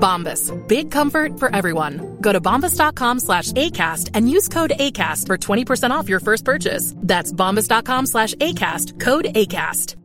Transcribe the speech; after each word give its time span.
Bombas. 0.00 0.50
Big 0.66 0.90
comfort 0.90 1.38
for 1.38 1.54
everyone. 1.54 2.18
Go 2.20 2.32
to 2.32 2.40
bombas.com 2.40 3.20
slash 3.20 3.52
ACAST 3.52 4.10
and 4.14 4.30
use 4.30 4.48
code 4.48 4.72
ACAST 4.80 5.26
for 5.26 5.36
20% 5.36 5.90
off 5.90 6.08
your 6.08 6.20
first 6.20 6.44
purchase. 6.44 6.94
That's 6.96 7.32
bombas.com 7.32 8.06
slash 8.06 8.34
ACAST. 8.34 9.00
Code 9.00 9.26
ACAST. 9.34 9.96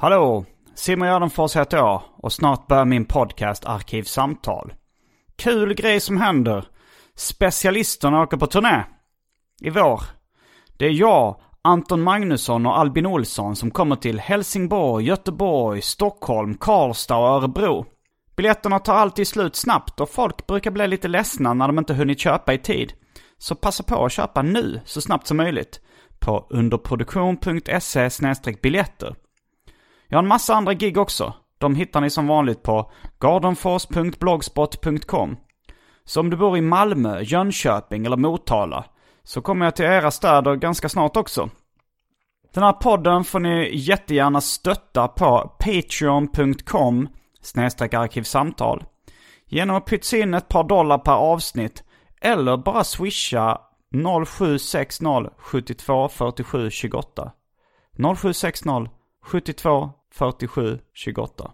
Hallå! 0.00 0.46
Simon 0.74 1.08
Gärdenfors 1.08 1.56
heter 1.56 1.76
jag 1.76 2.02
och 2.16 2.32
snart 2.32 2.66
börjar 2.66 2.84
min 2.84 3.04
podcast 3.04 3.64
Arkivsamtal. 3.64 4.72
Kul 5.36 5.74
grej 5.74 6.00
som 6.00 6.16
händer. 6.16 6.64
Specialisterna 7.16 8.22
åker 8.22 8.36
på 8.36 8.46
turné. 8.46 8.84
I 9.60 9.70
vår. 9.70 10.02
Det 10.78 10.86
är 10.86 10.90
jag, 10.90 11.40
Anton 11.62 12.02
Magnusson 12.02 12.66
och 12.66 12.78
Albin 12.78 13.06
Olsson 13.06 13.56
som 13.56 13.70
kommer 13.70 13.96
till 13.96 14.20
Helsingborg, 14.20 15.04
Göteborg, 15.04 15.82
Stockholm, 15.82 16.54
Karlstad 16.54 17.16
och 17.16 17.28
Örebro. 17.28 17.86
Biljetterna 18.36 18.78
tar 18.78 18.94
alltid 18.94 19.28
slut 19.28 19.56
snabbt 19.56 20.00
och 20.00 20.10
folk 20.10 20.46
brukar 20.46 20.70
bli 20.70 20.86
lite 20.86 21.08
ledsna 21.08 21.54
när 21.54 21.66
de 21.66 21.78
inte 21.78 21.94
hunnit 21.94 22.20
köpa 22.20 22.54
i 22.54 22.58
tid. 22.58 22.92
Så 23.38 23.54
passa 23.54 23.82
på 23.82 24.04
att 24.04 24.12
köpa 24.12 24.42
nu 24.42 24.80
så 24.84 25.00
snabbt 25.00 25.26
som 25.26 25.36
möjligt 25.36 25.80
på 26.18 26.46
underproduktion.se 26.50 28.10
biljetter. 28.62 29.14
Jag 30.08 30.18
har 30.18 30.22
en 30.22 30.28
massa 30.28 30.54
andra 30.54 30.74
gig 30.74 30.98
också. 30.98 31.34
De 31.58 31.74
hittar 31.74 32.00
ni 32.00 32.10
som 32.10 32.26
vanligt 32.26 32.62
på 32.62 32.90
gardenfors.blogspot.com. 33.18 35.36
Så 36.04 36.20
om 36.20 36.30
du 36.30 36.36
bor 36.36 36.56
i 36.56 36.60
Malmö, 36.60 37.22
Jönköping 37.22 38.06
eller 38.06 38.16
Motala 38.16 38.84
så 39.24 39.40
kommer 39.42 39.66
jag 39.66 39.76
till 39.76 39.84
era 39.84 40.10
städer 40.10 40.56
ganska 40.56 40.88
snart 40.88 41.16
också. 41.16 41.50
Den 42.54 42.62
här 42.62 42.72
podden 42.72 43.24
får 43.24 43.40
ni 43.40 43.70
jättegärna 43.76 44.40
stötta 44.40 45.08
på 45.08 45.56
patreon.com 45.58 47.08
arkivsamtal. 47.92 48.84
Genom 49.46 49.76
att 49.76 49.86
pytsa 49.86 50.16
in 50.16 50.34
ett 50.34 50.48
par 50.48 50.64
dollar 50.64 50.98
per 50.98 51.12
avsnitt 51.12 51.84
eller 52.20 52.56
bara 52.56 52.84
swisha 52.84 53.60
0760 54.26 55.30
72 55.38 56.08
47 56.08 56.70
28. 56.70 57.32
0760 58.16 58.88
72 59.22 59.90
47 60.14 60.78
28. 60.94 61.50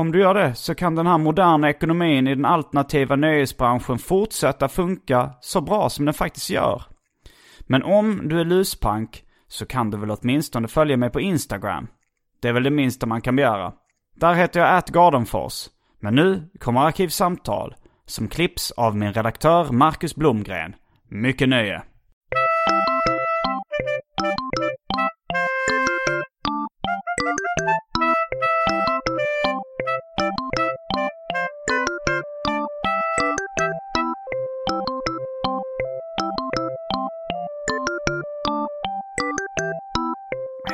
Om 0.00 0.12
du 0.12 0.20
gör 0.20 0.34
det 0.34 0.54
så 0.54 0.74
kan 0.74 0.94
den 0.94 1.06
här 1.06 1.18
moderna 1.18 1.70
ekonomin 1.70 2.26
i 2.26 2.34
den 2.34 2.44
alternativa 2.44 3.16
nöjesbranschen 3.16 3.98
fortsätta 3.98 4.68
funka 4.68 5.30
så 5.40 5.60
bra 5.60 5.88
som 5.88 6.04
den 6.04 6.14
faktiskt 6.14 6.50
gör. 6.50 6.82
Men 7.60 7.82
om 7.82 8.28
du 8.28 8.40
är 8.40 8.44
luspank 8.44 9.22
så 9.48 9.66
kan 9.66 9.90
du 9.90 9.98
väl 9.98 10.10
åtminstone 10.10 10.68
följa 10.68 10.96
mig 10.96 11.10
på 11.10 11.20
Instagram. 11.20 11.86
Det 12.42 12.48
är 12.48 12.52
väl 12.52 12.62
det 12.62 12.70
minsta 12.70 13.06
man 13.06 13.20
kan 13.20 13.36
begära. 13.36 13.72
Där 14.16 14.34
heter 14.34 14.60
jag 14.60 14.76
atgardenfors. 14.76 15.68
Men 16.00 16.14
nu 16.14 16.50
kommer 16.58 16.80
Arkivsamtal 16.80 17.74
som 18.06 18.28
klipps 18.28 18.70
av 18.70 18.96
min 18.96 19.12
redaktör 19.12 19.72
Marcus 19.72 20.16
Blomgren. 20.16 20.74
Mycket 21.08 21.48
nöje! 21.48 21.82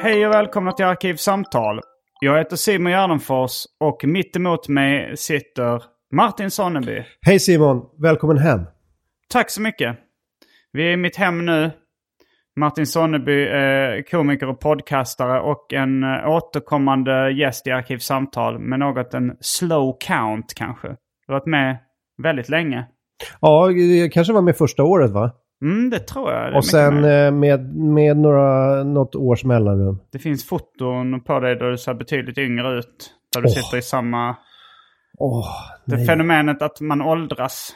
Hej 0.06 0.27
och 0.27 0.34
välkomna 0.34 0.72
till 0.72 0.84
Arkivsamtal. 0.84 1.81
Jag 2.21 2.39
heter 2.39 2.56
Simon 2.56 2.93
Gärdenfors 2.93 3.65
och 3.81 4.05
mitt 4.05 4.37
emot 4.37 4.69
mig 4.69 5.17
sitter 5.17 5.83
Martin 6.12 6.50
Sonneby. 6.50 7.05
Hej 7.21 7.41
Simon, 7.41 7.83
välkommen 8.03 8.39
hem. 8.39 8.61
Tack 9.28 9.50
så 9.50 9.62
mycket. 9.62 9.97
Vi 10.72 10.89
är 10.89 10.93
i 10.93 10.97
mitt 10.97 11.17
hem 11.17 11.47
nu. 11.47 11.71
Martin 12.61 12.87
Sonneby 12.87 13.47
är 13.47 14.03
komiker 14.03 14.49
och 14.49 14.61
podcastare 14.61 15.41
och 15.41 15.72
en 15.72 16.03
eh, 16.03 16.28
återkommande 16.28 17.31
gäst 17.31 17.67
i 17.67 17.71
Arkivsamtal 17.71 18.59
med 18.59 18.78
något 18.78 19.15
en 19.15 19.37
slow 19.41 19.97
count 20.00 20.55
kanske. 20.56 20.88
Du 20.88 21.33
har 21.33 21.34
varit 21.34 21.47
med 21.47 21.78
väldigt 22.23 22.49
länge. 22.49 22.87
Ja, 23.41 23.69
det 23.69 24.09
kanske 24.09 24.33
var 24.33 24.43
med 24.43 24.56
första 24.56 24.83
året 24.83 25.11
va? 25.11 25.31
Mm, 25.62 25.91
det 25.91 25.99
tror 25.99 26.33
jag. 26.33 26.53
Det 26.53 26.56
Och 26.56 26.65
sen 26.65 27.00
mer. 27.00 27.27
eh, 27.27 27.33
med, 27.33 27.75
med 27.77 28.17
några, 28.17 28.83
något 28.84 29.15
års 29.15 29.44
mellanrum. 29.44 29.99
Det 30.12 30.19
finns 30.19 30.49
foton 30.49 31.21
på 31.25 31.41
dig 31.41 31.56
där 31.56 31.71
du 31.71 31.78
ser 31.78 31.94
betydligt 31.94 32.39
yngre 32.39 32.78
ut. 32.78 33.11
Där 33.34 33.41
du 33.43 33.47
Åh. 33.49 33.53
sitter 33.55 33.78
i 33.78 33.83
samma... 33.83 34.37
Åh, 35.19 35.47
Det 35.87 35.97
nej. 35.97 36.06
fenomenet 36.06 36.62
att 36.62 36.81
man 36.81 37.03
åldras. 37.03 37.71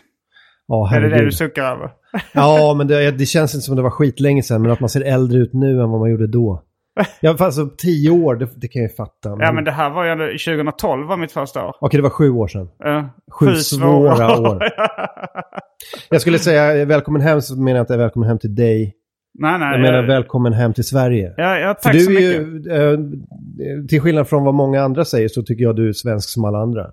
Ja, 0.67 0.95
Är 0.97 1.01
det 1.01 1.09
det 1.09 1.25
du 1.25 1.33
suckar 1.33 1.63
över? 1.65 1.91
Ja, 2.33 2.75
men 2.79 2.87
det, 2.87 3.11
det 3.11 3.27
känns 3.27 3.55
inte 3.55 3.63
som 3.65 3.77
det 3.77 3.83
var 3.83 3.91
skitlänge 3.91 4.43
sedan, 4.43 4.63
men 4.63 4.71
att 4.71 4.81
man 4.81 4.89
ser 4.89 5.01
äldre 5.05 5.39
ut 5.39 5.53
nu 5.53 5.71
än 5.83 5.91
vad 5.91 6.01
man 6.01 6.11
gjorde 6.11 6.27
då. 6.27 6.63
Ja, 7.21 7.31
fast 7.31 7.59
alltså 7.59 7.77
tio 7.79 8.11
år, 8.11 8.37
det, 8.37 8.49
det 8.57 8.69
kan 8.69 8.83
jag 8.83 8.91
ju 8.91 8.95
fatta. 8.97 9.37
Ja 9.39 9.53
men 9.53 9.65
det 9.65 9.71
här 9.71 9.91
var 9.91 10.05
ju 10.05 10.11
ändå, 10.11 10.25
2012 10.27 11.07
var 11.09 11.17
mitt 11.17 11.33
första 11.33 11.67
år. 11.67 11.75
Okej, 11.81 11.99
det 11.99 12.03
var 12.03 12.11
sju 12.11 12.31
år 12.31 12.49
sedan. 12.49 12.69
Uh, 12.87 13.05
Sju 13.33 13.55
svåra 13.55 14.39
år. 14.41 14.63
Jag 16.11 16.21
skulle 16.21 16.39
säga 16.39 16.85
välkommen 16.85 17.23
hem, 17.23 17.41
så 17.41 17.61
menar 17.63 17.79
jag 17.79 17.83
inte 17.83 17.97
välkommen 17.97 18.29
hem 18.29 18.39
till 18.39 18.55
dig. 18.55 18.95
nej 19.39 19.59
nej. 19.59 19.71
Jag 19.73 19.81
menar 19.81 19.99
jag- 19.99 20.07
välkommen 20.07 20.53
hem 20.53 20.73
till 20.75 20.85
Sverige. 20.85 21.35
Ja, 21.37 21.59
ja 21.59 21.75
För 21.75 21.83
tack 21.83 21.93
du 21.93 22.01
så 22.01 22.11
är 22.11 22.15
mycket. 22.15 22.67
ju, 22.67 23.81
eh, 23.81 23.87
till 23.89 24.01
skillnad 24.01 24.29
från 24.29 24.45
vad 24.45 24.55
många 24.55 24.83
andra 24.83 25.05
säger, 25.05 25.29
så 25.29 25.43
tycker 25.43 25.65
jag 25.65 25.77
du 25.77 25.89
är 25.89 25.93
svensk 25.93 26.29
som 26.29 26.45
alla 26.45 26.59
andra. 26.59 26.87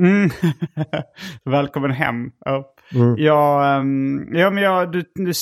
Mm. 0.00 0.30
Välkommen 1.50 1.90
hem. 1.90 2.30
Ja. 2.44 2.74
Mm. 2.94 3.14
Jag, 3.18 3.76
ehm, 3.76 4.28
ja, 4.32 4.50
men 4.50 4.62
jag, 4.62 4.92
du, 4.92 5.02
du 5.14 5.32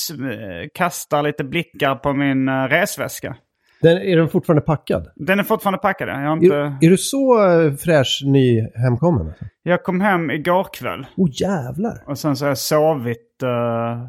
kastar 0.73 1.23
lite 1.23 1.43
blickar 1.43 1.95
på 1.95 2.13
min 2.13 2.49
uh, 2.49 2.63
resväska. 2.67 3.35
Den, 3.81 3.97
är 3.97 4.17
den 4.17 4.29
fortfarande 4.29 4.61
packad? 4.61 5.07
Den 5.15 5.39
är 5.39 5.43
fortfarande 5.43 5.77
packad. 5.77 6.09
Jag, 6.09 6.15
har 6.15 6.33
inte, 6.33 6.55
Är, 6.55 6.77
är 6.81 6.89
du 6.89 6.97
så 6.97 7.49
eh, 7.49 7.73
fräsch 7.73 8.21
ny 8.25 8.61
hemkommen? 8.75 9.27
Alltså? 9.27 9.45
jag 9.63 9.83
kom 9.83 10.01
hem 10.01 10.31
igår 10.31 10.67
kväll. 10.73 11.05
Oh 11.17 11.29
jävlar! 11.31 12.03
Och 12.07 12.17
sen 12.17 12.35
så 12.35 12.45
har 12.45 12.49
jag 12.49 12.57
sovit 12.57 13.43
uh, 13.43 14.07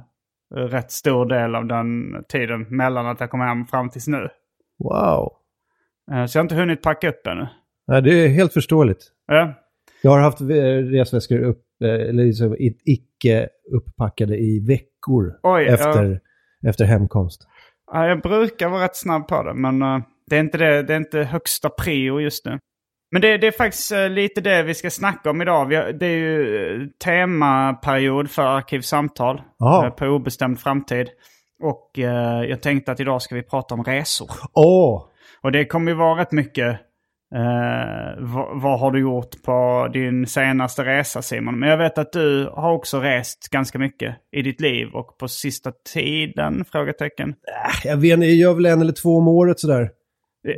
rätt 0.69 0.91
stor 0.91 1.27
del 1.27 1.55
av 1.55 1.67
den 1.67 2.15
tiden 2.29 2.67
mellan 2.69 3.07
att 3.07 3.21
jag 3.21 3.31
kom 3.31 3.41
hem 3.41 3.67
fram 3.67 3.91
tills 3.91 4.09
nu. 4.09 4.29
Wow! 4.79 5.33
Eh, 6.13 6.27
så 6.27 6.39
jag 6.39 6.41
har 6.41 6.45
inte 6.45 6.55
hunnit 6.55 6.83
packa 6.83 7.09
upp 7.09 7.27
ännu. 7.27 7.47
Nej, 7.87 8.03
det 8.03 8.25
är 8.25 8.29
helt 8.29 8.53
förståeligt. 8.53 9.05
Ja. 9.27 9.55
Jag 10.03 10.11
har 10.11 10.21
haft 10.21 10.41
resväskor 10.41 11.39
upp, 11.39 11.65
eller 11.83 12.25
liksom 12.25 12.57
icke 12.85 13.49
upppackade 13.73 14.37
i 14.37 14.61
veckor 14.61 15.35
Oj, 15.43 15.67
efter, 15.67 16.21
efter 16.67 16.85
hemkomst. 16.85 17.47
Ja, 17.93 18.07
jag 18.07 18.23
brukar 18.23 18.69
vara 18.69 18.85
rätt 18.85 18.97
snabb 18.97 19.29
på 19.29 19.43
det, 19.43 19.55
men 19.55 19.83
eh, 19.83 19.99
det, 20.27 20.37
är 20.37 20.41
inte 20.41 20.59
det, 20.59 20.83
det 20.83 20.93
är 20.93 20.97
inte 20.97 21.23
högsta 21.23 21.69
prio 21.69 22.21
just 22.21 22.45
nu. 22.45 22.59
Men 23.13 23.23
det, 23.23 23.39
det 23.39 23.47
är 23.47 23.53
faktiskt 23.53 23.93
eh, 23.93 24.09
lite 24.09 24.41
det 24.41 24.63
vi 24.63 24.75
ska 24.75 24.91
snacka 24.91 25.31
om 25.31 25.43
idag. 25.43 25.59
Har, 25.59 25.93
det 25.93 26.07
är 26.07 26.19
ju 26.19 26.67
eh, 26.67 26.87
temaperiod 27.05 28.31
för 28.31 28.43
Arkivsamtal 28.43 29.43
eh, 29.85 29.91
på 29.91 30.07
obestämd 30.07 30.61
framtid. 30.61 31.09
Och 31.63 31.91
jag 32.49 32.63
tänkte 32.63 32.93
att 32.93 33.01
idag 33.01 33.23
ska 33.23 33.35
vi 33.35 33.43
prata 33.43 33.75
om 33.75 33.85
resor. 33.85 34.31
Åh! 34.53 35.05
Och 35.43 35.53
det 35.53 35.65
kommer 35.65 35.91
ju 35.91 35.97
vara 35.97 36.21
rätt 36.21 36.33
mycket 36.33 36.81
Eh, 37.35 38.15
vad, 38.19 38.63
vad 38.63 38.81
har 38.81 38.91
du 38.91 39.01
gjort 39.01 39.43
på 39.43 39.89
din 39.93 40.27
senaste 40.27 40.85
resa 40.85 41.23
Simon? 41.23 41.59
Men 41.61 41.69
jag 41.69 41.79
vet 41.79 41.99
att 41.99 42.13
du 42.13 42.51
har 42.53 42.73
också 42.73 43.01
rest 43.01 43.49
ganska 43.51 43.79
mycket 43.79 44.17
i 44.37 44.43
ditt 44.43 44.61
liv 44.61 44.89
och 44.95 45.19
på 45.19 45.29
sista 45.29 45.73
tiden? 45.93 46.65
Frågetecken. 46.73 47.35
Jag 47.85 47.97
vet 47.97 48.13
inte, 48.13 48.27
jag 48.27 48.37
gör 48.37 48.55
väl 48.55 48.67
en 48.67 48.81
eller 48.81 48.93
två 48.93 49.17
om 49.17 49.29
året 49.29 49.61
sådär. 49.61 49.91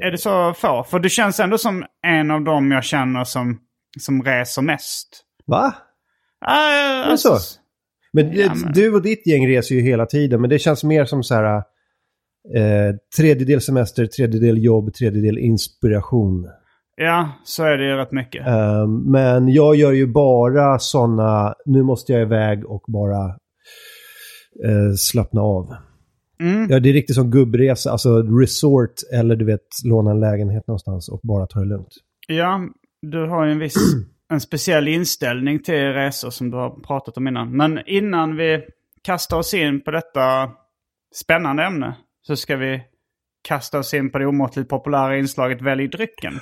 Är 0.03 0.11
det 0.11 0.19
så 0.19 0.55
få? 0.55 0.85
För 0.85 0.99
du 0.99 1.09
känns 1.11 1.41
ändå 1.41 1.59
som 1.59 1.85
en 2.07 2.31
av 2.31 2.45
dem 2.45 2.71
jag 2.73 2.85
känner 2.85 3.25
som, 3.25 3.59
som 4.01 4.23
reser 4.23 4.63
mest. 4.63 5.09
Va? 5.47 5.75
Äh, 7.05 7.11
det 7.11 7.19
så? 7.19 7.39
Men, 8.13 8.33
Ja, 8.33 8.49
det- 8.49 8.61
men- 8.65 8.73
du 8.73 8.95
och 8.95 9.03
ditt 9.03 9.27
gäng 9.27 9.49
reser 9.49 9.75
ju 9.75 9.81
hela 9.81 10.07
tiden, 10.07 10.41
men 10.41 10.51
det 10.51 10.59
känns 10.59 10.85
mer 10.85 11.05
som 11.05 11.23
så 11.23 11.35
här... 11.35 11.63
Eh, 12.57 12.95
tredjedel 13.17 13.61
semester, 13.61 14.07
tredjedel 14.07 14.65
jobb, 14.65 14.95
tredjedel 14.95 15.39
inspiration. 15.39 16.49
Ja, 16.97 17.33
så 17.45 17.65
är 17.65 17.79
det 17.79 17.85
ju 17.85 17.97
rätt 17.97 18.13
mycket. 18.13 18.47
Eh, 18.47 18.87
men 18.87 19.49
jag 19.49 19.77
gör 19.77 19.93
ju 19.93 20.07
bara 20.07 20.79
sådana, 20.79 21.55
nu 21.65 21.83
måste 21.83 22.13
jag 22.13 22.23
iväg 22.23 22.67
och 22.67 22.85
bara 22.89 23.25
eh, 24.65 24.93
slappna 24.97 25.41
av. 25.41 25.75
Mm. 26.41 26.71
Ja, 26.71 26.81
det 26.81 26.89
är 26.89 26.93
riktigt 26.93 27.17
som 27.17 27.31
gubbresa, 27.31 27.91
alltså 27.91 28.23
resort 28.23 28.95
eller 29.15 29.37
du 29.37 29.45
vet 29.45 29.67
låna 29.85 30.11
en 30.11 30.21
lägenhet 30.21 30.67
någonstans 30.67 31.09
och 31.09 31.21
bara 31.23 31.47
ta 31.47 31.61
det 31.61 31.67
lugnt. 31.67 31.95
Ja, 32.29 32.61
du 33.03 33.27
har 33.27 33.47
ju 33.47 33.53
en 33.53 33.59
viss, 33.59 33.77
en 34.31 34.41
speciell 34.41 34.89
inställning 34.89 35.63
till 35.63 35.75
resor 35.75 36.31
som 36.31 36.51
du 36.51 36.57
har 36.57 36.81
pratat 36.87 37.17
om 37.17 37.29
innan. 37.29 37.57
Men 37.57 37.81
innan 37.87 38.37
vi 38.37 38.61
kastar 39.03 39.37
oss 39.37 39.55
in 39.55 39.81
på 39.81 39.91
detta 39.91 40.51
spännande 41.15 41.65
ämne 41.65 41.97
så 42.23 42.37
ska 42.37 42.57
vi 42.57 42.83
kasta 43.49 43.79
oss 43.79 43.95
in 43.95 44.11
på 44.11 44.19
det 44.19 44.27
omåttligt 44.27 44.69
populära 44.69 45.19
inslaget 45.19 45.63
Välj 45.63 45.89
drycken. 45.89 46.33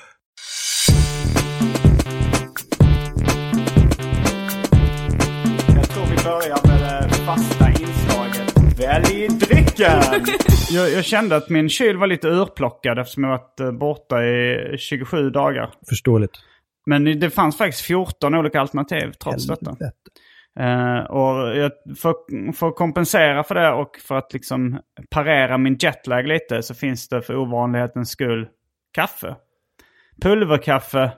Börjar 6.30 6.66
med 6.66 7.08
det 7.08 7.14
fasta 7.14 7.68
inslaget 7.68 8.80
Välj 8.80 9.28
drycken! 9.28 10.02
jag, 10.70 10.90
jag 10.90 11.04
kände 11.04 11.36
att 11.36 11.48
min 11.48 11.68
kyl 11.68 11.96
var 11.96 12.06
lite 12.06 12.28
urplockad 12.28 12.98
eftersom 12.98 13.24
jag 13.24 13.30
varit 13.30 13.60
eh, 13.60 13.72
borta 13.72 14.24
i 14.24 14.76
27 14.78 15.30
dagar. 15.30 15.74
Förståeligt. 15.88 16.32
Men 16.86 17.20
det 17.20 17.30
fanns 17.30 17.58
faktiskt 17.58 17.84
14 17.84 18.34
olika 18.34 18.60
alternativ 18.60 19.12
trots 19.12 19.46
detta. 19.46 19.70
Helvete. 19.70 19.92
Eh, 20.60 21.10
och 21.10 21.56
jag, 21.56 21.72
för, 21.98 22.14
för 22.52 22.68
att 22.68 22.76
kompensera 22.76 23.44
för 23.44 23.54
det 23.54 23.72
och 23.72 23.96
för 24.08 24.16
att 24.16 24.32
liksom 24.32 24.80
parera 25.10 25.58
min 25.58 25.76
jetlag 25.80 26.26
lite 26.26 26.62
så 26.62 26.74
finns 26.74 27.08
det 27.08 27.22
för 27.22 27.36
ovanlighetens 27.36 28.10
skull 28.10 28.48
kaffe. 28.92 29.36
Pulverkaffe. 30.22 31.12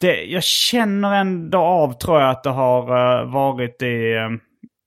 Det, 0.00 0.24
jag 0.24 0.42
känner 0.42 1.14
ändå 1.20 1.58
av 1.58 1.92
tror 1.92 2.20
jag 2.20 2.30
att 2.30 2.42
det 2.42 2.50
har 2.50 2.82
eh, 3.20 3.32
varit 3.32 3.82
i... 3.82 4.14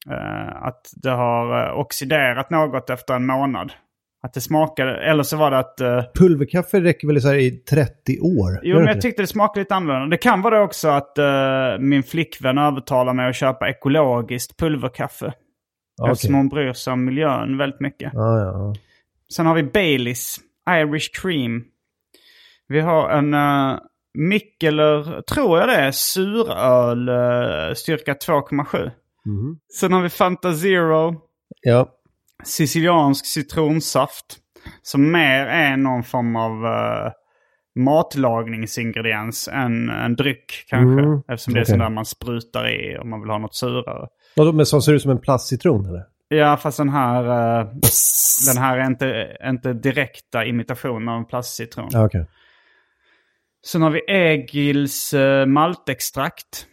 eh, 0.10 0.64
att 0.64 0.82
det 0.96 1.10
har 1.10 1.68
eh, 1.70 1.80
oxiderat 1.80 2.50
något 2.50 2.90
efter 2.90 3.14
en 3.14 3.26
månad. 3.26 3.74
Att 4.24 4.34
det 4.34 4.42
smakade, 4.42 4.98
eller 5.04 5.24
så 5.24 5.38
var 5.38 5.52
det 5.52 5.58
att... 5.58 5.80
eh, 5.80 6.04
Pulverkaffe 6.16 6.82
räcker 6.82 7.08
väl 7.08 7.22
så 7.22 7.28
här 7.28 7.36
i 7.36 7.52
30 7.52 8.20
år? 8.20 8.60
Jo, 8.64 8.78
men 8.78 8.88
jag 8.88 9.02
tyckte 9.02 9.22
det 9.24 9.28
smakade 9.28 9.60
lite 9.60 9.76
annorlunda. 9.76 10.08
Det 10.08 10.18
kan 10.18 10.42
vara 10.42 10.58
det 10.58 10.62
också 10.64 10.88
att 10.88 11.18
eh, 11.18 11.26
min 11.80 12.04
flickvän 12.04 12.58
övertalar 12.58 13.14
mig 13.14 13.30
att 13.30 13.36
köpa 13.36 13.70
ekologiskt 13.70 14.58
pulverkaffe. 14.60 15.34
Ja, 15.98 16.12
Eftersom 16.12 16.36
hon 16.36 16.50
bryr 16.50 16.74
sig 16.74 16.94
om 16.94 17.06
miljön 17.06 17.58
väldigt 17.58 17.80
mycket. 17.80 18.12
Ja, 18.14 18.40
ja. 18.40 18.74
Sen 19.36 19.46
har 19.46 19.56
vi 19.56 19.64
Baileys 19.64 20.38
Irish 20.70 21.22
Cream. 21.22 21.64
Vi 22.68 22.80
har 22.80 23.10
en 23.10 23.34
uh, 23.34 23.78
Mikkeler, 24.18 25.22
tror 25.22 25.60
jag 25.60 25.68
det 25.70 25.76
är, 25.76 25.92
suröl 25.92 27.10
uh, 27.10 27.74
styrka 27.74 28.14
2,7. 28.14 28.92
Mhm. 29.26 29.58
Sen 29.80 29.94
har 29.94 30.02
vi 30.02 30.10
Fanta 30.10 30.54
Zero, 30.54 31.16
ja. 31.62 31.90
siciliansk 32.44 33.26
citronsaft. 33.26 34.26
Som 34.82 35.12
mer 35.12 35.46
är 35.46 35.78
någon 35.78 36.04
form 36.04 36.36
av 36.36 36.52
uh, 36.52 37.12
matlagningsingrediens 38.24 39.48
än 39.48 39.90
en 39.90 40.16
dryck 40.16 40.66
kanske. 40.68 41.04
Mm, 41.04 41.22
Eftersom 41.28 41.54
det 41.54 41.60
är 41.60 41.62
okej. 41.64 41.66
sånt 41.70 41.80
där 41.82 41.90
man 41.90 42.06
sprutar 42.06 42.70
i 42.70 42.98
om 42.98 43.10
man 43.10 43.22
vill 43.22 43.30
ha 43.30 43.38
något 43.38 43.56
surare. 43.56 44.08
Och 44.38 44.46
då- 44.46 44.54
Men 44.54 44.66
som 44.66 44.82
ser 44.82 44.94
ut 44.94 45.02
som 45.02 45.12
en 45.12 45.22
plastcitron 45.22 45.86
eller? 45.86 46.04
Ja, 46.28 46.58
fast 46.58 46.78
den 46.78 46.90
här, 46.90 47.24
eh, 47.60 47.68
den 48.54 48.64
här 48.64 48.78
är 48.78 48.86
inte, 48.88 49.38
inte 49.46 49.74
direkta 49.74 50.46
imitationen 50.46 51.10
av 51.10 51.18
en 51.18 51.26
plastcitron. 51.26 51.90
Okej. 51.96 52.26
Sen 53.66 53.82
har 53.82 53.90
vi 53.90 54.02
Egils 54.08 55.14
uh, 55.14 55.46
maltextrakt. 55.46 56.68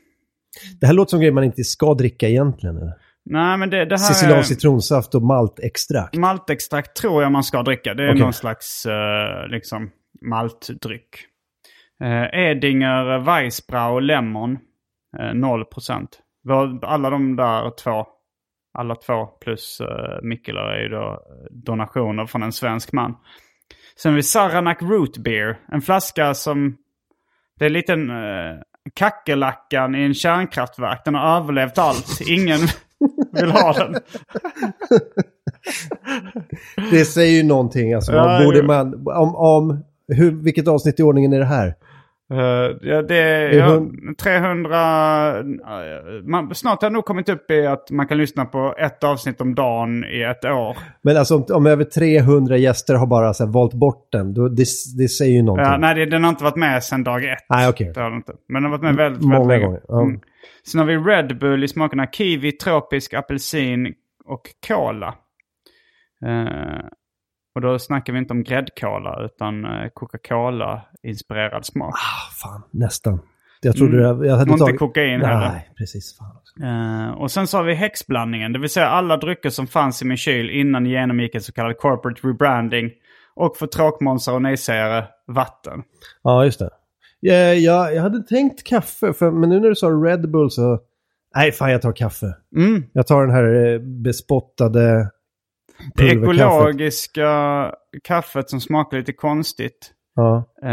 Det 0.81 0.87
här 0.87 0.95
låter 0.95 1.11
som 1.11 1.21
grejer 1.21 1.33
man 1.33 1.45
inte 1.45 1.65
ska 1.65 1.95
dricka 1.95 2.29
egentligen. 2.29 2.77
Eller? 2.77 2.93
Nej, 3.25 3.59
men 3.59 3.71
det, 3.71 3.85
det 3.85 3.99
här 3.99 4.15
Siciliansk 4.15 4.51
är... 4.51 4.55
citronsaft 4.55 5.15
och 5.15 5.23
maltextrakt. 5.23 6.17
Maltextrakt 6.17 6.97
tror 6.97 7.23
jag 7.23 7.33
man 7.33 7.45
ska 7.45 7.63
dricka. 7.63 7.95
Det 7.95 8.05
är 8.05 8.11
Okej. 8.11 8.23
någon 8.23 8.33
slags 8.33 8.87
eh, 8.87 9.49
liksom 9.49 9.91
maltdryck. 10.31 11.09
Uh, 12.03 12.41
Edinger 12.41 13.19
Weissbrau 13.19 14.01
Lemon. 14.01 14.59
Uh, 15.21 15.25
0%. 15.25 16.07
Vi 16.45 16.53
har 16.53 16.85
Alla 16.85 17.11
de 17.11 17.37
där 17.37 17.71
två. 17.71 18.07
Alla 18.79 18.95
två 18.95 19.27
plus 19.27 19.81
uh, 19.81 19.89
Mikkeler 20.23 20.61
är 20.61 20.83
ju 20.83 20.89
då 20.89 21.23
donationer 21.51 22.27
från 22.27 22.43
en 22.43 22.53
svensk 22.53 22.93
man. 22.93 23.15
Sen 23.97 24.13
har 24.13 24.17
vi 24.17 24.23
Saranac 24.23 24.77
Root 24.81 25.19
Beer. 25.19 25.59
En 25.73 25.83
flaska 25.83 26.35
som... 26.35 26.77
Det 27.59 27.65
är 27.65 27.67
en 27.67 27.73
liten 27.73 28.11
uh, 28.11 28.61
kackerlackan 28.95 29.95
i 29.95 30.03
en 30.03 30.15
kärnkraftverk. 30.15 31.05
Den 31.05 31.15
har 31.15 31.37
överlevt 31.37 31.79
allt. 31.79 32.21
Ingen 32.29 32.61
vill 33.33 33.51
ha 33.51 33.73
den. 33.73 33.97
Det 36.91 37.05
säger 37.05 37.37
ju 37.37 37.43
någonting. 37.43 37.95
Alltså, 37.95 38.13
Ja, 38.13 38.25
man 38.25 38.45
borde 38.45 38.59
jo. 38.59 38.65
man, 38.65 39.07
om, 39.07 39.37
om, 39.37 39.85
hur, 40.09 40.31
vilket 40.31 40.69
avsnitt 40.69 41.01
i 41.01 41.03
ordningen 41.03 41.33
är 41.33 41.39
det 41.39 41.45
här? 41.45 41.75
Eh, 42.33 42.77
ja, 42.83 43.03
det 43.03 43.17
är 43.17 43.53
ja, 43.53 43.67
hund- 43.67 44.19
300... 44.19 45.39
eh, 45.39 45.45
man, 46.25 46.55
snart 46.55 46.83
har 46.83 46.87
jag 46.87 46.93
nog 46.93 47.05
kommit 47.05 47.29
upp 47.29 47.51
i 47.51 47.67
att 47.67 47.91
man 47.91 48.07
kan 48.09 48.19
lyssna 48.19 48.45
på 48.45 48.75
ett 48.79 49.05
avsnitt 49.05 49.41
om 49.41 49.55
dagen 49.55 50.05
i 50.05 50.23
ett 50.23 50.45
år. 50.45 50.77
Men 51.03 51.17
alltså 51.17 51.37
om, 51.37 51.45
om 51.53 51.67
över 51.67 51.85
300 51.85 52.57
gäster 52.57 52.95
har 52.95 53.07
bara 53.07 53.35
så 53.35 53.45
här, 53.45 53.53
valt 53.53 53.75
bort 53.75 54.09
den, 54.13 54.35
då, 54.35 54.49
det, 54.49 54.65
det 54.99 55.09
säger 55.09 55.33
ju 55.33 55.43
någonting. 55.43 55.73
Ja, 55.73 55.77
nej, 55.79 55.95
det, 55.95 56.07
den 56.07 56.25
har 56.25 56.31
inte 56.31 56.45
varit 56.45 56.57
med 56.57 56.83
sedan 56.85 57.05
dag 57.05 57.25
ett. 57.25 57.39
Nej, 57.49 57.69
okej. 57.69 57.93
Det 57.95 58.01
har 58.01 58.11
den 58.11 58.17
inte. 58.17 58.33
Men 58.49 58.63
den 58.63 58.73
har 58.73 58.79
varit 58.79 58.83
med 58.97 58.97
väldigt, 58.97 59.23
Många 59.23 59.39
väldigt 59.39 59.49
länge. 59.49 59.65
gånger, 59.67 59.81
ja. 59.89 60.03
Mm. 60.03 60.21
Sen 60.71 60.79
har 60.79 60.87
vi 60.87 60.97
Red 60.97 61.39
Bull 61.39 61.65
i 61.65 61.69
smakerna 61.69 62.07
kiwi, 62.07 62.53
tropisk, 62.53 63.15
apelsin 63.15 63.87
och 64.25 64.43
cola. 64.69 65.15
Eh, 66.27 66.85
och 67.55 67.61
då 67.61 67.79
snackar 67.79 68.13
vi 68.13 68.19
inte 68.19 68.33
om 68.33 68.43
gräddkola 68.43 69.25
utan 69.25 69.65
eh, 69.65 69.89
Coca-Cola-inspirerad 69.95 71.67
smak. 71.67 71.95
Ah, 71.95 72.33
fan, 72.43 72.63
nästan. 72.71 73.21
Jag 73.63 73.77
trodde 73.77 74.09
Mm. 74.11 74.25
jag 74.25 74.37
hade 74.37 74.51
Och 74.51 74.55
inte 74.55 74.65
tagit... 74.65 74.79
kokain 74.79 75.21
heller. 75.21 75.49
Nej, 75.49 75.71
precis. 75.79 76.19
Fan. 76.19 76.37
Eh, 76.69 77.11
och 77.11 77.31
sen 77.31 77.47
så 77.47 77.57
har 77.57 77.65
vi 77.65 77.75
häxblandningen, 77.75 78.53
det 78.53 78.59
vill 78.59 78.71
säga 78.71 78.87
alla 78.89 79.17
drycker 79.17 79.51
som 79.51 79.67
fanns 79.67 80.03
i 80.03 80.05
min 80.05 80.17
kyl 80.17 80.51
innan 80.51 80.87
jag 80.87 81.01
genomgick 81.01 81.35
en 81.35 81.41
så 81.43 81.53
kallad 81.53 81.79
corporate 81.79 82.27
rebranding. 82.29 82.91
Och 83.35 83.57
för 83.57 83.67
tråkmånsar 83.67 84.33
och 84.35 84.43
nejsägare, 84.43 85.05
vatten. 85.27 85.83
Ja, 86.23 86.45
just 86.45 86.59
det. 86.59 86.71
Ja, 87.21 87.35
jag, 87.35 87.95
jag 87.95 88.03
hade 88.03 88.23
tänkt 88.23 88.67
kaffe, 88.67 89.13
för, 89.13 89.31
men 89.31 89.49
nu 89.49 89.61
när 89.61 89.69
du 89.69 89.75
sa 89.75 89.89
Red 89.89 90.31
Bull 90.31 90.51
så... 90.51 90.79
Nej, 91.37 91.53
fan 91.53 91.71
jag 91.73 91.83
tar 91.83 91.93
kaffe. 91.93 92.27
Mm. 92.57 92.85
Jag 92.93 93.07
tar 93.07 93.21
den 93.27 93.35
här 93.35 93.73
eh, 93.75 93.79
bespottade 93.81 95.11
Det 95.95 96.09
ekologiska 96.09 97.31
kaffet 98.05 98.51
som 98.51 98.61
smakar 98.61 98.97
lite 98.99 99.13
konstigt. 99.13 99.93
Ja. 100.15 100.37
Eh, 100.63 100.69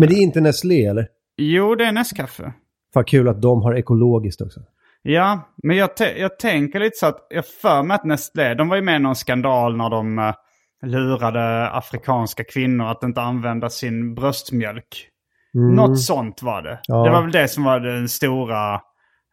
Men 0.00 0.08
det 0.08 0.14
är 0.14 0.22
inte 0.22 0.40
Nestlé, 0.40 0.86
eller? 0.86 1.06
Jo, 1.36 1.74
det 1.74 1.84
är 1.84 1.92
Nescafé. 1.92 2.52
Fan 2.94 3.04
kul 3.04 3.28
att 3.28 3.42
de 3.42 3.62
har 3.62 3.74
ekologiskt 3.74 4.40
också. 4.40 4.60
Ja, 5.02 5.54
men 5.62 5.76
jag, 5.76 5.90
jag 6.16 6.38
tänker 6.38 6.80
lite 6.80 6.96
så 6.96 7.06
att 7.06 7.26
jag 7.30 7.46
för 7.46 7.82
mig 7.82 7.94
att 7.94 8.04
Nestlé, 8.04 8.54
de 8.54 8.68
var 8.68 8.76
ju 8.76 8.82
med 8.82 8.96
i 8.96 8.98
någon 8.98 9.16
skandal 9.16 9.76
när 9.76 9.90
de 9.90 10.18
eh, 10.18 10.34
lurade 10.82 11.70
afrikanska 11.70 12.44
kvinnor 12.44 12.86
att 12.86 13.02
inte 13.02 13.20
använda 13.20 13.70
sin 13.70 14.14
bröstmjölk. 14.14 15.08
Något 15.54 16.00
sånt 16.00 16.42
var 16.42 16.62
det. 16.62 16.68
Mm. 16.68 16.80
Ja. 16.86 17.04
Det 17.04 17.10
var 17.10 17.22
väl 17.22 17.32
det 17.32 17.48
som 17.48 17.64
var 17.64 17.80
den 17.80 18.08
stora... 18.08 18.80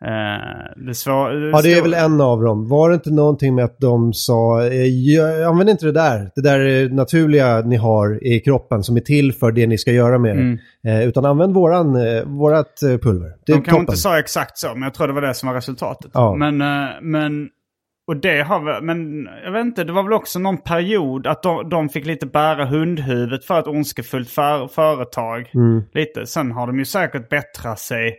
Eh, 0.06 0.86
det 0.88 0.94
svår, 0.96 1.50
Ja, 1.50 1.62
det 1.62 1.74
är 1.74 1.82
väl 1.82 1.94
en 1.94 2.22
av 2.22 2.42
dem. 2.42 2.68
Var 2.70 2.90
det 2.90 2.96
inte 2.96 3.12
någonting 3.12 3.56
med 3.56 3.66
att 3.66 3.80
de 3.80 4.14
sa, 4.14 4.66
eh, 4.66 4.86
"Jag- 4.86 5.44
använd 5.44 5.70
inte 5.70 5.86
det 5.86 5.92
där, 5.92 6.32
det 6.36 6.42
där 6.42 6.90
naturliga 6.90 7.62
ni 7.62 7.76
har 7.76 8.28
i 8.28 8.40
kroppen 8.40 8.84
som 8.84 8.96
är 8.96 9.02
till 9.02 9.34
för 9.34 9.52
det 9.52 9.68
ni 9.68 9.78
ska 9.78 9.92
göra 9.92 10.18
med 10.20 10.38
det. 10.84 10.90
Eh, 10.92 11.08
utan 11.08 11.26
använd 11.26 11.54
våran, 11.54 11.94
vårat 12.38 12.80
pulver. 13.04 13.30
Det 13.46 13.54
De 13.54 13.62
kanske 13.62 13.80
inte 13.80 13.98
sa 13.98 14.20
exakt 14.20 14.58
så, 14.58 14.68
men 14.74 14.82
jag 14.82 14.94
tror 14.94 15.08
det 15.08 15.14
var 15.14 15.22
det 15.22 15.34
som 15.34 15.48
var 15.48 15.56
resultatet. 15.56 16.12
Ja. 16.14 16.36
Men, 16.36 16.58
men 17.02 17.50
Och 18.08 18.18
det 18.18 18.42
har 18.42 18.82
men 18.82 19.28
jag 19.46 19.52
vet 19.52 19.66
inte, 19.66 19.84
det 19.84 19.92
var 19.94 20.04
väl 20.04 20.14
också 20.14 20.40
någon 20.40 20.58
period 20.58 21.28
att 21.28 21.44
de, 21.44 21.70
de 21.70 21.90
fick 21.90 22.06
lite 22.06 22.26
bära 22.26 22.66
hundhuvudet 22.66 23.46
för 23.46 23.60
ett 23.60 23.68
ondskefullt 23.68 24.30
för, 24.30 24.68
företag. 24.68 25.52
Lite. 25.94 26.26
Sen 26.26 26.52
har 26.52 26.68
de 26.68 26.80
ju 26.80 26.86
säkert 26.86 27.30
bättrat 27.30 27.80
sig 27.80 28.14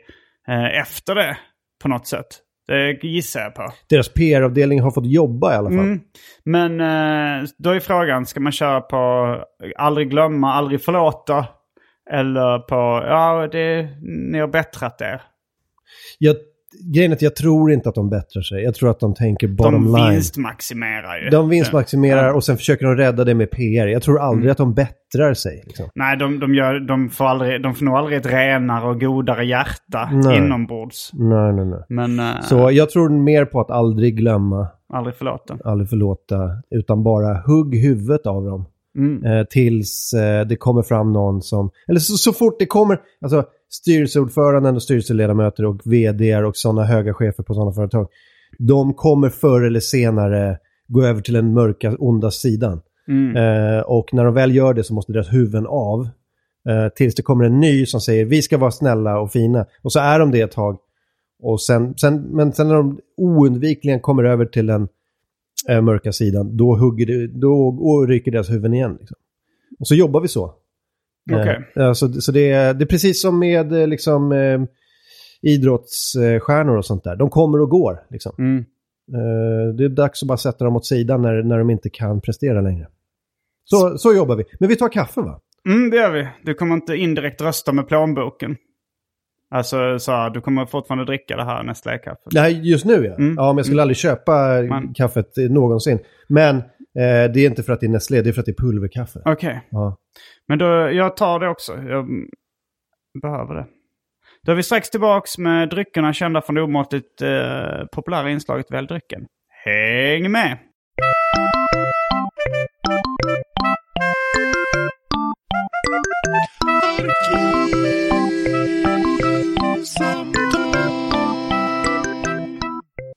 efter 0.83 1.15
det 1.15 1.37
på 1.87 1.91
något 1.91 2.07
sätt. 2.07 2.27
Det 2.67 3.03
gissar 3.03 3.41
jag 3.41 3.55
på. 3.55 3.73
Deras 3.89 4.09
PR-avdelning 4.09 4.81
har 4.81 4.91
fått 4.91 5.07
jobba 5.07 5.53
i 5.53 5.57
alla 5.57 5.71
fall. 5.71 5.79
Mm. 5.79 6.01
Men 6.45 6.81
eh, 6.81 7.49
då 7.59 7.71
är 7.71 7.81
frågan, 7.81 8.27
ska 8.27 8.41
man 8.41 8.53
köra 8.53 8.81
på 8.81 8.97
aldrig 9.77 10.11
glömma, 10.11 10.53
aldrig 10.55 10.83
förlåta? 10.83 11.47
Eller 12.11 12.59
på, 12.59 13.07
ja, 13.09 13.49
det, 13.53 13.89
ni 14.33 14.39
har 14.39 14.49
bättrat 14.49 15.01
er. 15.01 15.23
Jag, 16.19 16.37
grejen 16.95 17.13
är 17.13 17.17
att 17.17 17.23
jag 17.23 17.37
tror 17.37 17.73
inte 17.73 17.89
att 17.89 17.95
de 17.95 18.11
bättrar 18.11 18.43
sig. 18.43 18.63
Jag 18.63 18.75
tror 18.75 18.91
att 18.91 19.01
de 19.01 19.15
tänker 19.15 19.49
bottom 19.49 19.73
De 19.73 19.97
line. 19.97 20.11
vinstmaximerar 20.11 21.19
ju. 21.25 21.31
De 21.31 21.49
vinstmaximerar 21.49 22.33
och 22.33 22.45
sen 22.45 22.57
försöker 22.57 22.87
de 22.87 22.97
rädda 22.97 23.25
det 23.25 23.35
med 23.35 23.51
PR. 23.51 23.87
Jag 23.87 24.03
tror 24.03 24.21
aldrig 24.21 24.51
att 24.51 24.59
de 24.59 24.75
bättrar 24.75 25.35
sig. 25.35 25.63
Liksom. 25.67 25.87
Nej, 25.95 26.17
de, 26.17 26.41
de, 26.41 26.55
gör, 26.55 26.81
de, 26.81 27.09
får 27.09 27.25
aldrig, 27.25 27.63
de 27.63 27.75
får 27.75 27.85
nog 27.85 27.95
aldrig 27.97 28.17
ett 28.19 28.27
renare 28.27 28.89
och 28.89 29.01
godare 29.01 29.47
hjärta 29.47 30.09
Nej. 30.13 30.37
inombords. 30.39 31.11
Nej, 31.13 31.53
nej, 31.53 31.65
nej. 31.65 31.81
Men 31.89 32.21
eh, 32.21 32.41
Så 32.43 32.71
jag 32.73 32.91
tror 32.91 33.09
mer 33.09 33.45
på 33.45 33.61
att 33.61 33.71
aldrig 33.71 34.17
glömma, 34.17 34.69
aldrig 34.93 35.17
förlåta. 35.17 35.59
aldrig 35.65 35.89
förlåta, 35.89 36.51
utan 36.71 37.03
bara 37.03 37.35
hugg 37.47 37.77
huvudet 37.77 38.27
av 38.27 38.45
dem. 38.45 38.65
Mm. 38.99 39.25
Eh, 39.25 39.45
tills 39.45 40.13
eh, 40.13 40.47
det 40.47 40.57
kommer 40.57 40.83
fram 40.83 41.13
någon 41.13 41.43
som... 41.43 41.71
Eller 41.89 42.01
så, 42.01 42.17
så 42.17 42.33
fort 42.33 42.57
det 42.59 42.67
kommer... 42.67 42.99
Alltså 43.23 43.45
styrelseordföranden 43.71 44.75
och 44.75 44.83
styrelseledamöter 44.83 45.65
och 45.65 45.81
vd 45.85 46.37
och 46.37 46.57
sådana 46.57 46.85
höga 46.85 47.15
chefer 47.15 47.43
på 47.43 47.55
sådana 47.55 47.73
företag. 47.73 48.09
De 48.59 48.95
kommer 48.95 49.29
förr 49.29 49.63
eller 49.63 49.81
senare 49.81 50.59
gå 50.89 51.03
över 51.03 51.21
till 51.21 51.35
den 51.35 51.55
mörka, 51.55 51.97
onda 51.99 52.31
sidan. 52.31 52.81
Mm. 53.09 53.37
Eh, 53.37 53.81
och 53.81 54.15
när 54.15 54.25
de 54.25 54.35
väl 54.35 54.55
gör 54.55 54.75
det 54.75 54.85
så 54.85 54.95
måste 54.95 55.13
deras 55.13 55.33
huvuden 55.33 55.67
av. 55.67 56.09
Eh, 56.69 56.89
tills 56.97 57.15
det 57.15 57.23
kommer 57.23 57.45
en 57.45 57.61
ny 57.61 57.87
som 57.87 58.01
säger 58.01 58.25
vi 58.25 58.43
ska 58.43 58.59
vara 58.59 58.71
snälla 58.71 59.21
och 59.21 59.33
fina. 59.33 59.67
Och 59.83 59.93
så 59.93 60.01
är 60.01 60.19
de 60.19 60.31
det 60.31 60.41
ett 60.41 60.53
tag. 60.53 60.79
Och 61.43 61.61
sen, 61.63 61.95
sen, 61.97 62.23
men 62.23 62.53
sen 62.53 62.69
när 62.69 62.75
de 62.75 63.01
oundvikligen 63.17 64.01
kommer 64.01 64.25
över 64.25 64.47
till 64.47 64.67
den 64.67 64.89
eh, 65.69 65.83
mörka 65.83 66.13
sidan, 66.13 66.57
då, 66.57 66.77
hugger 66.77 67.07
det, 67.07 67.27
då 67.27 68.07
ryker 68.09 68.31
deras 68.31 68.51
huvuden 68.51 68.75
igen. 68.75 68.97
Liksom. 69.01 69.17
Och 69.81 69.89
så 69.89 69.95
jobbar 69.95 70.21
vi 70.21 70.29
så. 70.29 70.55
Okej. 71.33 71.73
Eh, 71.77 71.93
så 71.93 72.13
så 72.13 72.33
det, 72.33 72.51
är, 72.51 72.75
det 72.75 72.85
är 72.85 72.87
precis 72.87 73.23
som 73.23 73.39
med 73.39 73.73
eh, 73.73 73.87
liksom, 73.89 74.33
eh, 74.33 74.61
idrottsstjärnor 75.43 76.77
och 76.77 76.85
sånt 76.85 77.05
där. 77.05 77.17
De 77.17 77.31
kommer 77.31 77.61
och 77.61 77.71
går. 77.71 77.99
Liksom. 78.11 78.33
Mm. 78.39 78.59
Eh, 79.13 79.75
det 79.75 79.85
är 79.85 79.89
dags 79.89 80.23
att 80.23 80.29
bara 80.29 80.39
sätta 80.39 80.65
dem 80.65 80.77
åt 80.77 80.87
sidan 80.87 81.23
när, 81.23 81.43
när 81.43 81.59
de 81.59 81.71
inte 81.71 81.91
kan 81.91 82.21
prestera 82.21 82.61
längre. 82.61 82.87
Så, 83.65 83.99
så 83.99 84.15
jobbar 84.15 84.37
vi. 84.37 84.45
Men 84.61 84.69
vi 84.69 84.77
tar 84.77 84.89
kaffe 84.89 85.21
va? 85.21 85.41
Mm, 85.69 85.91
det 85.91 85.97
gör 85.97 86.11
vi. 86.13 86.29
Du 86.45 86.55
kommer 86.55 86.75
inte 86.75 86.95
indirekt 86.97 87.43
rösta 87.43 87.73
med 87.73 87.89
plånboken. 87.89 88.57
Alltså, 89.51 89.99
så 89.99 90.13
här, 90.13 90.31
du 90.31 90.41
kommer 90.41 90.67
fortfarande 90.67 91.05
dricka 91.05 91.37
det 91.37 91.45
här 91.45 91.63
Nestlé-kaffet. 91.63 92.33
Nej, 92.33 92.71
just 92.71 92.85
nu 92.85 92.93
ja. 93.05 93.15
Mm. 93.15 93.35
Ja, 93.37 93.47
men 93.53 93.57
jag 93.57 93.67
skulle 93.67 93.83
aldrig 93.83 93.97
köpa 93.97 94.63
Men- 94.63 94.95
kaffet 94.95 95.33
någonsin. 95.37 95.99
Men 96.29 96.63
eh, 96.99 97.33
det 97.33 97.41
är 97.41 97.47
inte 97.47 97.63
för 97.63 97.73
att 97.73 97.81
det 97.81 97.87
är 97.87 97.91
Nestlé, 97.91 98.23
det 98.23 98.29
är 98.29 98.33
för 98.33 98.41
att 98.41 98.47
det 98.47 98.53
är 98.61 98.63
pulverkaffe. 98.63 99.23
Okej. 99.25 99.69
Ja. 99.71 99.97
Men 100.49 100.59
då, 100.59 100.67
jag 100.91 101.17
tar 101.17 101.41
det 101.41 101.49
också. 101.49 101.73
Jag 101.73 102.07
behöver 103.23 103.55
det. 103.55 103.67
Då 104.43 104.53
är 104.53 104.57
vi 104.57 104.63
strax 104.63 104.91
tillbaks 104.91 105.39
med 105.39 105.69
dryckerna 105.69 106.13
kända 106.13 106.43
från 106.43 106.55
det 106.55 106.63
omåttligt 106.63 107.23
eh, 107.23 107.87
populära 107.93 108.31
inslaget 108.31 108.67
Välj 108.71 108.87
drycken. 108.87 109.27
Häng 109.65 110.31
med! 110.31 110.59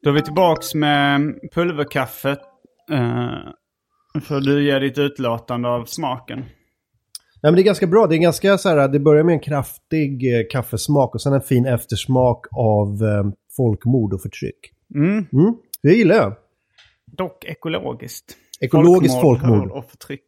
Då 0.02 0.10
är 0.10 0.14
vi 0.14 0.22
tillbaks 0.22 0.76
med 0.76 1.40
pulverkaffet. 1.54 2.40
Eh, 2.92 3.59
för 4.24 4.40
du 4.42 4.64
ger 4.66 4.80
ditt 4.80 4.98
utlåtande 4.98 5.70
av 5.70 5.86
smaken. 5.86 6.40
Nej, 6.40 7.52
men 7.52 7.56
det 7.56 7.62
är 7.62 7.64
ganska 7.64 7.88
bra. 7.88 8.08
Det 8.08 8.16
är 8.16 8.20
ganska 8.20 8.58
så 8.58 8.70
här, 8.70 8.88
det 8.88 9.00
börjar 9.00 9.24
med 9.24 9.34
en 9.34 9.40
kraftig 9.40 10.36
eh, 10.40 10.46
kaffesmak 10.52 11.16
och 11.16 11.22
sen 11.22 11.34
en 11.34 11.42
fin 11.42 11.66
eftersmak 11.66 12.46
av 12.52 12.88
eh, 13.04 13.24
folkmord 13.58 14.14
och 14.14 14.22
förtryck. 14.22 14.60
Mm. 14.96 15.26
Mm, 15.34 15.54
det 15.84 15.94
gillar 15.94 16.16
jag. 16.16 16.34
Dock 17.06 17.46
ekologiskt. 17.46 18.38
Ekologiskt 18.62 19.22
folkmord. 19.22 19.72
och 19.72 19.86
förtryck. 19.92 20.24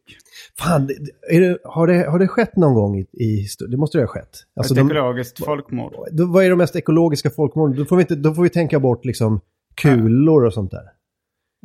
Fan, 0.58 0.86
det- 0.86 0.94
det, 1.38 1.58
har, 1.64 1.86
det, 1.86 2.10
har 2.10 2.18
det 2.18 2.28
skett 2.28 2.56
någon 2.56 2.74
gång 2.74 2.98
i, 2.98 3.02
i? 3.24 3.46
Det 3.70 3.76
måste 3.76 3.98
det 3.98 4.02
ha 4.02 4.08
skett. 4.08 4.38
Alltså, 4.56 4.74
Ett 4.74 4.78
de, 4.78 4.86
ekologiskt 4.90 5.44
folkmord. 5.44 5.92
då, 6.12 6.26
vad 6.26 6.44
är 6.44 6.50
de 6.50 6.56
mest 6.56 6.76
ekologiska 6.76 7.30
folkmorden? 7.30 7.76
Då 7.76 7.84
får 7.84 7.96
vi, 7.96 8.02
inte, 8.02 8.14
då 8.14 8.34
får 8.34 8.42
vi 8.42 8.48
tänka 8.48 8.80
bort 8.80 9.04
liksom 9.04 9.40
kulor 9.74 10.44
och 10.44 10.52
sånt 10.54 10.70
där. 10.70 10.84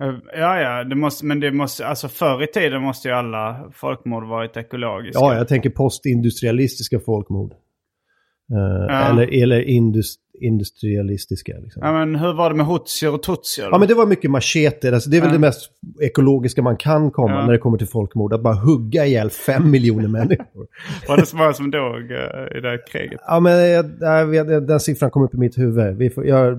Eh, 0.02 0.14
Ja, 0.40 0.60
ja, 0.62 0.84
det 0.84 0.96
måste, 0.96 1.26
men 1.26 1.40
det 1.40 1.52
måste, 1.52 1.88
alltså 1.88 2.08
förr 2.08 2.44
i 2.44 2.48
tiden 2.48 2.82
måste 2.82 3.08
ju 3.08 3.14
alla 3.14 3.72
folkmord 3.74 4.28
varit 4.28 4.58
ekologiska. 4.58 5.20
Ja, 5.20 5.36
jag 5.36 5.48
tänker 5.48 5.70
postindustrialistiska 5.70 7.00
folkmord. 7.00 7.52
Eh, 7.52 8.86
Ja. 8.88 9.10
Eller, 9.10 9.44
eller 9.44 9.62
indus, 9.62 10.16
industrialistiska. 10.42 11.54
Liksom. 11.64 11.82
Ja, 11.86 11.92
men 11.94 12.16
hur 12.16 12.34
var 12.34 12.50
det 12.50 12.56
med 12.56 12.66
hotsier 12.66 13.14
och 13.14 13.24
tutsier? 13.24 13.70
Ja, 13.72 13.78
men 13.78 13.88
det 13.88 13.94
var 13.94 14.06
mycket 14.06 14.32
machete. 14.32 14.94
Alltså, 14.94 15.10
det 15.10 15.18
är 15.18 15.22
väl 15.22 15.30
Ja. 15.30 15.34
det 15.34 15.40
mest 15.40 15.72
ekologiska 16.02 16.62
man 16.62 16.78
kan 16.78 17.12
komma 17.12 17.34
Ja. 17.36 17.46
när 17.46 17.52
det 17.54 17.58
kommer 17.60 17.78
till 17.78 17.88
folkmord. 17.88 18.34
Att 18.34 18.44
bara 18.44 18.54
hugga 18.56 19.06
ihjäl 19.06 19.30
fem 19.30 19.72
miljoner 19.76 20.08
människor. 20.08 20.68
Var 21.08 21.18
det 21.18 21.26
så 21.26 21.38
många 21.38 21.54
som 21.54 21.72
dog 21.72 21.96
eh, 22.12 22.58
i 22.58 22.62
det 22.62 22.70
här 22.70 22.88
kriget? 22.92 23.22
Ja, 23.28 23.40
men 23.40 23.70
jag, 23.70 24.36
jag, 24.36 24.68
den 24.68 24.80
siffran 24.80 25.12
kom 25.12 25.24
upp 25.24 25.34
i 25.34 25.38
mitt 25.38 25.58
huvud. 25.58 25.98
Vi 25.98 26.10
får, 26.10 26.26
jag, 26.26 26.58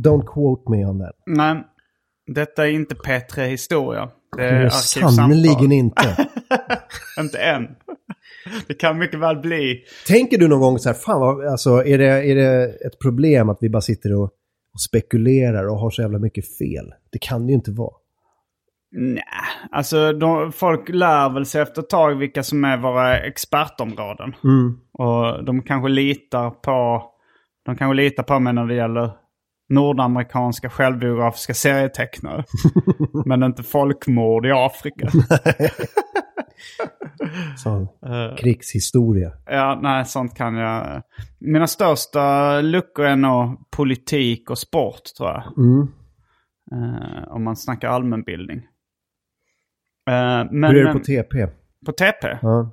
don't 0.00 0.26
quote 0.26 0.70
me 0.70 0.84
on 0.86 0.98
that. 1.00 1.12
Nej, 1.26 1.56
detta 2.34 2.66
är 2.66 2.70
inte 2.70 2.94
P3 2.94 3.46
Historia. 3.46 4.08
Det 4.36 4.44
är 4.44 4.68
sannerligen 4.68 5.72
inte. 5.72 6.28
Inte 7.20 7.38
än. 7.38 7.68
Det 8.68 8.74
kan 8.74 8.98
mycket 8.98 9.20
väl 9.20 9.36
bli. 9.36 9.84
Tänker 10.06 10.38
du 10.38 10.48
någon 10.48 10.60
gång 10.60 10.78
så 10.78 10.88
här, 10.88 10.94
fan 10.94 11.20
vad, 11.20 11.46
alltså, 11.46 11.84
är 11.84 11.98
det, 11.98 12.30
är 12.30 12.34
det 12.34 12.64
ett 12.86 12.98
problem 12.98 13.48
att 13.48 13.58
vi 13.60 13.70
bara 13.70 13.80
sitter 13.82 14.14
och, 14.14 14.24
och 14.74 14.80
spekulerar 14.88 15.68
och 15.68 15.76
har 15.76 15.90
så 15.90 16.02
jävla 16.02 16.18
mycket 16.18 16.58
fel? 16.58 16.92
Det 17.12 17.18
kan 17.18 17.46
det 17.46 17.50
ju 17.50 17.54
inte 17.54 17.70
vara. 17.70 17.94
Nej, 18.92 19.24
alltså 19.70 20.12
de, 20.12 20.52
folk 20.52 20.88
lär 20.88 21.30
väl 21.34 21.46
sig 21.46 21.62
efter 21.62 21.82
ett 21.82 21.88
tag 21.88 22.14
vilka 22.14 22.42
som 22.42 22.64
är 22.64 22.76
våra 22.76 23.18
expertområden. 23.18 24.34
Mm. 24.44 24.78
Och 24.92 25.44
de 25.44 25.62
kanske 25.62 25.88
litar 25.88 26.50
på 26.50 27.04
de 27.66 27.76
kanske 27.76 27.94
litar 27.94 28.22
på 28.22 28.38
mig 28.38 28.52
när 28.52 28.66
det 28.66 28.74
gäller 28.74 29.10
nordamerikanska 29.70 30.70
självbiografiska 30.70 31.54
serietecknare. 31.54 32.44
men 33.26 33.42
inte 33.42 33.62
folkmord 33.62 34.46
i 34.46 34.50
Afrika. 34.50 35.08
Så, 37.56 37.86
krigshistoria. 38.38 39.32
Ja, 39.46 39.78
nej, 39.82 40.04
sånt 40.04 40.36
kan 40.36 40.54
jag. 40.54 41.02
Mina 41.38 41.66
största 41.66 42.60
luckor 42.60 43.04
är 43.04 43.16
nog 43.16 43.70
politik 43.70 44.50
och 44.50 44.58
sport, 44.58 45.02
tror 45.16 45.28
jag. 45.28 45.58
Mm. 45.58 45.88
Eh, 46.72 47.28
om 47.28 47.44
man 47.44 47.56
snackar 47.56 47.88
allmänbildning. 47.88 48.58
Eh, 50.10 50.44
men, 50.50 50.70
Hur 50.70 50.76
är 50.76 50.86
det 50.86 50.92
på 50.92 50.98
TP? 50.98 51.46
på 51.86 51.92
TP? 51.92 52.38
Ja. 52.42 52.72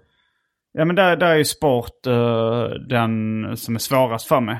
Ja, 0.71 0.85
men 0.85 0.95
där, 0.95 1.15
där 1.15 1.27
är 1.27 1.35
ju 1.35 1.45
sport 1.45 2.05
eh, 2.07 2.69
den 2.89 3.43
som 3.57 3.75
är 3.75 3.79
svårast 3.79 4.27
för 4.27 4.41
mig. 4.41 4.59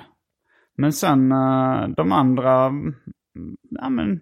Men 0.78 0.94
sen 0.94 1.32
eh, 1.32 1.88
de 1.98 2.12
andra, 2.12 2.66
mm, 2.66 2.94
ja 3.70 3.90
men, 3.90 4.20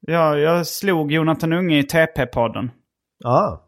ja, 0.00 0.36
jag 0.38 0.66
slog 0.66 1.12
Jonathan 1.12 1.52
Unge 1.52 1.78
i 1.78 1.82
TP-podden. 1.82 2.70
Ah, 3.24 3.60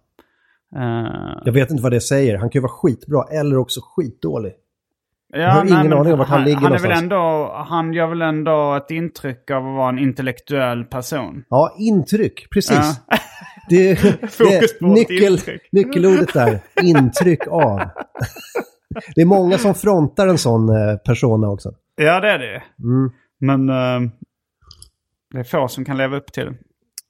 Eh, 0.76 1.38
jag 1.45 1.52
vet 1.52 1.71
inte 1.71 1.83
vad 1.83 1.93
det 1.93 2.00
säger. 2.00 2.38
Han 2.38 2.50
kan 2.50 2.59
ju 2.59 2.62
vara 2.62 2.73
skitbra 2.73 3.25
eller 3.40 3.57
också 3.59 3.81
skitdålig. 3.83 4.52
ja, 5.33 5.50
har 5.50 5.64
ingen 5.64 5.88
men 5.88 5.93
aning 5.99 6.12
om 6.12 6.19
vart 6.19 6.28
han 6.28 6.45
ligger 6.45 6.61
han, 6.61 6.73
är 6.73 6.78
väl 6.78 6.83
någonstans. 6.83 7.02
ändå, 7.02 7.52
han 7.69 7.93
gör 7.93 8.07
väl 8.07 8.23
ändå 8.23 8.75
ett 8.75 8.90
intryck 8.90 9.50
av 9.50 9.57
att 9.57 9.76
vara 9.76 9.88
en 9.88 9.99
intellektuell 9.99 10.85
person. 10.85 11.45
Ja, 11.49 11.75
intryck. 11.78 12.50
Precis. 12.50 12.76
Ja. 13.09 13.16
Det, 13.69 13.97
Fokus 14.31 14.78
på 14.78 14.87
nyckel, 14.87 15.33
intryck. 15.33 15.69
nyckelordet 15.73 16.33
där. 16.35 16.61
Intryck 16.83 17.47
av. 17.47 17.81
Det 19.14 19.21
är 19.21 19.26
många 19.26 19.59
som 19.59 19.75
frontar 19.75 20.26
en 20.28 20.38
sån 20.38 20.69
eh, 20.69 20.97
persona 20.97 21.49
också. 21.49 21.73
Ja, 21.96 22.20
det 22.20 22.28
är 22.28 22.38
det. 22.38 22.62
Mm. 22.82 23.10
Men 23.38 23.68
eh, 23.68 24.10
det 25.30 25.38
är 25.38 25.44
få 25.44 25.68
som 25.68 25.84
kan 25.84 25.96
leva 25.96 26.16
upp 26.16 26.32
till 26.32 26.44
det. 26.44 26.54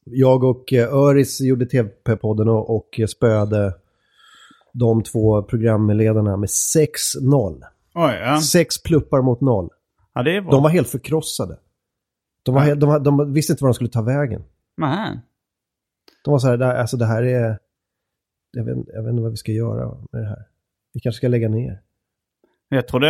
Jag 0.05 0.45
och 0.45 0.73
eh, 0.73 0.95
Öris 0.95 1.41
gjorde 1.41 1.67
TV-podden 1.67 2.49
och, 2.49 2.77
och 2.77 3.01
spöade 3.09 3.75
de 4.73 5.03
två 5.03 5.43
programledarna 5.43 6.37
med 6.37 6.47
6-0. 6.49 7.63
Oj, 7.95 8.15
ja. 8.21 8.41
Sex 8.41 8.83
pluppar 8.83 9.23
mot 9.23 9.41
noll. 9.41 9.69
ja 10.15 10.23
det 10.23 10.37
är 10.37 10.41
bra. 10.41 10.51
De 10.51 10.63
var 10.63 10.71
helt 10.71 10.89
förkrossade. 10.89 11.59
De, 12.43 12.55
var, 12.55 12.67
Ja. 12.67 12.75
de, 12.75 12.89
var- 12.89 13.01
de 13.01 13.33
visste 13.33 13.53
inte 13.53 13.65
var 13.65 13.69
de 13.69 13.75
skulle 13.75 13.91
ta 13.91 14.03
vägen. 14.03 14.43
Nej. 14.77 15.21
De 16.25 16.31
var 16.31 16.39
så 16.39 16.47
här, 16.49 16.57
"Det 16.57 16.81
alltså 16.81 16.97
det 16.97 17.07
här 17.07 17.23
är... 17.23 17.59
Jag 18.51 18.65
vet, 18.65 18.77
jag 18.87 19.03
vet 19.03 19.11
inte 19.11 19.23
vad 19.23 19.31
vi 19.31 19.37
ska 19.37 19.53
göra 19.53 19.89
med 20.13 20.23
det 20.23 20.29
här. 20.29 20.45
Vi 20.93 21.01
kanske 21.01 21.17
ska 21.17 21.29
lägga 21.29 21.49
ner. 21.49 21.81
Jag 22.69 22.89
trodde, 22.89 23.09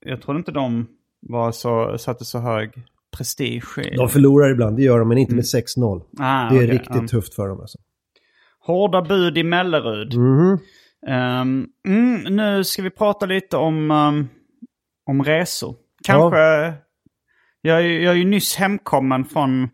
jag 0.00 0.22
trodde 0.22 0.38
inte 0.38 0.52
de 0.52 0.86
var 1.20 1.52
så, 1.52 1.98
satte 1.98 2.24
så 2.24 2.38
hög 2.38 2.70
prestige 3.16 3.78
i... 3.78 3.96
De 3.96 4.08
förlorar 4.08 4.50
ibland, 4.50 4.76
det 4.76 4.82
gör 4.82 4.98
de, 4.98 5.08
men 5.08 5.18
inte 5.18 5.34
med 5.34 5.44
6-0. 5.44 6.02
Ah, 6.18 6.48
Det 6.50 6.56
är 6.56 6.58
okej, 6.58 6.66
riktigt 6.66 6.96
ja. 7.02 7.06
tufft 7.08 7.34
för 7.34 7.48
dem 7.48 7.60
alltså. 7.60 7.78
Hårda 8.66 9.02
bud 9.02 9.38
i 9.38 9.42
Mellerud. 9.42 10.14
Mhm. 10.18 10.58
Ehm, 11.06 11.66
mm, 11.86 12.36
nu 12.36 12.64
ska 12.64 12.82
vi 12.82 12.90
prata 12.90 13.26
lite 13.26 13.56
om, 13.56 13.90
ehm, 13.90 14.28
om 15.06 15.24
resor. 15.24 15.76
Kanske... 16.04 16.38
Jag, 17.62 17.76
är, 17.78 17.80
ju- 17.80 18.02
jag 18.02 18.12
är 18.12 18.18
ju 18.18 18.24
nyss 18.24 18.56
hemkommen 18.56 19.24
från 19.24 19.68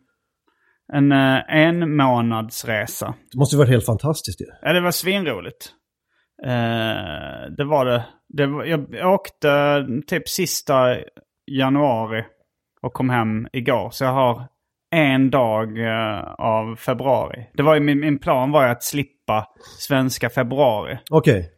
en 0.92 1.12
uh, 1.12 1.38
en 1.48 1.96
månadsresa. 1.96 3.14
Det 3.32 3.38
måste 3.38 3.56
ju 3.56 3.58
varit 3.58 3.70
helt 3.70 3.86
fantastiskt 3.86 4.40
ju. 4.40 4.44
Ja, 4.62 4.72
det 4.72 4.80
var 4.80 4.90
svinroligt. 4.90 5.72
Eh, 6.44 7.50
det 7.56 7.64
var 7.64 7.84
det. 7.84 8.04
Det 8.28 8.46
var, 8.46 8.64
jag 8.64 9.14
åkte 9.14 9.86
typ 10.06 10.28
sista 10.28 10.96
januari 11.50 12.24
och 12.82 12.92
kom 12.92 13.10
hem 13.10 13.48
igår. 13.52 13.90
Så 13.90 14.04
jag 14.04 14.12
har 14.12 14.42
en 14.90 15.30
dag 15.30 15.78
eh, 15.78 16.22
av 16.38 16.76
februari. 16.76 17.50
Det 17.54 17.62
var 17.62 17.74
ju, 17.74 17.80
min, 17.80 18.00
min 18.00 18.18
plan 18.18 18.50
var 18.52 18.64
ju 18.64 18.70
att 18.70 18.82
slippa 18.82 19.46
svenska 19.78 20.30
februari. 20.30 20.98
Okej. 21.10 21.50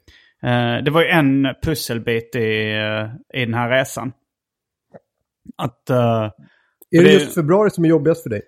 Eh, 0.42 0.84
det 0.84 0.90
var 0.90 1.02
ju 1.02 1.08
en 1.08 1.46
pusselbit 1.62 2.36
i, 2.36 2.70
eh, 2.72 3.40
i 3.40 3.44
den 3.44 3.54
här 3.54 3.70
resan. 3.70 4.12
Att 5.56 5.90
Är 5.90 6.30
det, 6.90 7.02
det- 7.02 7.12
just 7.12 7.34
februari 7.34 7.70
som 7.70 7.84
är 7.84 7.88
jobbigast 7.88 8.22
för 8.22 8.30
dig? 8.30 8.42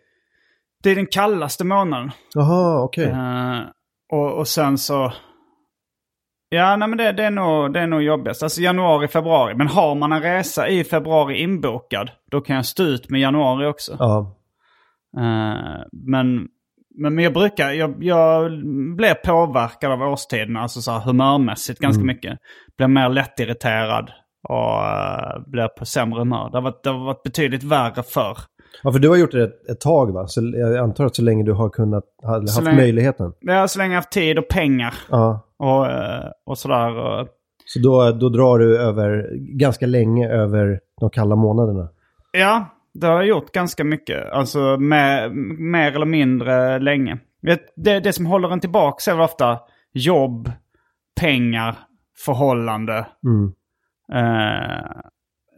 det 0.82 0.90
är 0.90 0.94
den 0.96 1.06
kallaste 1.06 1.64
månaden. 1.64 2.10
Jaha, 2.34 2.82
okej. 2.84 3.04
Eh, 3.04 3.60
och, 4.12 4.38
och 4.38 4.48
sen 4.48 4.78
så... 4.78 5.12
Ja, 6.52 6.76
nej 6.76 6.88
men 6.88 6.98
det, 6.98 7.12
det, 7.12 7.24
är 7.24 7.30
nog, 7.30 7.72
det 7.72 7.80
är 7.80 7.86
nog 7.86 8.02
jobbigast. 8.02 8.42
Alltså 8.42 8.60
januari, 8.60 9.08
februari. 9.08 9.54
Men 9.54 9.66
har 9.68 9.94
man 9.94 10.12
en 10.12 10.22
resa 10.22 10.68
i 10.68 10.84
februari 10.84 11.42
inbokad, 11.42 12.10
då 12.30 12.40
kan 12.40 12.56
jag 12.56 12.66
stå 12.66 12.82
ut 12.82 13.10
med 13.10 13.20
januari 13.20 13.66
också. 13.66 13.96
Ja. 13.98 14.36
Eh, 15.16 15.82
men, 15.92 16.48
men, 16.98 17.14
men 17.14 17.18
jag 17.18 17.32
brukar, 17.32 17.70
jag, 17.70 18.04
jag 18.04 18.50
blir 18.96 19.14
påverkad 19.14 19.92
av 19.92 20.02
årstiderna, 20.02 20.60
alltså 20.60 20.82
så 20.82 20.90
här 20.90 21.00
humörmässigt 21.00 21.80
ganska 21.80 22.04
mycket. 22.04 22.38
Blir 22.76 22.88
mer 22.88 23.08
lättirriterad 23.08 24.10
och 24.48 24.82
uh, 24.82 25.50
blir 25.50 25.68
på 25.68 25.84
sämre 25.84 26.18
humör. 26.18 26.50
Det 26.50 26.56
har 26.56 26.62
varit, 26.62 26.82
det 26.82 26.90
har 26.90 27.04
varit 27.04 27.22
betydligt 27.22 27.62
värre 27.62 28.02
förr. 28.02 28.38
Ja, 28.82 28.92
för 28.92 28.98
du 28.98 29.08
har 29.08 29.16
gjort 29.16 29.30
det 29.32 29.42
ett, 29.44 29.68
ett 29.70 29.80
tag 29.80 30.12
va? 30.12 30.26
Så 30.26 30.40
jag 30.54 30.76
antar 30.76 31.06
att 31.06 31.16
så 31.16 31.22
länge 31.22 31.44
du 31.44 31.52
har 31.52 31.68
kunnat, 31.68 32.04
har 32.22 32.40
haft 32.40 32.62
länge- 32.62 32.76
möjligheten. 32.76 33.32
Har 33.46 33.66
så 33.66 33.78
länge 33.78 33.90
jag 33.94 33.98
haft 33.98 34.12
tid 34.12 34.38
och 34.38 34.48
pengar 34.48 34.94
Ja. 35.10 35.46
och, 35.56 35.86
eh, 35.86 36.30
och 36.46 36.58
sådär. 36.58 36.90
Så 37.64 37.78
då, 37.82 38.10
då 38.10 38.28
drar 38.28 38.58
du 38.58 38.78
över, 38.78 39.28
ganska 39.58 39.86
länge 39.86 40.28
över 40.28 40.80
de 41.00 41.10
kalla 41.10 41.36
månaderna. 41.36 41.88
Ja, 42.32 42.64
det 42.94 43.06
har 43.06 43.14
jag 43.14 43.26
gjort 43.26 43.52
ganska 43.52 43.84
mycket. 43.84 44.30
Alltså 44.32 44.76
med, 44.76 45.32
mer 45.58 45.92
eller 45.94 46.06
mindre 46.06 46.78
länge. 46.78 47.18
Det, 47.76 48.00
det, 48.00 48.12
som 48.12 48.26
håller 48.26 48.50
en 48.52 48.60
tillbaka 48.60 49.10
är 49.10 49.14
väl 49.14 49.24
ofta 49.24 49.58
jobb, 49.92 50.50
pengar, 51.20 51.78
förhållande. 52.24 53.06
Mm. 53.24 53.52
Eh, 54.12 54.86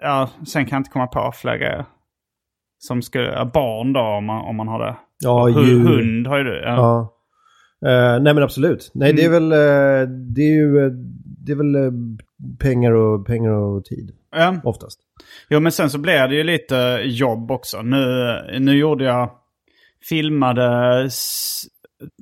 ja, 0.02 0.28
sen 0.47 0.64
kan 0.66 0.76
jag 0.76 0.81
inte 0.81 0.90
komma 0.90 1.07
på 1.07 1.33
fler 1.35 1.57
grejer. 1.57 1.85
Som 2.86 3.00
ja, 3.12 3.50
barn 3.54 3.92
då 3.92 4.00
om 4.00 4.24
man, 4.24 4.44
om 4.44 4.56
man 4.56 4.68
har 4.68 4.78
det. 4.86 4.96
Ja, 5.24 5.48
djur. 5.48 5.78
Hund 5.80 6.26
har 6.26 6.38
ju 6.38 6.44
du. 6.44 6.60
Ja. 6.64 6.74
Ja. 7.80 7.88
Eh, 7.90 8.22
nej 8.22 8.34
men 8.34 8.42
absolut. 8.42 8.90
Nej 8.94 9.12
det 9.12 9.24
är 9.24 9.30
väl, 9.30 9.52
eh, 9.52 10.08
det 10.08 10.40
är 10.40 10.54
ju, 10.54 10.84
eh, 10.86 10.90
det 11.46 11.52
är 11.52 11.56
väl 11.56 11.74
eh, 11.74 11.90
pengar 12.58 12.92
och, 12.92 13.26
pengar 13.26 13.50
och 13.52 13.84
tid 13.84 14.10
Ja. 14.36 14.56
oftast. 14.64 15.00
Jo, 15.50 15.60
men 15.60 15.72
sen 15.72 15.90
så 15.90 15.98
blev 15.98 16.28
det 16.28 16.34
ju 16.34 16.42
lite 16.44 17.00
jobb 17.04 17.50
också. 17.50 17.82
Nu, 17.82 18.34
nu 18.60 18.76
gjorde 18.76 19.04
jag, 19.04 19.30
filmade 20.08 21.08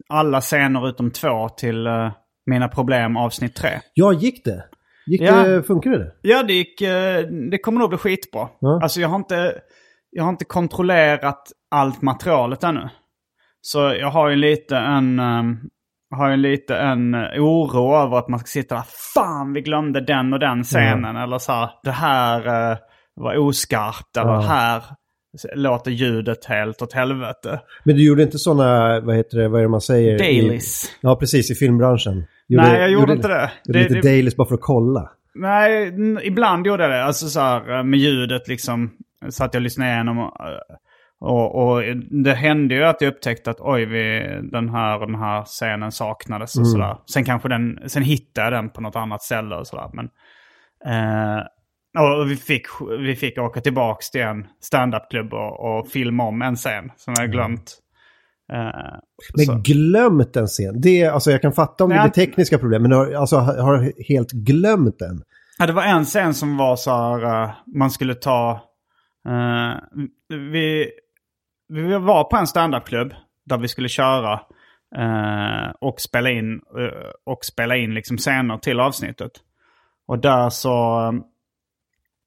alla 0.08 0.40
scener 0.40 0.88
utom 0.88 1.10
två 1.10 1.48
till 1.48 1.86
eh, 1.86 2.10
Mina 2.46 2.68
problem 2.68 3.16
avsnitt 3.16 3.54
tre. 3.56 3.70
Ja, 3.94 4.12
gick 4.12 4.44
det? 4.44 4.64
Gick 5.06 5.20
Ja. 5.20 5.42
det, 5.42 5.62
funkade 5.62 5.98
det? 5.98 6.12
Ja, 6.22 6.42
det 6.42 6.52
gick, 6.52 6.80
eh, 6.80 7.26
det 7.50 7.58
kommer 7.58 7.78
nog 7.80 7.88
bli 7.88 7.98
skitbra. 7.98 8.48
Ja. 8.60 8.80
Alltså 8.82 9.00
jag 9.00 9.08
har 9.08 9.16
inte, 9.16 9.54
jag 10.10 10.22
har 10.24 10.30
inte 10.30 10.44
kontrollerat 10.44 11.42
allt 11.70 12.02
materialet 12.02 12.64
ännu. 12.64 12.88
Så 13.62 13.78
jag 13.78 14.10
har 14.10 14.28
ju 14.28 14.36
lite 14.36 14.76
en, 14.76 15.20
um, 15.20 15.60
har 16.16 16.30
ju 16.30 16.36
lite 16.36 16.76
en 16.76 17.14
eh, 17.14 17.20
oro 17.44 17.96
över 17.96 18.18
att 18.18 18.28
man 18.28 18.38
ska 18.40 18.46
sitta 18.46 18.74
där. 18.74 18.84
Fan, 19.14 19.52
vi 19.52 19.60
glömde 19.60 20.00
den 20.00 20.32
och 20.32 20.38
den 20.38 20.62
scenen. 20.64 21.16
Eller 21.16 21.38
så 21.38 21.52
här, 21.52 21.70
det 21.82 21.90
här 21.90 22.70
eh, 22.72 22.78
var 23.14 23.36
oskarpt. 23.38 24.16
Eller 24.16 24.32
Ja. 24.32 24.40
här 24.40 24.82
låter 25.54 25.90
ljudet 25.90 26.44
helt 26.44 26.82
åt 26.82 26.92
helvete. 26.92 27.60
Men 27.84 27.96
du 27.96 28.06
gjorde 28.06 28.22
inte 28.22 28.38
sådana, 28.38 29.00
vad 29.00 29.16
heter 29.16 29.38
det, 29.38 29.48
vad 29.48 29.60
är 29.60 29.62
det 29.64 29.68
man 29.70 29.80
säger? 29.80 30.18
Dailies. 30.18 30.84
Ja, 31.00 31.16
precis, 31.16 31.50
i 31.50 31.54
filmbranschen. 31.54 32.24
Nej, 32.48 32.80
jag 32.80 32.90
gjorde 32.90 33.12
inte 33.12 33.28
det. 33.28 33.50
Gjorde 33.64 33.78
Det- 33.78 33.82
lite 33.82 33.94
det- 33.94 34.08
dailies 34.08 34.36
bara 34.36 34.48
för 34.48 34.54
att 34.54 34.60
kolla. 34.60 35.10
Nej, 35.34 35.94
ibland 36.26 36.66
gjorde 36.66 36.82
jag 36.82 36.90
det. 36.92 37.04
Alltså 37.04 37.26
så 37.28 37.40
här 37.40 37.78
eh, 37.78 37.84
med 37.84 37.98
ljudet 37.98 38.48
liksom. 38.48 38.90
Så 39.28 39.44
att 39.44 39.54
jag 39.54 39.62
lyssnade 39.62 39.90
igenom. 39.90 40.18
Och, 40.18 40.32
och, 41.20 41.54
och 41.72 41.82
det 42.24 42.34
hände 42.34 42.74
ju 42.74 42.84
att 42.84 43.00
jag 43.00 43.08
upptäckte 43.14 43.50
att 43.50 43.60
oj, 43.60 43.84
vi, 43.84 44.20
den, 44.52 44.68
här, 44.68 44.98
den 45.06 45.14
här 45.14 45.44
scenen 45.44 45.92
saknades 45.92 46.56
och 46.56 46.66
sådär. 46.68 46.96
Sen 47.12 47.24
kanske 47.24 47.48
den, 47.48 47.78
sen 47.86 48.02
hittade 48.02 48.46
jag 48.46 48.52
den 48.52 48.70
på 48.70 48.80
något 48.80 48.96
annat 48.96 49.22
ställe 49.22 49.56
och 49.56 49.66
sådär. 49.66 49.90
Men, 49.92 50.04
eh, 50.86 51.40
och 52.20 52.30
vi 52.30 52.36
fick, 52.36 52.66
vi 53.00 53.16
fick 53.16 53.38
åka 53.38 53.60
tillbaks 53.60 54.10
till 54.10 54.20
en 54.20 54.46
standupklubb 54.60 55.32
och, 55.34 55.60
och 55.78 55.88
filma 55.88 56.24
om 56.24 56.42
en 56.42 56.56
scen 56.56 56.90
som 56.96 57.14
jag 57.16 57.20
hade 57.22 57.32
glömt. 57.32 57.78
Eh, 58.52 58.98
Men 59.36 59.46
så- 59.46 59.60
glömt 59.64 60.36
en 60.36 60.46
scen. 60.46 60.80
Det, 60.80 61.02
är- 61.02 61.10
alltså 61.10 61.30
jag 61.30 61.42
kan 61.42 61.52
fatta 61.52 61.84
om 61.84 61.90
det 61.90 61.96
Nej, 61.96 62.10
blir 62.14 62.26
tekniska 62.26 62.58
problem, 62.58 62.82
men 62.82 62.92
har, 62.92 63.12
alltså, 63.12 63.36
har 63.36 63.56
har 63.56 63.92
helt 64.08 64.32
glömt 64.32 64.98
den. 64.98 65.22
Ja, 65.58 65.66
det 65.66 65.72
var 65.72 65.82
en 65.84 66.04
scen 66.04 66.34
som 66.34 66.56
var 66.56 66.76
så 66.76 66.90
här, 66.90 67.42
eh, 67.44 67.50
man 67.76 67.90
skulle 67.90 68.14
ta... 68.14 68.60
Eh, 69.28 69.78
vi, 70.28 70.90
vi 71.68 71.98
var 71.98 72.24
på 72.24 72.36
en 72.36 72.46
standupklubb 72.46 73.14
där 73.44 73.58
vi 73.58 73.68
skulle 73.68 73.88
köra 73.88 74.40
eh, 74.96 75.70
och 75.80 76.00
spela 76.00 76.30
in, 76.30 76.62
eh, 76.78 77.10
och 77.24 77.44
spela 77.44 77.76
in 77.76 77.94
liksom 77.94 78.16
scener 78.16 78.58
till 78.58 78.80
avsnittet. 78.80 79.32
Och 80.06 80.18
där 80.18 80.50
så... 80.50 81.14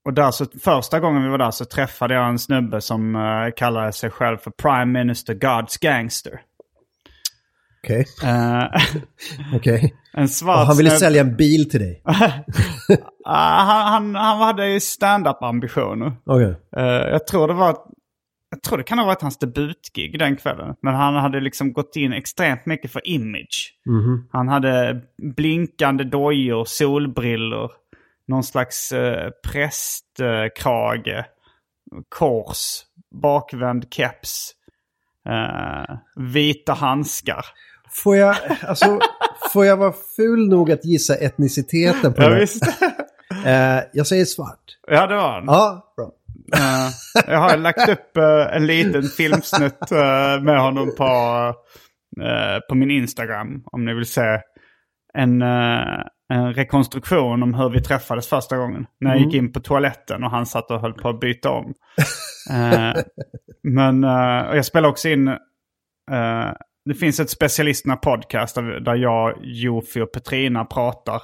Och 0.05 0.13
där 0.13 0.31
så, 0.31 0.45
första 0.63 0.99
gången 0.99 1.23
vi 1.23 1.29
var 1.29 1.37
där 1.37 1.51
så 1.51 1.65
träffade 1.65 2.13
jag 2.13 2.29
en 2.29 2.39
snubbe 2.39 2.81
som 2.81 3.15
uh, 3.15 3.51
kallade 3.55 3.91
sig 3.91 4.09
själv 4.09 4.37
för 4.37 4.51
Prime 4.51 4.85
Minister 4.85 5.33
God's 5.33 5.81
Gangster. 5.81 6.41
Okej, 7.83 8.05
Eh, 8.23 8.63
okej. 9.55 9.93
en 10.13 10.29
svart 10.29 10.59
Och 10.61 10.67
Han 10.67 10.77
ville 10.77 10.89
sälja 10.89 11.21
en 11.21 11.35
bil 11.35 11.69
till 11.69 11.79
dig. 11.79 12.03
Ah, 13.25 13.63
han, 13.63 13.85
han, 13.93 14.15
han 14.15 14.41
hade 14.41 14.67
ju 14.67 14.79
stand-up-ambitioner. 14.79 16.11
Okej. 16.25 16.55
Eh, 16.77 16.83
jag 16.83 17.27
tror 17.27 17.47
det 17.47 17.53
var... 17.53 17.77
Jag 18.49 18.61
tror 18.61 18.77
det 18.77 18.83
kan 18.83 18.99
ha 18.99 19.05
varit 19.05 19.21
hans 19.21 19.37
debutgig 19.39 20.19
den 20.19 20.35
kvällen. 20.35 20.75
Men 20.81 20.95
han 20.95 21.15
hade 21.15 21.39
liksom 21.39 21.73
gått 21.73 21.95
in 21.95 22.13
extremt 22.13 22.65
mycket 22.65 22.91
för 22.91 23.07
image. 23.07 23.73
Mhm. 23.85 24.27
Han 24.31 24.47
hade 24.47 25.01
blinkande 25.35 26.03
dojor, 26.03 26.65
solbrillor, 26.65 27.71
någon 28.27 28.43
slags 28.43 28.91
uh, 28.93 29.29
prästkrage, 29.51 31.25
kors, 32.09 32.81
bakvänd 33.21 33.93
keps, 33.93 34.51
eh, 35.29 35.95
vita 36.15 36.73
handskar. 36.73 37.45
Får 37.95 38.15
jag, 38.15 38.35
alltså, 38.61 38.99
får 39.53 39.65
jag 39.65 39.77
vara 39.77 39.93
ful 40.15 40.49
nog 40.49 40.71
att 40.71 40.85
gissa 40.85 41.15
etniciteten 41.15 42.13
på 42.13 42.21
Ja, 42.21 42.29
visst. 42.29 42.63
Eh, 43.45 43.79
jag 43.93 44.07
säger 44.07 44.25
svart. 44.25 44.63
ja, 44.87 45.07
det 45.07 45.15
var 45.15 45.31
han. 45.31 45.43
Ja, 45.47 45.93
bra. 45.97 46.11
Eh, 46.55 46.89
jag 47.27 47.39
har 47.39 47.57
lagt 47.57 47.89
upp 47.89 48.17
eh, 48.17 48.55
en 48.55 48.65
liten 48.65 49.03
filmsnutt 49.03 49.91
eh, 49.91 50.41
med 50.41 50.61
honom 50.61 50.95
på, 50.97 51.05
på 52.69 52.75
min 52.75 52.91
Instagram. 52.91 53.63
Om 53.65 53.85
ni 53.85 53.93
vill 53.93 54.05
se 54.05 54.39
en, 55.13 55.41
en 55.41 56.53
rekonstruktion 56.53 57.43
om 57.43 57.53
hur 57.53 57.69
vi 57.69 57.81
träffades 57.81 58.27
första 58.27 58.57
gången. 58.57 58.85
När 58.99 59.11
jag 59.11 59.19
gick 59.19 59.33
in 59.33 59.51
på 59.53 59.59
toaletten 59.59 60.23
och 60.23 60.31
han 60.31 60.45
satt 60.45 60.71
och 60.71 60.81
höll 60.81 60.93
på 60.93 61.09
att 61.09 61.19
byta 61.19 61.49
om. 61.49 61.73
Men 63.63 64.03
jag 64.53 64.65
spelar 64.65 64.89
också 64.89 65.09
in... 65.09 65.37
det 66.85 66.93
finns 66.93 67.19
ett 67.19 67.29
specialisterna 67.29 67.95
podcast 67.95 68.55
där, 68.55 68.79
där 68.79 68.95
jag, 68.95 69.37
Jofi 69.41 70.01
och 70.01 70.11
Petrina 70.11 70.65
pratar 70.65 71.21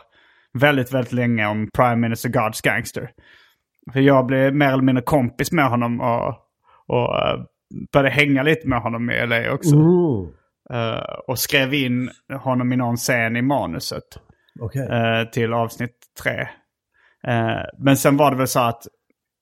väldigt, 0.53 0.93
väldigt 0.93 1.13
länge 1.13 1.47
om 1.47 1.69
Prime 1.73 1.95
Minister 1.95 2.29
God's 2.29 2.63
Gangster. 2.63 3.11
För 3.93 3.99
jag 3.99 4.25
blev 4.25 4.55
mer 4.55 4.71
eller 4.73 4.83
mindre 4.83 5.03
kompis 5.03 5.51
med 5.51 5.69
honom 5.69 6.01
och, 6.01 6.35
och, 6.87 7.17
eh, 7.17 7.39
började 7.93 8.09
hänga 8.09 8.43
lite 8.43 8.67
med 8.67 8.81
honom 8.81 9.09
i 9.09 9.25
LA 9.27 9.51
också. 9.53 9.75
Eh, 10.73 11.13
och 11.27 11.39
skrev 11.39 11.73
in 11.73 12.09
honom 12.39 12.73
i 12.73 12.75
någon 12.75 12.97
scen 12.97 13.35
i 13.35 13.41
manuset 13.41 14.03
Okej. 14.59 14.87
eh, 14.87 15.29
till 15.29 15.53
avsnitt 15.53 15.95
tre. 16.23 16.47
Eh, 17.27 17.63
men 17.77 17.97
sen 17.97 18.17
var 18.17 18.31
det 18.31 18.37
väl 18.37 18.47
så 18.47 18.59
att 18.59 18.83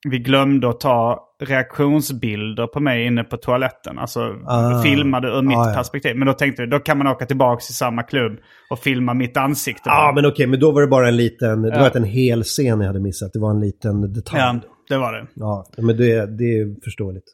vi 0.08 0.18
glömde 0.18 0.68
att 0.68 0.80
ta 0.80 1.24
reaktionsbilder 1.42 2.66
på 2.66 2.80
mig 2.80 3.06
inne 3.06 3.24
på 3.24 3.36
toaletten. 3.36 3.98
Alltså 3.98 4.20
Ah. 4.46 4.82
filmade 4.82 5.28
ur 5.28 5.42
mitt 5.42 5.58
Ah, 5.58 5.68
ja. 5.68 5.74
perspektiv. 5.74 6.16
Men 6.16 6.26
då 6.26 6.32
tänkte 6.32 6.62
vi, 6.62 6.68
då 6.68 6.78
kan 6.78 6.98
man 6.98 7.06
åka 7.06 7.26
tillbaka 7.26 7.60
till 7.60 7.74
samma 7.74 8.02
klubb 8.02 8.38
och 8.70 8.78
filma 8.78 9.14
mitt 9.14 9.36
ansikte. 9.36 9.82
Ja, 9.84 10.12
men 10.14 10.26
okej, 10.26 10.46
men 10.46 10.60
då 10.60 10.70
var 10.72 10.80
det 10.80 10.86
bara 10.88 11.08
en 11.08 11.16
liten... 11.16 11.62
Det 11.62 11.78
var 11.78 11.86
inte 11.86 11.98
en 11.98 12.04
hel 12.04 12.42
scen 12.44 12.80
jag 12.80 12.86
hade 12.86 13.00
missat. 13.00 13.32
Det 13.32 13.38
var 13.38 13.50
en 13.50 13.60
liten 13.60 14.12
detalj. 14.12 14.40
ja, 14.40 14.60
det 14.88 14.98
var 14.98 15.12
det. 15.12 15.26
Ja, 15.34 15.66
men 15.78 15.96
det, 15.96 16.38
det 16.38 16.44
är 16.58 16.84
förståeligt. 16.84 17.24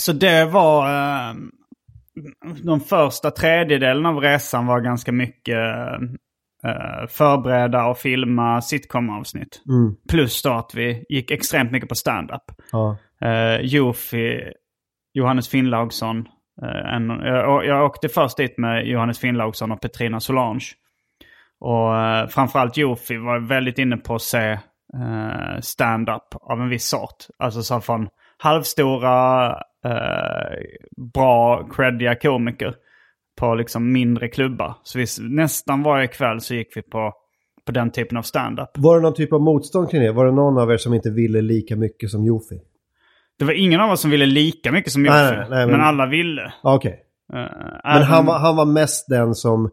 Så 0.00 0.12
det 0.12 0.44
var... 0.44 0.86
Eh, 1.30 1.34
de 2.62 2.80
första 2.80 3.30
tredjedelen 3.30 4.06
av 4.06 4.16
resan 4.20 4.66
var 4.66 4.80
ganska 4.80 5.12
mycket 5.12 5.58
eh, 6.66 7.06
förbereda 7.08 7.86
och 7.86 7.98
filma 7.98 8.60
sitcom-avsnitt. 8.60 9.62
Mm. 9.68 9.96
Plus 10.10 10.42
då 10.42 10.52
att 10.52 10.74
vi 10.74 11.04
gick 11.08 11.30
extremt 11.30 11.72
mycket 11.72 11.88
på 11.88 11.94
stand-up. 11.94 12.42
Ja. 12.72 12.96
Uh, 13.24 13.60
Jofi, 13.60 14.52
Johannes 15.12 15.48
Finnlaugsson. 15.48 16.28
eh, 16.62 16.94
en, 16.94 17.08
jag, 17.08 17.66
jag 17.66 17.84
åkte 17.84 18.08
först 18.08 18.36
dit 18.36 18.58
med 18.58 18.86
Johannes 18.86 19.18
Finnlaugsson 19.18 19.72
och 19.72 19.80
Petrina 19.80 20.20
Solange. 20.20 20.66
Och 21.60 21.92
uh, 21.92 22.26
framförallt 22.28 22.76
Jofi 22.76 23.16
var 23.16 23.38
väldigt 23.38 23.78
inne 23.78 23.96
på 23.96 24.14
att 24.14 24.22
se 24.22 24.52
uh, 24.96 25.60
stand-up 25.60 26.34
av 26.40 26.60
en 26.60 26.68
viss 26.68 26.88
sort. 26.88 27.26
Alltså 27.38 27.62
så 27.62 27.80
från 27.80 28.08
halvstora, 28.38 29.48
uh, 29.86 30.58
bra, 31.14 31.68
creddiga 31.68 32.14
komiker 32.14 32.74
på 33.40 33.54
liksom 33.54 33.92
mindre 33.92 34.28
klubbar. 34.28 34.74
Så 34.82 34.98
vi, 34.98 35.06
nästan 35.20 35.82
varje 35.82 36.06
kväll 36.06 36.40
så 36.40 36.54
gick 36.54 36.76
vi 36.76 36.82
på, 36.82 37.12
på 37.66 37.72
den 37.72 37.90
typen 37.90 38.18
av 38.18 38.22
stand-up. 38.22 38.68
Var 38.74 38.96
det 38.96 39.02
någon 39.02 39.14
typ 39.14 39.32
av 39.32 39.40
motstånd 39.40 39.90
kring 39.90 40.02
det? 40.02 40.12
Var 40.12 40.26
det 40.26 40.32
någon 40.32 40.58
av 40.58 40.72
er 40.72 40.76
som 40.76 40.94
inte 40.94 41.10
ville 41.10 41.40
lika 41.40 41.76
mycket 41.76 42.10
som 42.10 42.24
Jofi? 42.24 42.60
Det 43.38 43.44
var 43.44 43.52
ingen 43.52 43.80
av 43.80 43.90
oss 43.90 44.00
som 44.00 44.10
ville 44.10 44.26
lika 44.26 44.72
mycket 44.72 44.92
som 44.92 45.06
Jofi. 45.06 45.36
men... 45.50 45.70
men- 45.70 45.80
alla 45.80 46.06
ville. 46.06 46.52
Okej. 46.62 46.98
Eh, 47.32 47.38
Men 47.84 48.02
han 48.02 48.26
var, 48.26 48.38
han 48.38 48.56
var 48.56 48.64
mest 48.64 49.08
den 49.08 49.34
som, 49.34 49.70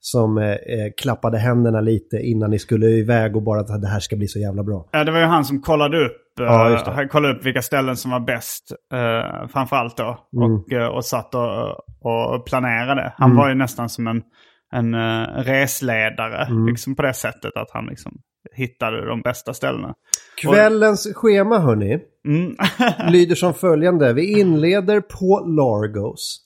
som 0.00 0.38
eh, 0.38 0.44
eh, 0.50 0.56
klappade 0.96 1.38
händerna 1.38 1.80
lite 1.80 2.16
innan 2.16 2.50
ni 2.50 2.58
skulle 2.58 2.86
iväg 2.86 3.36
och 3.36 3.42
bara 3.42 3.60
att 3.60 3.82
det 3.82 3.88
här 3.88 4.00
ska 4.00 4.16
bli 4.16 4.28
så 4.28 4.38
jävla 4.38 4.62
bra. 4.62 4.88
Ja, 4.92 5.04
det 5.04 5.12
var 5.12 5.18
ju 5.18 5.24
han 5.24 5.44
som 5.44 5.62
kollade 5.62 6.04
upp, 6.06 6.29
Ja, 6.44 6.70
just 6.70 6.84
det. 6.84 6.90
han 6.90 7.08
kollade 7.08 7.34
upp 7.34 7.46
vilka 7.46 7.62
ställen 7.62 7.96
som 7.96 8.10
var 8.10 8.20
bäst. 8.20 8.72
Uh, 8.94 9.48
framförallt 9.48 9.96
då. 9.96 10.28
Mm. 10.36 10.52
Och, 10.52 10.72
eh, 10.72 10.86
och 10.86 11.04
satt 11.04 11.34
och, 11.34 11.70
och 12.00 12.46
planerade. 12.46 13.14
Han 13.16 13.36
var 13.36 13.48
ju 13.48 13.54
nästan 13.54 13.88
som 13.88 14.06
en, 14.06 14.22
en 14.72 14.94
eh, 14.94 15.26
resledare. 15.42 16.44
Mm. 16.44 16.66
Liksom 16.66 16.94
på 16.96 17.02
det 17.02 17.14
sättet 17.14 17.56
att 17.56 17.70
han 17.72 17.86
liksom 17.86 18.12
hittade 18.54 19.06
de 19.06 19.20
bästa 19.20 19.54
ställena. 19.54 19.94
Kvällens 20.42 21.14
schema 21.14 21.58
hörni, 21.58 21.98
Mm. 22.28 22.56
lyder 23.12 23.34
som 23.34 23.54
följande. 23.54 24.12
Vi 24.12 24.40
inleder 24.40 25.00
på 25.00 25.44
Largos 25.46 26.40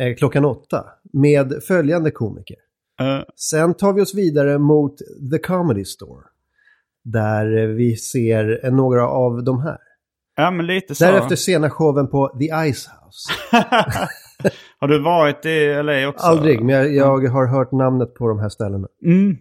eh, 0.00 0.14
klockan 0.16 0.44
åtta 0.44 0.84
med 1.12 1.52
följande 1.68 2.10
komiker. 2.10 2.56
Eh, 3.00 3.20
Sen 3.36 3.74
tar 3.74 3.92
vi 3.92 4.02
oss 4.02 4.14
vidare 4.14 4.58
mot 4.58 4.98
The 5.32 5.38
Comedy 5.38 5.84
Store. 5.84 6.22
Där 7.12 7.66
vi 7.66 7.96
ser 7.96 8.70
några 8.70 9.08
av 9.08 9.44
de 9.44 9.60
här. 9.62 9.78
ja, 10.36 10.50
men 10.50 10.66
lite 10.66 10.94
så. 10.94 11.04
Därefter 11.04 11.36
sena 11.36 11.70
showen 11.70 12.08
på 12.08 12.28
The 12.38 12.44
Ice 12.72 12.88
House. 12.88 13.32
Har 14.78 14.88
du 14.88 14.98
varit 15.02 15.46
i 15.46 15.82
LA 15.82 16.08
också? 16.08 16.26
Aldrig, 16.26 16.60
men 16.60 16.74
jag, 16.74 16.94
jag 16.94 17.28
har 17.30 17.46
hört 17.46 17.72
namnet 17.72 18.14
på 18.14 18.28
de 18.28 18.38
här 18.38 18.48
ställena. 18.48 18.88
Mm. 19.04 19.36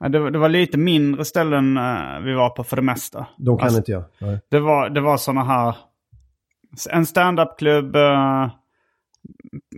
Ja, 0.00 0.08
det, 0.08 0.18
var- 0.18 0.30
det 0.30 0.38
var 0.38 0.48
lite 0.48 0.78
mindre 0.78 1.24
ställen 1.24 1.76
eh, 1.76 2.20
vi 2.24 2.34
var 2.34 2.50
på 2.50 2.64
för 2.64 2.76
det 2.76 2.82
mesta. 2.82 3.26
De 3.38 3.56
kan 3.58 3.64
Alltså, 3.64 3.78
inte 3.78 3.92
jag. 3.92 4.04
Nej. 4.20 4.40
Det 4.50 4.60
var, 4.60 4.90
det 4.90 5.00
var 5.00 5.16
sådana 5.16 5.44
här... 5.44 5.76
En 6.90 7.06
standupklubb 7.06 7.96
uh, 7.96 8.48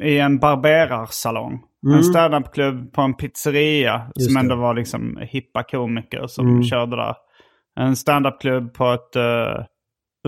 i 0.02 0.18
en 0.18 0.38
barberarsalong. 0.38 1.62
En 1.86 2.04
standupklubb 2.04 2.92
på 2.92 3.02
en 3.02 3.14
pizzeria 3.14 3.94
Mm. 3.94 4.10
Just 4.16 4.26
som 4.26 4.34
det. 4.34 4.40
ändå 4.40 4.56
var 4.56 4.74
liksom 4.74 5.16
hippa 5.20 5.62
komiker 5.62 6.26
som 6.26 6.46
Mm. 6.48 6.62
körde 6.62 6.96
där. 6.96 7.14
En 7.80 7.96
standupklubb 7.96 8.74
på 8.74 8.84
ett 8.92 9.16
uh, 9.16 9.64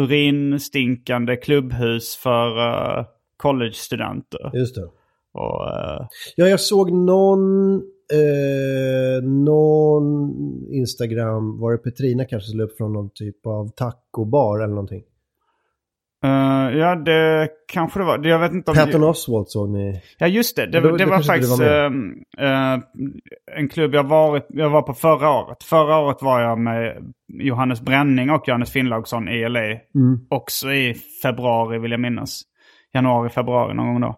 urinstinkande 0.00 1.36
klubbhus 1.36 2.16
för 2.16 2.58
uh, 2.58 3.04
collegestudenter. 3.36 4.50
Just 4.54 4.74
det. 4.74 4.88
Och, 5.32 5.68
eh, 5.68 6.06
Ja, 6.36 6.46
jag 6.48 6.60
såg 6.60 6.92
någon, 6.92 7.74
eh, 8.12 9.22
någon 9.24 10.30
Instagram, 10.70 11.58
var 11.60 11.72
det 11.72 11.78
Petrina 11.78 12.24
kanske 12.24 12.50
som 12.50 12.58
la 12.58 12.64
upp 12.64 12.76
från 12.76 12.92
någon 12.92 13.10
typ 13.14 13.46
av 13.46 13.68
tacobar 13.68 14.58
eller 14.58 14.74
någonting. 14.74 15.02
Eh, 16.24 16.78
ja, 16.78 16.94
det 16.96 17.48
kanske 17.72 17.98
det 17.98 18.04
var. 18.04 18.26
Jag 18.26 18.38
vet 18.38 18.52
inte 18.52 18.70
om... 18.70 18.76
Patton 18.76 19.02
Oswalt 19.02 19.50
såg 19.50 19.70
ni. 19.70 20.02
Ja 20.18 20.26
just 20.26 20.56
det, 20.56 20.66
det, 20.66 20.80
det 20.80 21.04
då 21.04 21.11
var 21.11 21.22
faktiskt 21.22 21.59
var 21.59 21.85
eh, 22.38 22.78
en 23.56 23.68
klubb 23.68 23.94
jag, 23.94 24.04
varit, 24.04 24.46
jag 24.48 24.70
var 24.70 24.83
på 24.83 24.94
förra 24.94 25.30
året. 25.30 25.62
Förra 25.62 25.98
året 25.98 26.22
var 26.22 26.40
jag 26.40 26.59
med 26.59 27.12
Johannes 27.28 27.80
Bränning 27.80 28.30
och 28.30 28.48
Johannes 28.48 28.72
Finnlaugsson 28.72 29.28
i 29.28 29.48
LA. 29.48 29.61
Mm. 29.61 29.80
Också 30.30 30.72
i 30.72 30.94
februari 31.22 31.78
vill 31.78 31.90
jag 31.90 32.00
minnas. 32.00 32.42
Januari, 32.94 33.28
februari 33.30 33.74
någon 33.74 33.87
gång 33.87 34.00
då. 34.00 34.16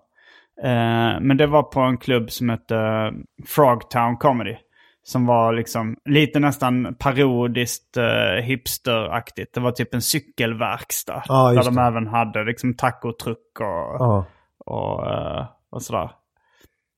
Eh, 0.63 1.21
men 1.21 1.37
det 1.37 1.47
var 1.47 1.63
på 1.63 1.81
en 1.81 1.99
klubb 1.99 2.31
som 2.31 2.49
hette 2.49 3.13
Frogtown 3.47 4.17
Comedy. 4.17 4.57
Som 5.05 5.27
var 5.27 5.53
liksom 5.53 5.97
lite 6.05 6.41
nästan 6.41 6.95
parodiskt 6.99 7.97
uh, 7.97 8.43
hipsteraktigt. 8.43 9.55
Det 9.55 9.61
var 9.61 9.73
typ 9.73 9.95
en 9.95 10.03
cykelverkstad. 10.03 11.23
Ja, 11.29 11.53
där 11.53 11.65
de 11.65 11.75
det. 11.75 11.83
även 11.83 12.07
hade 12.07 12.45
liksom 12.45 12.75
tacotruck 12.75 13.61
och, 13.61 13.97
Ja. 13.99 14.27
och, 14.67 15.07
eh, 15.07 15.47
och 15.71 15.83
sådär. 15.83 16.11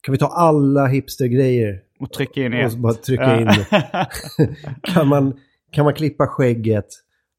Kan 0.02 0.12
vi 0.12 0.18
ta 0.18 0.26
alla 0.26 0.86
hipstergrejer 0.86 1.80
Och 2.00 2.12
trycka 2.12 2.40
in 2.40 2.54
i 2.54 2.66
och 2.66 2.78
bara 2.78 2.94
trycka 2.94 3.40
in? 3.40 3.48
kan, 4.82 5.08
man, 5.08 5.38
kan 5.72 5.84
man 5.84 5.94
klippa 5.94 6.26
skägget 6.26 6.86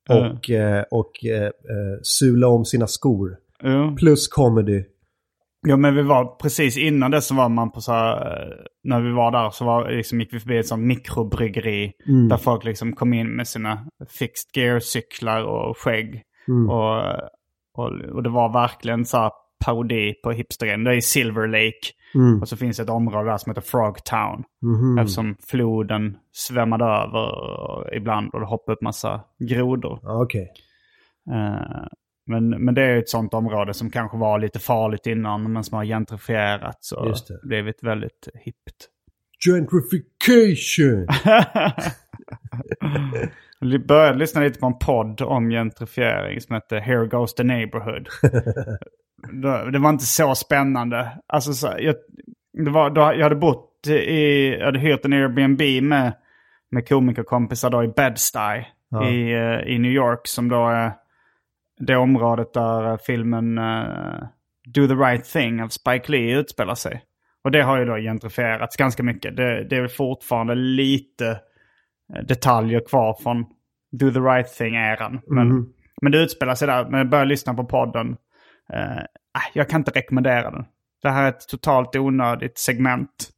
och, 0.09 0.49
eh, 0.49 0.83
och 0.91 1.25
eh, 1.25 1.43
eh, 1.45 1.99
sula 2.03 2.47
om 2.47 2.65
sina 2.65 2.87
skor? 2.87 3.37
jo. 3.63 3.95
Plus 3.95 4.27
comedy. 4.27 4.83
Ja 5.67 5.77
men 5.77 5.95
vi 5.95 6.01
var 6.01 6.25
precis 6.25 6.77
innan 6.77 7.11
det 7.11 7.21
så 7.21 7.35
var 7.35 7.49
man 7.49 7.71
på 7.71 7.81
så 7.81 7.91
här, 7.91 8.15
eh, 8.15 8.57
när 8.83 9.01
vi 9.01 9.11
var 9.11 9.31
där 9.31 9.49
så 9.49 9.65
var, 9.65 9.89
liksom, 9.89 10.19
gick 10.19 10.33
vi 10.33 10.39
förbi 10.39 10.57
ett 10.57 10.67
sånt 10.67 10.83
mikrobryggeri. 10.83 11.91
Där 12.29 12.37
folk 12.37 12.63
liksom 12.63 12.93
kom 12.93 13.13
in 13.13 13.35
med 13.35 13.47
sina 13.47 13.79
fixed 14.09 14.49
gear-cyklar 14.53 15.43
och 15.43 15.77
skägg. 15.77 16.21
Och, 16.69 16.97
och, 17.77 17.91
och 18.15 18.23
det 18.23 18.29
var 18.29 18.53
verkligen 18.53 19.05
så 19.05 19.17
här 19.17 19.31
parodi 19.65 20.13
på 20.23 20.31
hipstergrejen. 20.31 20.83
Det 20.83 20.91
är 20.91 20.95
i 20.95 21.01
Silver 21.01 21.47
Lake. 21.47 21.91
Mm. 22.15 22.41
Och 22.41 22.49
så 22.49 22.57
finns 22.57 22.79
ett 22.79 22.89
område 22.89 23.29
där 23.29 23.37
som 23.37 23.49
heter 23.49 23.61
Frogtown. 23.61 24.43
Mhm. 24.61 24.97
Eftersom 24.97 25.35
floden 25.47 26.17
svämmade 26.31 26.85
över 26.85 27.95
ibland 27.95 28.29
och 28.33 28.39
det 28.39 28.45
hoppade 28.45 28.75
upp 28.75 28.81
massa 28.81 29.21
grodor. 29.49 29.99
Ja, 30.03 30.23
Okej. 30.23 30.47
Men, 32.27 32.49
men 32.49 32.75
det 32.75 32.81
är 32.81 32.97
ett 32.97 33.09
sånt 33.09 33.33
område 33.33 33.73
som 33.73 33.89
kanske 33.89 34.17
var 34.17 34.39
lite 34.39 34.59
farligt 34.59 35.07
innan 35.07 35.53
men 35.53 35.63
som 35.63 35.77
har 35.77 35.85
gentrifierats 35.85 36.91
och 36.91 37.07
Just 37.07 37.27
det. 37.27 37.39
blivit 37.43 37.83
väldigt 37.83 38.27
hippt. 38.33 38.89
Gentrification! 39.45 41.07
Jag 43.59 43.85
började 43.87 44.17
lyssna 44.17 44.41
lite 44.41 44.59
på 44.59 44.65
en 44.65 44.77
podd 44.77 45.21
om 45.21 45.49
gentrifiering 45.49 46.41
som 46.41 46.53
hette 46.53 46.79
Here 46.79 47.07
Goes 47.07 47.33
the 47.35 47.43
Neighborhood. 47.43 48.07
det, 49.41 49.71
det 49.71 49.79
var 49.79 49.89
inte 49.89 50.05
så 50.05 50.35
spännande. 50.35 51.11
Alltså, 51.27 51.53
så, 51.53 51.73
jag, 51.79 51.95
det 52.65 52.71
var, 52.71 52.89
då, 52.89 53.01
jag 53.01 53.23
hade 53.23 53.35
bott 53.35 53.87
i, 53.87 54.49
jag 54.59 54.65
hade 54.65 54.79
hyrt 54.79 55.05
en 55.05 55.13
Airbnb 55.13 55.83
med, 55.83 56.13
med 56.71 56.87
komikerkompisar 56.87 57.69
då 57.69 57.83
i 57.83 57.87
Bed-Stuy 57.87 58.63
Ja. 58.89 59.09
i, 59.09 59.33
eh, 59.33 59.73
i 59.75 59.79
New 59.79 59.91
York 59.91 60.27
som 60.27 60.49
då 60.49 60.67
är 60.67 60.91
det 61.79 61.95
området 61.95 62.53
där 62.53 62.91
eh, 62.91 62.97
filmen 62.97 63.57
eh, 63.57 64.23
Do 64.73 64.87
the 64.87 64.93
Right 64.93 65.25
Thing 65.25 65.61
av 65.61 65.67
Spike 65.67 66.11
Lee 66.11 66.39
utspelar 66.39 66.75
sig. 66.75 67.03
Och 67.43 67.51
det 67.51 67.61
har 67.61 67.79
ju 67.79 67.85
då 67.85 67.95
gentrifierats 67.95 68.75
ganska 68.75 69.03
mycket. 69.03 69.37
Det, 69.37 69.63
det 69.69 69.75
är 69.75 69.87
fortfarande 69.87 70.55
lite 70.55 71.39
eh, 72.15 72.23
detaljer 72.27 72.81
kvar 72.87 73.17
från 73.23 73.45
Do 73.91 74.11
the 74.11 74.19
Right 74.19 74.47
Thing-eran. 74.47 75.19
Men, 75.27 75.73
men 76.01 76.11
det 76.11 76.17
utspelar 76.17 76.55
sig 76.55 76.67
där. 76.67 76.89
Men 76.89 76.97
jag 76.97 77.09
började 77.09 77.29
lyssna 77.29 77.53
på 77.53 77.65
podden. 77.65 78.17
Ah, 79.33 79.41
jag 79.53 79.69
kan 79.69 79.81
inte 79.81 79.91
rekommendera 79.91 80.51
den. 80.51 80.65
Det 81.01 81.09
här 81.09 81.23
är 81.23 81.29
ett 81.29 81.47
totalt 81.47 81.95
onödigt 81.95 82.57
segment. 82.57 83.29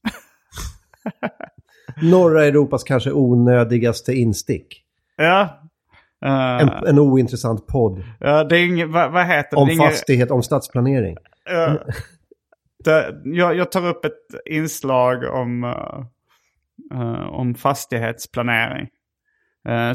Norra 2.02 2.45
Europas 2.45 2.84
kanske 2.84 3.12
onödigaste 3.12 4.13
instick. 4.13 4.84
Ja, 5.15 5.67
Eh, 6.26 6.62
En, 6.62 6.70
en 6.88 7.00
ointressant 7.00 7.68
podd. 7.68 8.04
ja, 8.20 8.44
det 8.44 8.58
är 8.58 8.66
inget, 8.66 8.90
vad, 8.90 9.12
vad 9.12 9.26
heter 9.26 9.50
det? 9.52 9.62
Om 9.62 9.68
det 9.68 9.76
fastighet, 9.76 10.32
om 10.32 10.44
stadsplanering. 10.44 11.18
Eh, 11.50 11.74
det, 12.84 13.22
jag, 13.24 13.56
jag 13.56 13.72
tar 13.72 13.88
upp 13.88 14.06
ett 14.06 14.52
inslag 14.52 15.24
om, 15.24 15.64
eh, 15.64 17.00
eh, 17.00 17.28
om 17.30 17.56
fastighetsplanering. 17.56 18.88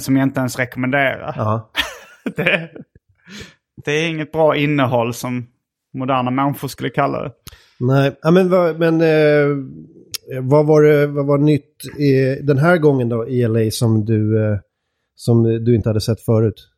som 0.01 0.17
jag 0.17 0.23
inte 0.27 0.41
ens 0.41 0.59
rekommenderar. 0.59 1.35
Ja. 1.37 1.71
Det, 2.37 2.71
det 3.85 3.93
är 3.93 4.09
inget 4.09 4.33
bra 4.33 4.57
innehåll 4.57 5.15
som 5.15 5.47
moderna 5.95 6.31
människor 6.31 6.69
skulle 6.69 6.91
kalla 6.91 7.23
det. 7.23 7.33
Nej, 7.81 8.17
men, 8.33 8.49
men 8.79 8.99
vad, 10.49 10.67
var 10.67 10.83
det, 10.83 11.07
vad 11.07 11.27
var 11.27 11.39
nytt 11.39 11.85
i, 11.99 12.39
den 12.43 12.59
här 12.59 12.77
gången 12.79 13.09
då 13.09 13.29
i 13.29 13.49
LA 13.49 13.71
som 13.71 14.05
du, 14.05 14.39
som 15.25 15.43
du 15.65 15.75
inte 15.75 15.89
hade 15.89 16.01
sett 16.01 16.21
förut? 16.21 16.69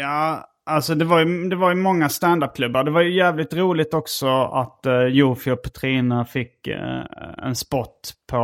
Ja, 0.00 0.44
alltså 0.66 0.94
det 0.94 1.04
var 1.04 1.24
ju, 1.24 1.48
det 1.48 1.56
var 1.56 1.68
ju 1.70 1.76
många 1.76 2.08
standupklubbar. 2.08 2.84
Det 2.84 2.90
var 2.90 3.00
ju 3.02 3.16
jävligt 3.16 3.54
roligt 3.54 3.94
också 3.94 4.26
att 4.28 4.80
uh, 4.86 5.04
Jofi 5.06 5.50
och 5.50 5.62
Petrina 5.62 6.24
fick 6.24 6.66
eh, 6.66 7.00
en 7.42 7.54
spot 7.54 8.12
på, 8.30 8.36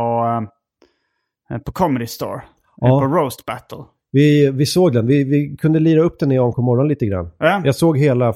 eh, 1.51 1.57
på 1.57 1.71
Comedy 1.71 2.07
Store. 2.07 2.41
Ja. 2.77 2.99
På 2.99 3.07
Roast 3.07 3.45
Battle. 3.45 3.77
Vi, 4.11 4.51
vi 4.51 4.65
såg 4.65 4.93
den, 4.93 5.07
vi, 5.07 5.23
vi 5.23 5.57
kunde 5.57 5.79
lira 5.79 6.01
upp 6.01 6.19
den 6.19 6.31
i 6.31 6.37
AMK 6.39 6.57
morgon 6.57 6.87
lite 6.87 7.05
grann. 7.05 7.29
Ja, 7.37 7.61
Jag 7.65 7.75
såg 7.75 7.97
hela 7.97 8.27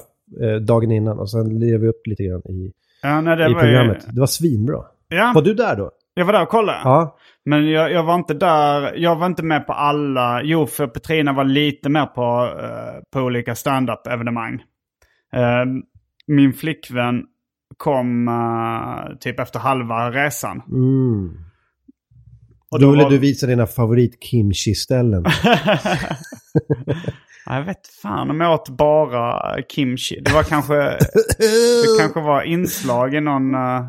eh, 0.42 0.56
dagen 0.66 0.90
innan 0.90 1.18
och 1.18 1.30
sen 1.30 1.58
lirade 1.58 1.82
vi 1.82 1.88
upp 1.88 2.06
lite 2.06 2.22
grann 2.24 2.42
i, 2.48 2.72
ja, 3.02 3.20
nej, 3.20 3.36
det 3.36 3.50
i 3.50 3.54
var 3.54 3.60
programmet. 3.60 4.04
Ju, 4.08 4.12
Det 4.12 4.20
var 4.20 4.26
svinbra. 4.26 4.84
ja, 5.08 5.32
Var 5.34 5.42
du 5.42 5.54
där 5.54 5.76
då? 5.76 5.90
jag 6.14 6.24
var 6.24 6.32
där 6.32 6.42
och 6.42 6.48
kollade. 6.48 6.78
Ja. 6.84 7.16
Men 7.44 7.70
jag, 7.70 7.92
jag 7.92 8.02
var 8.02 8.14
inte 8.14 8.34
där, 8.34 8.94
jag 8.96 9.16
var 9.16 9.26
inte 9.26 9.42
med 9.44 9.66
på 9.66 9.72
alla. 9.72 10.42
Jo, 10.42 10.66
för 10.66 10.86
Petrina 10.86 11.32
var 11.32 11.44
lite 11.44 11.88
mer 11.88 12.06
på, 12.06 12.54
eh, 12.62 13.02
på 13.12 13.20
olika 13.20 13.54
stand-up-evenemang. 13.54 14.54
Eh, 15.36 15.64
min 16.26 16.52
flickvän 16.52 17.22
kom 17.76 18.28
eh, 18.28 19.16
typ 19.20 19.40
efter 19.40 19.58
halva 19.58 20.10
resan. 20.10 20.62
Mm. 20.68 21.34
Och 22.70 22.80
då 22.80 22.86
då 22.86 22.90
ville 22.92 23.02
var- 23.02 23.10
du 23.10 23.18
visa 23.18 23.46
dina 23.46 23.66
favorit 23.66 24.18
kimchi-ställen. 24.24 25.24
Ja, 27.46 27.56
Jag 27.56 27.64
vet 27.64 27.86
fan 28.02 28.30
om 28.30 28.40
jag 28.40 28.54
åt 28.54 28.68
bara 28.68 29.56
kimchi. 29.68 30.20
Det 30.24 30.32
var 30.32 30.42
kanske, 30.42 30.74
det 31.38 31.98
kanske 32.00 32.20
var 32.20 32.42
inslag 32.42 33.14
i 33.14 33.20
någon, 33.20 33.54
eh, 33.54 33.88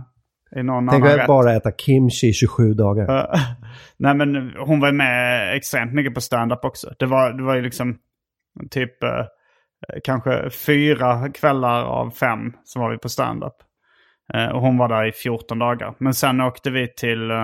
i 0.56 0.64
någon 0.64 0.88
Tänk 0.88 1.06
annan 1.06 1.18
rätt. 1.18 1.28
bara 1.28 1.54
äta 1.54 1.72
kimchi 1.72 2.28
i 2.28 2.34
27 2.34 2.74
dagar. 2.74 3.30
Nej 3.98 4.16
men 4.16 4.54
hon 4.60 4.80
var 4.80 4.92
med 4.92 5.56
extremt 5.56 5.94
mycket 5.94 6.14
på 6.14 6.22
stand-up 6.22 6.66
också. 6.66 6.94
Det 7.00 7.06
var, 7.06 7.34
det 7.34 7.44
var 7.44 7.56
ju 7.56 7.62
liksom 7.62 7.98
typ 8.70 9.04
eh, 9.04 9.26
kanske 10.04 10.50
fyra 10.50 11.30
kvällar 11.30 11.84
av 11.84 12.12
fem 12.12 12.54
som 12.64 12.82
var 12.82 12.92
vi 12.92 12.98
på 12.98 13.10
stand-up. 13.10 13.56
Eh, 14.34 14.48
och 14.48 14.62
hon 14.62 14.78
var 14.78 14.90
där 14.90 15.06
i 15.06 15.12
14 15.12 15.60
dagar. 15.60 15.94
Men 15.98 16.14
sen 16.14 16.42
åkte 16.42 16.72
vi 16.72 16.94
till 16.94 17.32
eh, 17.32 17.44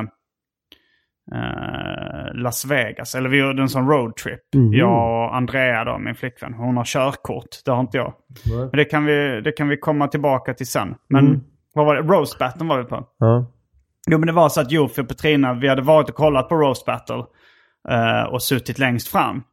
eh, 1.33 2.33
Las 2.33 2.65
Vegas. 2.65 3.15
Eller 3.15 3.29
vi 3.29 3.37
gjorde 3.39 3.61
en 3.61 3.69
sån 3.69 3.89
roadtrip. 3.89 4.39
Jag 4.71 5.23
och 5.23 5.35
Andrea 5.35 5.83
då, 5.83 5.97
min 5.97 6.15
flickvän. 6.15 6.53
Hon 6.53 6.77
har 6.77 6.85
körkort. 6.85 7.47
Det 7.65 7.71
har 7.71 7.79
inte 7.81 7.97
jag. 7.97 8.13
Men 8.51 8.69
det 8.77 8.85
kan 8.85 9.05
vi, 9.05 9.41
det 9.41 9.51
kan 9.51 9.67
vi 9.67 9.77
komma 9.77 10.07
tillbaka 10.07 10.53
till 10.53 10.67
sen. 10.67 10.95
Men 11.09 11.43
vad 11.73 11.85
var 11.85 11.95
det? 11.95 12.01
Roast 12.01 12.39
Battlen 12.39 12.67
var 12.67 12.77
vi 12.77 12.83
på. 12.83 13.07
Ja. 13.17 13.45
Jo 14.11 14.17
men 14.17 14.27
det 14.27 14.33
var 14.33 14.49
så 14.49 14.61
att 14.61 14.71
Jofi 14.71 15.01
och 15.01 15.07
Petrina, 15.07 15.53
vi 15.53 15.67
hade 15.67 15.81
varit 15.81 16.09
och 16.09 16.15
kollat 16.15 16.49
på 16.49 16.55
Roast 16.55 16.85
Battle. 16.85 17.23
eh, 17.89 18.23
och 18.23 18.43
suttit 18.43 18.79
längst 18.79 19.07
fram. 19.07 19.43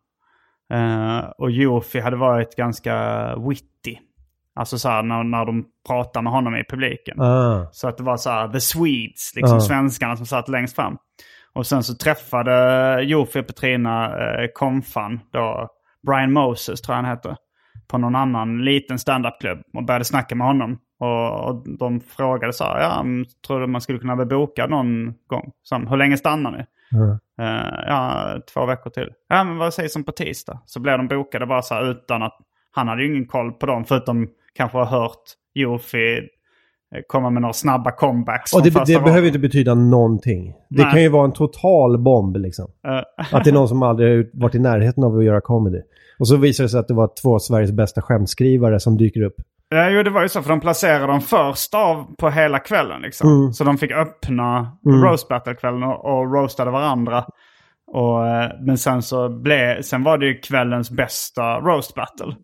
Eh, 0.72 1.18
och 1.38 1.50
Jofi 1.50 2.00
hade 2.00 2.16
varit 2.16 2.56
ganska 2.56 2.94
witty. 3.36 3.96
Alltså 4.54 4.78
så 4.78 4.88
här 4.88 5.02
när, 5.02 5.24
när 5.24 5.44
de 5.46 5.64
pratade 5.88 6.22
med 6.22 6.32
honom 6.32 6.56
i 6.56 6.64
publiken. 6.68 7.20
Ah. 7.20 7.68
Så 7.72 7.88
att 7.88 7.96
det 7.96 8.02
var 8.02 8.16
så 8.16 8.30
här 8.30 8.48
the 8.48 8.60
Swedes, 8.60 9.32
liksom 9.36 9.56
Ja. 9.56 9.60
svenskarna 9.60 10.16
som 10.16 10.26
satt 10.26 10.48
längst 10.48 10.76
fram. 10.76 10.96
Och 11.54 11.66
sen 11.66 11.82
så 11.82 11.94
träffade 11.94 13.02
Jofi 13.02 13.40
och 13.40 13.46
Petrina 13.46 14.06
eh, 14.06 14.48
Konfan, 14.54 15.20
då 15.32 15.68
Brian 16.06 16.32
Moses 16.32 16.80
tror 16.80 16.96
jag 16.96 17.02
han 17.02 17.10
heter. 17.10 17.36
På 17.88 17.98
någon 17.98 18.16
annan 18.16 18.64
liten 18.64 18.98
standupklubb 18.98 19.58
och 19.76 19.84
började 19.84 20.04
snacka 20.04 20.34
med 20.34 20.46
honom. 20.46 20.78
Och, 20.98 21.48
och 21.48 21.64
de 21.78 22.00
frågade 22.00 22.52
så 22.52 22.64
här, 22.64 22.80
ja, 22.80 23.00
mm, 23.00 23.26
tror 23.46 23.60
du 23.60 23.66
man 23.66 23.80
skulle 23.80 23.98
kunna 23.98 24.16
bli 24.16 24.24
bokad 24.24 24.70
någon 24.70 25.14
gång? 25.26 25.52
Så, 25.62 25.76
hur 25.76 25.96
länge 25.96 26.16
stannar 26.16 26.50
ni? 26.50 26.64
Ja. 26.90 27.18
Eh, 27.44 27.84
ja, 27.86 28.36
två 28.54 28.66
veckor 28.66 28.90
till. 28.90 29.10
Ja, 29.28 29.44
men 29.44 29.56
vad 29.56 29.74
sägs 29.74 29.96
om 29.96 30.04
på 30.04 30.12
tisdag? 30.12 30.60
Så 30.66 30.80
blev 30.80 30.98
de 30.98 31.08
bokade 31.08 31.46
bara 31.46 31.62
så 31.62 31.74
här 31.74 31.90
utan 31.90 32.22
att 32.22 32.38
han 32.70 32.88
hade 32.88 33.02
ju 33.02 33.08
ingen 33.10 33.26
koll 33.26 33.52
på 33.52 33.66
dem 33.66 33.84
förutom 33.84 34.28
kanske 34.54 34.78
ha 34.78 34.84
hört 34.84 35.22
Jofi 35.54 36.16
eh, 36.94 37.00
komma 37.06 37.30
med 37.30 37.42
några 37.42 37.52
snabba 37.52 37.90
comebacks 37.90 38.54
Och 38.54 38.62
det, 38.62 38.84
det 38.86 39.04
behöver 39.04 39.26
inte 39.26 39.38
betyda 39.38 39.74
någonting. 39.74 40.54
Det 40.68 40.82
Nej. 40.82 40.92
kan 40.92 41.02
ju 41.02 41.08
vara 41.08 41.24
en 41.24 41.32
total 41.32 41.98
bomb 41.98 42.36
liksom. 42.36 42.70
Eh, 42.86 43.26
Att 43.36 43.44
det 43.44 43.50
är 43.50 43.54
någon 43.54 43.68
som 43.68 43.82
aldrig 43.82 44.16
har 44.16 44.30
varit 44.32 44.54
i 44.54 44.58
närheten 44.58 45.04
av 45.04 45.18
att 45.18 45.24
göra 45.24 45.40
comedy. 45.40 45.80
Och 46.18 46.28
så 46.28 46.36
visar 46.36 46.64
det 46.64 46.70
sig 46.70 46.80
att 46.80 46.88
det 46.88 46.94
var 46.94 47.10
två 47.22 47.34
av 47.34 47.38
Sveriges 47.38 47.72
bästa 47.72 48.02
skämtskrivare 48.02 48.80
som 48.80 48.96
dyker 48.96 49.22
upp. 49.22 49.34
Ja, 49.70 49.90
jo, 49.90 50.02
det 50.02 50.10
var 50.10 50.22
ju 50.22 50.28
så. 50.28 50.42
För 50.42 50.48
de 50.50 50.60
placerade 50.60 51.06
dem 51.06 51.20
först 51.20 51.74
av 51.74 52.14
på 52.18 52.30
hela 52.30 52.58
kvällen. 52.58 53.02
Liksom. 53.02 53.30
Mm. 53.30 53.52
Så 53.52 53.64
de 53.64 53.78
fick 53.78 53.92
öppna 53.92 54.76
roast 54.86 55.28
battle-kvällen 55.28 55.82
och, 55.82 56.04
och 56.04 56.32
roastade 56.34 56.70
varandra. 56.70 57.24
Och, 57.92 58.26
eh, 58.26 58.50
men 58.60 58.78
sen 58.78 59.02
så 59.02 59.28
blev, 59.28 59.82
sen 59.82 60.02
var 60.02 60.18
det 60.18 60.26
ju 60.26 60.38
kvällens 60.40 60.90
bästa 60.90 61.60
roast 61.60 61.94
battle. 61.94 62.36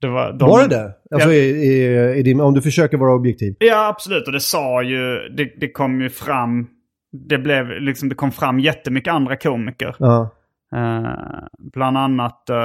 Det 0.00 0.08
var, 0.08 0.32
de, 0.32 0.48
Var 0.48 0.62
det 0.62 0.68
det? 0.68 0.92
Alltså 1.14 1.28
Ja. 1.28 1.34
i, 1.34 1.38
i, 1.48 2.14
i 2.18 2.22
din, 2.22 2.40
om 2.40 2.54
du 2.54 2.62
försöker 2.62 2.96
vara 2.98 3.14
objektiv. 3.14 3.54
Ja, 3.58 3.88
absolut. 3.88 4.26
Och 4.26 4.32
det 4.32 4.40
sa 4.40 4.82
ju, 4.82 5.28
det, 5.36 5.52
det 5.60 5.70
kom 5.72 6.00
ju 6.00 6.10
fram, 6.10 6.66
det 7.28 7.38
blev 7.38 7.66
liksom, 7.80 8.08
det 8.08 8.14
kom 8.14 8.30
fram 8.32 8.60
jättemycket 8.60 9.12
andra 9.14 9.36
komiker. 9.36 9.96
Ja, 9.98 10.30
Eh, 10.74 11.10
bland 11.72 11.98
annat 11.98 12.42
uh, 12.50 12.56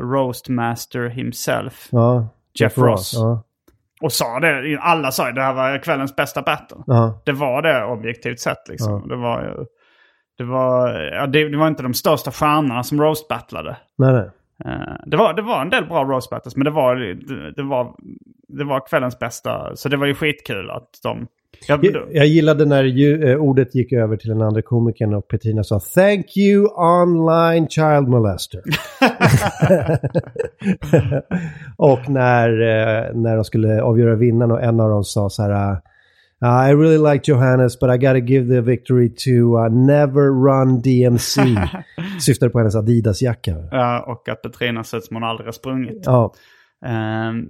Roastmaster 0.00 1.08
himself. 1.08 1.88
ja. 1.92 2.28
Jeff 2.60 2.78
Ross. 2.78 3.12
Ja, 3.14 3.42
Och 4.02 4.12
sa 4.12 4.40
det, 4.40 4.78
alla 4.80 5.10
sa 5.10 5.32
det 5.32 5.42
här 5.42 5.54
var 5.54 5.82
kvällens 5.82 6.16
bästa 6.16 6.42
battle. 6.42 6.76
ja. 6.86 7.22
Det 7.24 7.32
var 7.32 7.62
det 7.62 7.84
objektivt 7.84 8.40
sett 8.40 8.68
liksom. 8.68 9.08
Det 9.08 9.16
var 9.16 9.42
ju... 9.42 9.64
Det 10.38 10.44
var, 10.44 10.88
ja, 11.00 11.26
det, 11.26 11.48
det 11.48 11.56
var 11.56 11.68
inte 11.68 11.82
de 11.82 11.94
största 11.94 12.30
stjärnorna 12.30 12.82
som 12.82 13.00
roast-battlade. 13.00 13.76
Nej, 13.98 14.12
nej. 14.12 14.30
Eh, 14.64 14.96
det, 15.06 15.16
var, 15.16 15.34
det 15.34 15.42
var 15.42 15.62
en 15.62 15.70
del 15.70 15.86
bra 15.86 16.04
roast 16.04 16.30
battles, 16.30 16.56
men 16.56 16.64
det 16.64 16.70
var, 16.70 16.96
det, 16.96 17.52
det, 17.56 17.62
var, 17.62 17.94
det 18.48 18.64
var 18.64 18.88
kvällens 18.88 19.18
bästa. 19.18 19.76
Så 19.76 19.88
det 19.88 19.96
var 19.96 20.06
ju 20.06 20.14
skitkul 20.14 20.70
att 20.70 20.88
de... 21.02 21.26
Jag, 21.68 21.84
Jag, 22.10 22.26
gillade 22.26 22.64
när 22.64 22.84
ju, 22.84 23.30
eh, 23.30 23.36
ordet 23.36 23.74
gick 23.74 23.92
över 23.92 24.16
till 24.16 24.28
den 24.28 24.42
andra 24.42 24.62
komikern 24.62 25.14
och 25.14 25.28
Petrina 25.28 25.64
sa 25.64 25.80
“Thank 25.80 26.36
you 26.36 26.68
online 26.76 27.68
child 27.68 28.08
molester”. 28.08 28.62
och 31.76 32.08
när, 32.08 32.48
eh, 32.48 33.14
när 33.14 33.36
de 33.36 33.44
skulle 33.44 33.82
avgöra 33.82 34.14
vinnaren 34.14 34.52
och 34.52 34.62
en 34.62 34.80
av 34.80 34.90
dem 34.90 35.04
sa 35.04 35.30
så 35.30 35.42
här 35.42 35.78
uh, 36.42 36.68
I 36.70 36.72
really 36.74 37.12
like 37.12 37.32
Johannes 37.32 37.78
but 37.80 37.90
I 37.90 37.98
gotta 38.06 38.20
give 38.20 38.54
the 38.54 38.60
victory 38.60 39.08
to 39.08 39.30
uh, 39.30 39.68
Never 39.68 40.30
Run 40.30 40.82
DMC. 40.82 41.56
Syftade 42.20 42.50
på 42.50 42.58
hennes 42.58 42.74
Adidas-jacka. 42.76 43.54
Ja, 43.70 44.00
och 44.06 44.28
att 44.28 44.42
Petrina 44.42 44.84
ser 44.84 44.98
ut 44.98 45.04
som 45.04 45.16
hon 45.16 45.24
aldrig 45.24 45.46
har 45.46 45.52
sprungit. 45.52 46.02
Ja, 46.04 46.34
Ehm, 46.86 47.46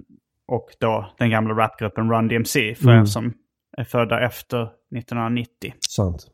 och 0.47 0.67
då 0.79 1.13
den 1.19 1.29
gamla 1.29 1.53
rapgruppen 1.53 2.11
Run 2.11 2.27
DMC, 2.27 2.75
för 2.75 2.83
Mm. 2.89 3.01
er 3.01 3.05
som 3.05 3.33
är 3.77 3.83
födda 3.83 4.19
efter 4.25 4.69
1990. 4.95 5.73
sant. 5.89 6.27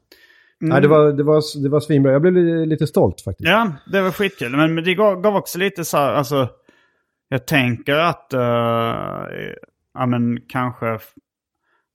Nej, 0.59 0.81
det, 0.81 0.87
var, 0.87 1.11
det, 1.11 1.23
var, 1.23 1.63
det 1.63 1.69
var 1.69 1.79
svinbra. 1.79 2.11
Jag 2.11 2.21
blev 2.21 2.33
li- 2.33 2.65
lite 2.65 2.87
stolt 2.87 3.21
faktiskt. 3.21 3.49
Ja, 3.49 3.71
det 3.91 4.01
var 4.01 4.11
skitkul. 4.11 4.55
Men 4.57 4.75
men 4.75 4.83
det 4.83 4.95
gav, 4.95 5.21
gav 5.21 5.35
också 5.35 5.59
lite 5.59 5.85
så 5.85 5.97
här, 5.97 6.13
alltså... 6.13 6.49
Jag 7.29 7.45
tänker 7.47 7.95
att, 7.95 8.31
uh, 8.33 8.39
ja 9.93 10.05
men 10.07 10.39
kanske... 10.47 10.99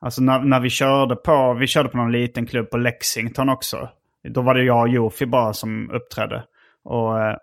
Alltså 0.00 0.22
när, 0.22 0.38
när 0.38 0.60
vi 0.60 0.70
körde 0.70 1.16
på, 1.16 1.54
vi 1.54 1.66
körde 1.66 1.88
på 1.88 1.96
någon 1.96 2.12
liten 2.12 2.46
klubb 2.46 2.70
på 2.70 2.76
Lexington 2.76 3.48
också. 3.48 3.88
Då 4.28 4.42
var 4.42 4.54
det 4.54 4.62
jag 4.62 4.80
och 4.80 4.88
Jofi 4.88 5.26
bara 5.26 5.52
som 5.52 5.90
uppträdde. 5.90 6.44
Och 6.84 7.20
eh, 7.22 7.36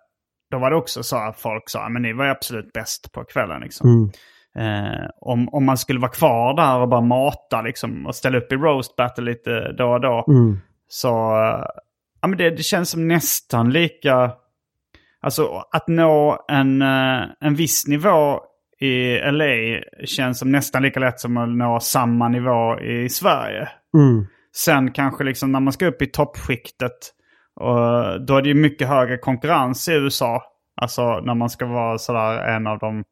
då 0.51 0.57
var 0.57 0.69
det 0.69 0.75
också 0.75 1.03
så 1.03 1.17
att 1.17 1.39
folk 1.39 1.69
sa, 1.69 1.89
men 1.89 2.01
ni 2.01 2.13
var 2.13 2.25
ju 2.25 2.31
absolut 2.31 2.73
bäst 2.73 3.11
på 3.11 3.23
kvällen 3.23 3.61
liksom. 3.61 3.89
Mm. 3.89 4.11
Eh, 4.57 5.05
om, 5.21 5.49
om 5.49 5.65
man 5.65 5.77
skulle 5.77 5.99
vara 5.99 6.11
kvar 6.11 6.55
där 6.55 6.79
och 6.79 6.89
bara 6.89 7.01
mata 7.01 7.61
liksom 7.61 8.05
och 8.05 8.15
ställa 8.15 8.37
upp 8.37 8.51
i 8.51 8.55
roast 8.55 8.95
battle 8.95 9.23
lite 9.23 9.71
då 9.71 9.85
och 9.85 10.01
då. 10.01 10.25
Mm. 10.27 10.59
Så 10.87 11.09
eh, 11.09 11.65
ja, 12.21 12.27
men 12.27 12.37
det, 12.37 12.49
det 12.49 12.63
känns 12.63 12.89
som 12.89 13.07
nästan 13.07 13.71
lika... 13.71 14.31
Alltså 15.21 15.63
att 15.71 15.87
nå 15.87 16.45
en, 16.47 16.81
eh, 16.81 17.23
en 17.39 17.55
viss 17.55 17.87
nivå 17.87 18.39
i 18.81 19.19
LA 19.31 19.79
känns 20.05 20.39
som 20.39 20.51
nästan 20.51 20.81
lika 20.83 20.99
lätt 20.99 21.19
som 21.19 21.38
att 21.38 21.49
nå 21.49 21.79
samma 21.79 22.27
nivå 22.29 22.79
i 22.79 23.09
Sverige. 23.09 23.69
Mm. 23.97 24.25
Sen 24.55 24.91
kanske 24.91 25.23
liksom 25.23 25.51
när 25.51 25.59
man 25.59 25.73
ska 25.73 25.88
upp 25.88 26.01
i 26.01 26.05
toppskiktet, 26.07 26.91
och 27.55 27.75
då 28.25 28.38
är 28.38 28.41
det 28.41 28.47
ju 28.49 28.55
mycket 28.55 28.88
högre 28.88 29.17
konkurrens 29.17 29.89
i 29.89 29.93
USA. 29.93 30.43
Alltså 30.81 31.19
när 31.19 31.35
man 31.35 31.49
ska 31.49 31.65
vara 31.65 31.97
sådär 31.97 32.38
en 32.55 32.67
av 32.67 32.79
de 32.79 33.03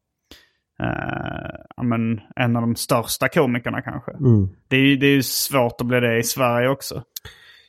eh, 0.83 1.83
men, 1.83 2.19
en 2.35 2.55
av 2.55 2.61
de 2.61 2.75
största 2.75 3.27
komikerna 3.29 3.81
kanske. 3.81 4.11
Mm. 4.11 4.47
Det, 4.69 4.75
är, 4.75 4.79
ju- 4.81 4.97
det 4.97 5.07
är 5.07 5.15
ju 5.15 5.23
svårt 5.23 5.81
att 5.81 5.87
bli 5.87 5.99
det 5.99 6.17
i 6.17 6.23
Sverige 6.23 6.69
också. 6.69 7.03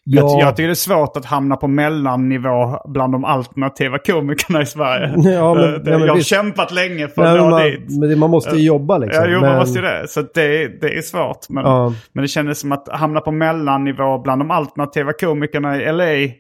Ja, 0.07 0.21
Jag, 0.23 0.41
jag 0.49 0.57
tycker 0.57 0.69
det 0.69 0.73
är 0.73 0.75
svårt 0.75 1.17
att 1.17 1.25
hamna 1.25 1.57
på 1.57 1.69
mellannivå 1.69 2.81
bland 2.89 3.13
de 3.13 3.25
alternativa 3.25 3.99
komikerna 3.99 4.63
i 4.63 4.67
Sverige. 4.67 5.15
Ja, 5.17 5.55
men- 5.55 5.65
Eh, 5.75 5.81
det, 5.81 5.91
ja, 5.91 5.99
jag 5.99 6.09
har 6.09 6.17
visst. 6.17 6.29
kämpat 6.29 6.73
länge 6.73 7.09
för 7.09 7.23
att 7.23 7.29
men 7.29 7.37
nå 7.45 7.51
man, 7.51 7.63
dit. 7.63 7.99
men 8.01 8.09
det- 8.09 8.17
man 8.17 8.31
måste 8.31 8.57
ju 8.57 8.63
jobba 8.67 8.99
liksom. 8.99 9.25
Ja, 9.25 9.31
jo, 9.31 9.41
men, 9.41 9.51
man 9.51 9.59
måste 9.59 9.79
ju 9.79 9.85
det. 9.85 10.09
Så 10.09 10.21
det, 10.21 10.81
det 10.81 10.99
är 10.99 11.03
svårt. 11.03 11.49
Men, 11.49 11.65
Ja. 11.65 11.93
men 12.13 12.23
det 12.23 12.29
kändes 12.29 12.61
som 12.61 12.73
att 12.73 12.89
hamna 12.93 13.21
på 13.21 13.31
mellannivå 13.31 14.19
bland 14.19 14.41
de 14.41 14.51
alternativa 14.51 15.13
komikerna 15.13 15.77
i 15.83 15.93
LA 15.93 16.33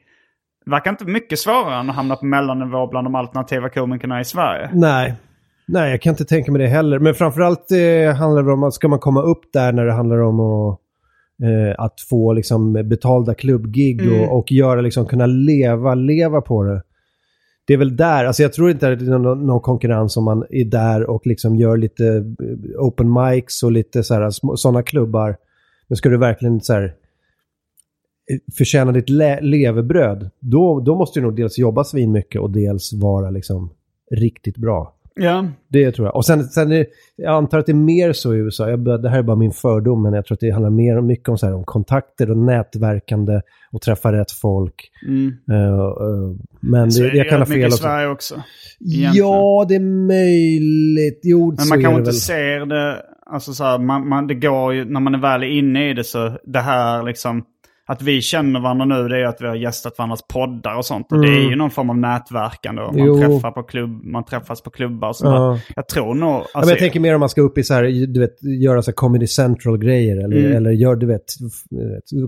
verkar 0.66 0.90
inte 0.90 1.04
mycket 1.04 1.38
svårare 1.38 1.80
än 1.80 1.90
att 1.90 1.96
hamna 1.96 2.16
på 2.16 2.26
mellannivå 2.26 2.86
bland 2.86 3.06
de 3.06 3.14
alternativa 3.14 3.68
komikerna 3.68 4.20
i 4.20 4.24
Sverige. 4.24 4.70
Nej. 4.72 5.14
Nej, 5.68 5.90
jag 5.90 6.02
kan 6.02 6.10
inte 6.10 6.24
tänka 6.24 6.52
mig 6.52 6.62
det 6.62 6.68
heller. 6.68 6.98
Men 6.98 7.14
framförallt 7.14 7.70
eh, 7.70 8.16
handlar 8.16 8.42
det 8.42 8.52
om 8.52 8.62
att 8.62 8.74
ska 8.74 8.88
man 8.88 8.98
komma 8.98 9.22
upp 9.22 9.40
där 9.52 9.72
när 9.72 9.84
det 9.86 9.92
handlar 9.92 10.22
om 10.22 10.40
att, 10.40 10.78
eh, 11.42 11.74
att 11.84 12.00
få 12.00 12.32
liksom, 12.32 12.72
betalda 12.72 13.34
klubbgig 13.34 14.00
Mm. 14.00 14.20
och, 14.20 14.38
och 14.38 14.52
göra, 14.52 14.80
liksom, 14.80 15.06
kunna 15.06 15.26
leva, 15.26 15.94
leva 15.94 16.40
på 16.40 16.62
det. 16.62 16.82
Det 17.66 17.74
är 17.74 17.78
väl 17.78 17.96
där, 17.96 18.24
alltså 18.24 18.42
jag 18.42 18.52
tror 18.52 18.70
inte 18.70 18.92
att 18.92 18.98
det 18.98 19.04
är 19.04 19.18
någon, 19.18 19.46
någon 19.46 19.60
konkurrens 19.60 20.16
om 20.16 20.24
man 20.24 20.44
är 20.50 20.64
där 20.64 21.10
och 21.10 21.26
liksom 21.26 21.56
gör 21.56 21.76
lite 21.76 22.06
eh, 22.06 22.80
open 22.84 23.12
mics 23.12 23.62
och 23.62 23.72
lite 23.72 24.02
sådana 24.02 24.82
klubbar. 24.82 25.36
Men 25.88 25.96
ska 25.96 26.08
du 26.08 26.18
verkligen 26.18 26.60
så 26.60 26.72
här, 26.72 26.84
eh, 26.84 28.38
förtjäna 28.56 28.92
ditt 28.92 29.10
le- 29.10 29.40
levebröd, 29.40 30.30
då, 30.40 30.80
då 30.80 30.94
måste 30.96 31.20
du 31.20 31.24
nog 31.24 31.36
dels 31.36 31.58
jobba 31.58 31.84
svin 31.84 32.12
mycket 32.12 32.40
och 32.40 32.50
dels 32.50 32.92
vara 32.92 33.30
liksom 33.30 33.70
riktigt 34.10 34.56
bra. 34.56 34.93
Ja, 35.20 35.46
Det 35.68 35.92
tror 35.92 36.06
jag. 36.08 36.16
Och 36.16 36.24
sen, 36.26 36.44
sen 36.44 36.72
är, 36.72 36.86
jag 37.16 37.34
antar 37.34 37.58
att 37.58 37.66
det 37.66 37.72
är 37.72 37.74
mer 37.74 38.12
så 38.12 38.34
i 38.34 38.38
USA. 38.38 38.70
Jag, 38.70 39.02
det 39.02 39.08
här 39.10 39.18
är 39.18 39.22
bara 39.22 39.36
min 39.36 39.52
fördom, 39.52 40.02
men 40.02 40.12
jag 40.12 40.26
tror 40.26 40.34
att 40.34 40.40
det 40.40 40.50
handlar 40.50 40.70
mer 40.70 40.98
om 40.98 41.06
mycket 41.06 41.28
om, 41.28 41.38
så 41.38 41.46
här, 41.46 41.54
om 41.54 41.64
kontakter 41.64 42.30
och 42.30 42.38
nätverkande 42.38 43.40
och 43.72 43.82
träffa 43.82 44.12
rätt 44.12 44.30
folk. 44.30 44.90
mm. 45.06 45.32
Eh, 45.50 45.74
eh, 45.78 46.36
men 46.60 46.92
Så 46.92 47.02
det, 47.02 47.08
är 47.08 47.12
det 47.12 47.18
jag 47.18 47.28
kan 47.28 47.38
ha 47.38 47.46
fel 47.46 47.60
i 47.60 47.66
också. 47.66 47.76
Sverige 47.76 48.08
också. 48.08 48.34
egentligen. 48.80 49.26
Ja, 49.26 49.64
det 49.68 49.74
är 49.74 49.80
möjligt. 50.40 51.20
Jo, 51.22 51.48
Men 51.48 51.56
så 51.58 51.68
man 51.68 51.78
är 51.78 51.82
kanske 51.82 51.96
det 51.96 52.00
inte 52.00 52.10
väl. 52.10 52.14
ser 52.20 52.66
det, 52.66 53.02
alltså 53.26 53.52
så 53.52 53.64
här, 53.64 53.78
man, 53.78 54.08
man, 54.08 54.26
det 54.26 54.34
går 54.34 54.74
ju, 54.74 54.84
när 54.84 55.00
man 55.00 55.14
är 55.14 55.18
väl 55.20 55.42
inne 55.44 55.90
i 55.90 55.94
det 55.94 56.04
så, 56.04 56.38
det 56.44 56.58
här 56.60 57.02
liksom, 57.02 57.44
att 57.86 58.02
vi 58.02 58.20
känner 58.22 58.60
varandra 58.60 58.84
nu 58.84 59.08
det 59.08 59.18
är 59.20 59.24
att 59.24 59.40
vi 59.40 59.46
har 59.46 59.54
gästat 59.54 59.98
varandras 59.98 60.20
poddar 60.32 60.76
och 60.76 60.84
sånt. 60.84 61.12
Och 61.12 61.20
det 61.22 61.28
är 61.28 61.50
ju 61.50 61.56
någon 61.56 61.70
form 61.70 61.90
av 61.90 61.96
nätverkande 61.98 62.82
och 62.82 62.94
man, 62.94 63.00
Mm. 63.08 63.22
Jo. 63.22 63.28
träffar 63.34 63.50
på 63.50 63.62
klubb, 63.62 64.04
man 64.04 64.24
träffas 64.24 64.62
på 64.62 64.70
klubbar 64.70 65.08
och 65.08 65.16
sånt 65.16 65.30
Ja. 65.34 65.58
Jag 65.76 65.88
tror 65.88 66.14
nog, 66.14 66.30
Ja, 66.30 66.38
alltså, 66.38 66.58
men 66.60 66.68
jag 66.68 66.78
tänker 66.78 67.00
mer 67.00 67.14
om 67.14 67.20
man 67.20 67.28
ska 67.28 67.40
upp 67.40 67.58
i 67.58 67.62
så 67.62 67.74
här, 67.74 68.06
du 68.06 68.20
vet, 68.20 68.42
göra 68.42 68.82
så 68.82 68.90
här 68.90 68.94
Comedy 68.94 69.26
Central-grejer. 69.26 70.16
Eller, 70.24 70.36
Mm. 70.36 70.56
eller 70.56 70.70
gör, 70.70 70.96
du 70.96 71.06
vet, 71.06 71.24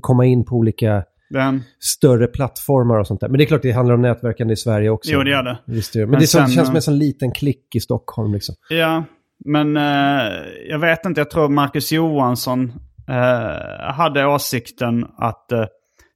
komma 0.00 0.24
in 0.24 0.44
på 0.44 0.56
olika 0.56 1.04
den, 1.30 1.62
större 1.80 2.26
plattformar 2.26 2.98
och 2.98 3.06
sånt 3.06 3.20
där. 3.20 3.28
Men 3.28 3.38
det 3.38 3.44
är 3.44 3.46
klart 3.46 3.62
det 3.62 3.72
handlar 3.72 3.94
om 3.94 4.02
nätverkande 4.02 4.52
i 4.52 4.56
Sverige 4.56 4.90
också. 4.90 5.10
Jo, 5.12 5.22
det 5.22 5.30
gör 5.30 5.42
det. 5.42 5.58
Visst 5.66 5.92
det 5.92 5.98
gör. 5.98 6.06
Men, 6.06 6.10
Men 6.10 6.20
det 6.20 6.26
sen, 6.26 6.40
känns 6.48 6.66
som 6.66 6.74
eh, 6.74 6.76
en 6.76 6.82
sån 6.82 6.98
liten 6.98 7.30
klick 7.32 7.74
i 7.74 7.80
Stockholm 7.80 8.32
liksom. 8.34 8.54
ja, 8.70 9.04
men 9.44 9.76
eh, 9.76 10.32
jag 10.70 10.78
vet 10.78 11.06
inte, 11.06 11.20
jag 11.20 11.30
tror 11.30 11.48
Marcus 11.48 11.92
Johansson 11.92 12.72
eh, 13.08 13.92
hade 13.92 14.26
åsikten 14.26 15.06
att 15.18 15.52
eh, 15.52 15.64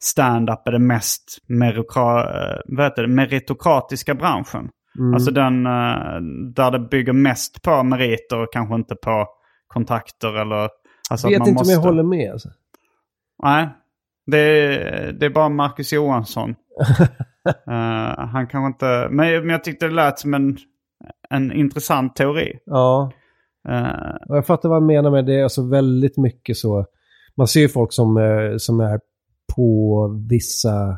stand-up 0.00 0.68
är 0.68 0.72
det 0.72 0.78
mest 0.78 1.38
eh, 2.76 2.92
det, 2.96 3.08
meritokratiska 3.08 4.14
branschen. 4.14 4.70
Mm. 4.98 5.14
Alltså 5.14 5.30
den 5.30 5.66
eh, 5.66 6.20
där 6.54 6.70
det 6.70 6.78
bygger 6.78 7.12
mest 7.12 7.62
på 7.62 7.82
meriter 7.82 8.38
och 8.38 8.52
kanske 8.52 8.74
inte 8.74 8.94
på 8.94 9.26
kontakter 9.66 10.40
eller... 10.40 10.68
Alltså 11.10 11.28
vet 11.28 11.36
att 11.36 11.40
man 11.40 11.48
inte 11.48 11.60
måste... 11.60 11.76
om 11.76 11.82
jag 11.82 11.90
håller 11.90 12.02
med. 12.02 12.32
Alltså. 12.32 12.48
Nej, 13.42 13.68
det 14.26 14.38
är, 14.38 15.12
det 15.12 15.26
är 15.26 15.30
bara 15.30 15.48
Marcus 15.48 15.92
Johansson. 15.92 16.54
Eh, 17.44 18.26
han 18.26 18.46
kanske 18.46 18.66
inte... 18.66 19.08
Men, 19.10 19.40
men 19.40 19.48
jag 19.48 19.64
tyckte 19.64 19.86
det 19.86 19.94
lät 19.94 20.18
som 20.18 20.34
en, 20.34 20.58
en 21.30 21.52
intressant 21.52 22.16
teori. 22.16 22.58
Ja, 22.64 23.12
Och 24.28 24.36
jag 24.36 24.46
fattar 24.46 24.68
vad 24.68 24.76
jag 24.76 24.86
menar 24.86 25.10
med 25.10 25.26
det. 25.26 25.34
är 25.34 25.42
Alltså 25.42 25.68
väldigt 25.68 26.16
mycket 26.16 26.56
så. 26.56 26.86
Man 27.36 27.48
ser 27.48 27.60
ju 27.60 27.68
folk 27.68 27.92
som, 27.92 28.16
eh, 28.16 28.56
som 28.56 28.80
är 28.80 29.00
på 29.56 30.08
vissa, 30.28 30.88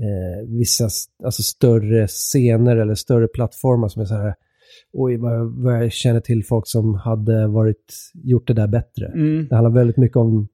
eh, 0.00 0.48
vissa 0.48 0.88
alltså 1.24 1.42
större 1.42 2.06
scener 2.06 2.76
eller 2.76 2.94
större 2.94 3.28
plattformar 3.28 3.88
som 3.88 4.02
är 4.02 4.06
så 4.06 4.14
här. 4.14 4.34
Oj, 4.92 5.16
vad 5.16 5.34
jag, 5.34 5.62
vad 5.62 5.82
jag 5.82 5.92
känner 5.92 6.20
till 6.20 6.44
folk 6.44 6.68
som 6.68 6.94
hade 6.94 7.46
varit, 7.46 7.94
gjort 8.14 8.46
det 8.46 8.54
där 8.54 8.66
bättre. 8.66 9.06
mm. 9.06 9.46
Det 9.48 9.54
handlar 9.54 9.70
väldigt 9.70 9.96
mycket 9.96 10.16
om 10.16 10.48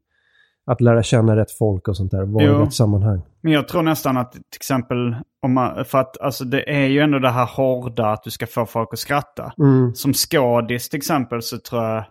att 0.73 0.81
lära 0.81 1.03
känna 1.03 1.37
rätt 1.37 1.51
folk 1.51 1.89
och 1.89 1.97
sånt 1.97 2.11
där. 2.11 2.23
Vara 2.23 2.45
i 2.45 2.49
rätt 2.49 2.75
sammanhang. 2.75 3.23
Men 3.41 3.53
jag 3.53 3.69
tror 3.69 3.83
nästan 3.83 4.17
att 4.17 4.33
till 4.33 4.43
exempel, 4.57 5.17
om 5.43 5.55
man, 5.55 5.85
för 5.85 5.99
att 5.99 6.21
alltså 6.21 6.45
det 6.45 6.71
är 6.71 6.87
ju 6.87 7.01
ändå 7.01 7.19
det 7.19 7.31
här 7.31 7.47
hårda 7.47 8.07
att 8.07 8.23
du 8.23 8.31
ska 8.31 8.47
få 8.47 8.67
folk 8.67 8.89
att 8.93 8.99
skratta. 8.99 9.53
Mm. 9.59 9.95
Som 9.95 10.13
skådis 10.15 10.89
till 10.89 10.97
exempel 10.97 11.43
så 11.43 11.59
tror 11.59 11.85
jag 11.85 12.05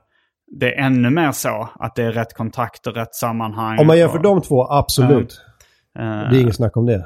det 0.59 0.73
är 0.75 0.85
ännu 0.85 1.09
mer 1.09 1.31
så 1.31 1.69
att 1.79 1.95
det 1.95 2.03
är 2.03 2.11
rätt 2.11 2.33
kontakter, 2.33 2.91
rätt 2.91 3.15
sammanhang. 3.15 3.79
Om 3.79 3.87
man 3.87 3.97
jämför 3.97 4.17
och- 4.17 4.23
de 4.23 4.41
två, 4.41 4.67
absolut. 4.71 5.41
Eh, 5.99 6.03
Det 6.05 6.37
är 6.37 6.41
inget 6.41 6.55
snack 6.55 6.77
om 6.77 6.85
det. 6.85 7.05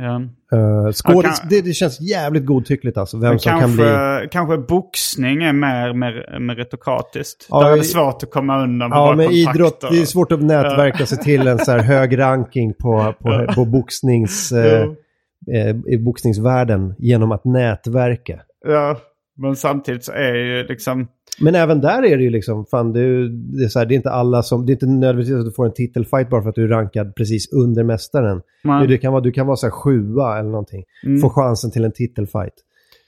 Ja. 0.00 0.20
Uh, 0.58 0.92
skådis, 0.92 1.42
det, 1.50 1.60
det 1.60 1.72
känns 1.72 2.00
jävligt 2.00 2.46
godtyckligt 2.46 2.98
alltså. 2.98 3.18
Vem 3.18 3.38
som 3.38 3.50
kanske, 3.50 3.82
kan 3.82 4.20
bli... 4.20 4.28
kanske 4.30 4.58
boxning 4.58 5.42
är 5.42 5.52
mer, 5.52 5.92
mer 5.92 6.38
meritokratiskt. 6.40 7.46
Ja, 7.50 7.60
Där 7.60 7.72
är 7.72 7.76
det 7.76 7.84
svårt 7.84 8.22
att 8.22 8.30
komma 8.30 8.62
undan 8.62 8.90
Ja, 8.90 9.14
men 9.16 9.30
idrott, 9.30 9.80
det 9.80 10.00
är 10.00 10.04
svårt 10.04 10.32
att 10.32 10.42
nätverka 10.42 11.06
sig 11.06 11.18
till 11.18 11.46
en 11.46 11.58
så 11.58 11.70
här 11.70 11.78
hög 11.78 12.18
ranking 12.18 12.74
på, 12.74 13.14
på, 13.20 13.46
på 13.54 13.64
boxnings, 13.64 14.52
eh, 14.52 14.82
eh, 15.54 15.76
i 15.94 15.98
boxningsvärlden 15.98 16.94
genom 16.98 17.32
att 17.32 17.44
nätverka. 17.44 18.40
Ja, 18.66 18.96
men 19.36 19.56
samtidigt 19.56 20.04
så 20.04 20.12
är 20.12 20.34
ju 20.34 20.66
liksom... 20.66 21.08
Men 21.40 21.54
även 21.54 21.80
där 21.80 22.02
är 22.02 22.16
det 22.16 22.22
ju 22.22 22.30
liksom, 22.30 22.66
fan 22.66 22.92
det 22.92 23.00
är, 23.00 23.04
ju- 23.06 23.28
det 23.28 23.64
är, 23.64 23.68
så 23.68 23.78
här, 23.78 23.86
det 23.86 23.94
är 23.94 23.96
inte 23.96 24.10
alla 24.10 24.42
som, 24.42 24.66
det 24.66 24.70
är 24.72 24.74
inte 24.74 24.86
nödvändigtvis 24.86 25.38
att 25.38 25.44
du 25.44 25.52
får 25.52 25.66
en 25.66 25.72
titelfight 25.72 26.30
bara 26.30 26.42
för 26.42 26.48
att 26.48 26.54
du 26.54 26.64
är 26.64 26.68
rankad 26.68 27.14
precis 27.14 27.52
under 27.52 27.84
mästaren. 27.84 28.40
Man, 28.64 28.88
Det 28.88 28.98
kan 28.98 29.12
vara, 29.12 29.22
du 29.22 29.32
kan 29.32 29.46
vara 29.46 29.56
så 29.56 29.66
här 29.66 29.70
sjua 29.70 30.38
eller 30.38 30.50
någonting. 30.50 30.84
Mm. 31.06 31.20
Få 31.20 31.30
chansen 31.30 31.70
till 31.70 31.84
en 31.84 31.92
titelfight. 31.92 32.54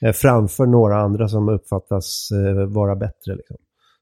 Eh, 0.05 0.13
framför 0.13 0.67
några 0.67 0.97
andra 0.97 1.29
som 1.29 1.49
uppfattas 1.49 2.29
eh, 2.33 2.67
vara 2.67 2.97
bättre. 2.97 3.35
Liksom. 3.37 3.57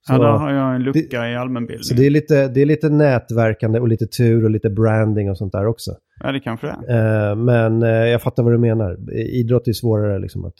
Så, 0.06 0.12
ja, 0.12 0.18
där 0.18 0.26
har 0.30 0.52
jag 0.52 0.74
en 0.74 0.82
lucka 0.82 1.28
i 1.30 1.36
allmänbildning. 1.36 1.84
så 1.84 1.94
det, 1.94 2.06
är 2.06 2.10
lite, 2.10 2.48
det 2.48 2.62
är 2.62 2.66
lite 2.66 2.88
nätverkande 2.88 3.80
och 3.80 3.88
lite 3.88 4.06
tur 4.06 4.44
och 4.44 4.50
lite 4.50 4.70
branding 4.70 5.30
och 5.30 5.38
sånt 5.38 5.52
där 5.52 5.66
också. 5.66 5.90
Ja, 6.22 6.32
det 6.32 6.40
kanske 6.40 6.66
det 6.66 6.92
är. 6.92 7.30
Eh, 7.30 7.36
men 7.36 7.82
eh, 7.82 7.88
jag 7.88 8.22
fattar 8.22 8.42
vad 8.42 8.52
du 8.52 8.58
menar. 8.58 8.96
Idrott 9.40 9.68
är 9.68 9.72
svårare 9.72 10.18
liksom 10.18 10.44
att, 10.44 10.54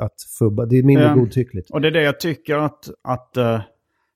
att 0.00 0.14
fubba. 0.38 0.66
Det 0.66 0.78
är 0.78 0.82
mindre 0.82 1.06
Ja. 1.06 1.14
godtyckligt. 1.14 1.70
Och 1.70 1.80
det 1.80 1.88
är 1.88 1.92
det 1.92 2.02
jag 2.02 2.20
tycker 2.20 2.56
att, 2.58 2.84
att 3.08 3.32
uh, 3.38 3.60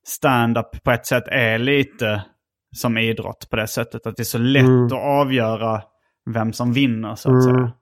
stand-up 0.06 0.82
på 0.84 0.90
ett 0.90 1.06
sätt 1.06 1.24
är 1.28 1.58
lite 1.58 2.24
som 2.76 2.98
idrott 2.98 3.46
på 3.50 3.56
det 3.56 3.66
sättet. 3.66 4.06
Att 4.06 4.16
det 4.16 4.22
är 4.22 4.24
så 4.24 4.38
lätt 4.38 4.62
Mm. 4.64 4.86
att 4.86 4.92
avgöra 4.92 5.82
vem 6.34 6.52
som 6.52 6.72
vinner 6.72 7.14
så 7.14 7.28
att 7.28 7.44
Mm. 7.44 7.54
säga. 7.56 7.72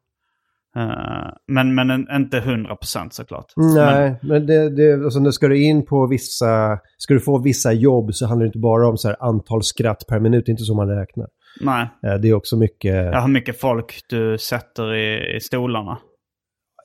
Eh, 0.76 1.32
men, 1.48 1.74
men 1.74 1.90
en, 1.90 2.06
inte 2.16 2.40
100% 2.40 3.08
såklart. 3.10 3.52
Nej, 3.56 4.18
men 4.22 4.46
det, 4.46 4.70
det, 4.76 4.92
alltså 5.04 5.20
när 5.20 5.30
ska 5.30 5.48
du 5.48 5.62
in 5.64 5.86
på 5.86 6.06
vissa, 6.06 6.78
ska 6.98 7.14
du 7.14 7.20
få 7.20 7.38
vissa 7.42 7.72
jobb 7.72 8.14
så 8.14 8.26
handlar 8.26 8.44
det 8.44 8.48
inte 8.48 8.58
bara 8.58 8.88
om 8.88 8.96
så 8.96 9.08
här 9.08 9.16
antal 9.20 9.62
skratt 9.62 10.04
per 10.08 10.20
minut, 10.20 10.46
det 10.46 10.50
är 10.50 10.52
inte 10.52 10.64
så 10.64 10.74
man 10.74 10.88
räknar. 10.88 11.26
Men, 11.60 11.74
nej, 12.02 12.12
Eh, 12.12 12.20
Det 12.20 12.28
är 12.28 12.34
också 12.34 12.56
mycket 12.56 12.94
ja, 13.12 13.20
hur 13.20 13.28
mycket 13.28 13.60
folk 13.60 14.00
du 14.08 14.38
sätter 14.38 14.94
i, 14.94 15.36
i 15.36 15.40
stolarna. 15.40 15.98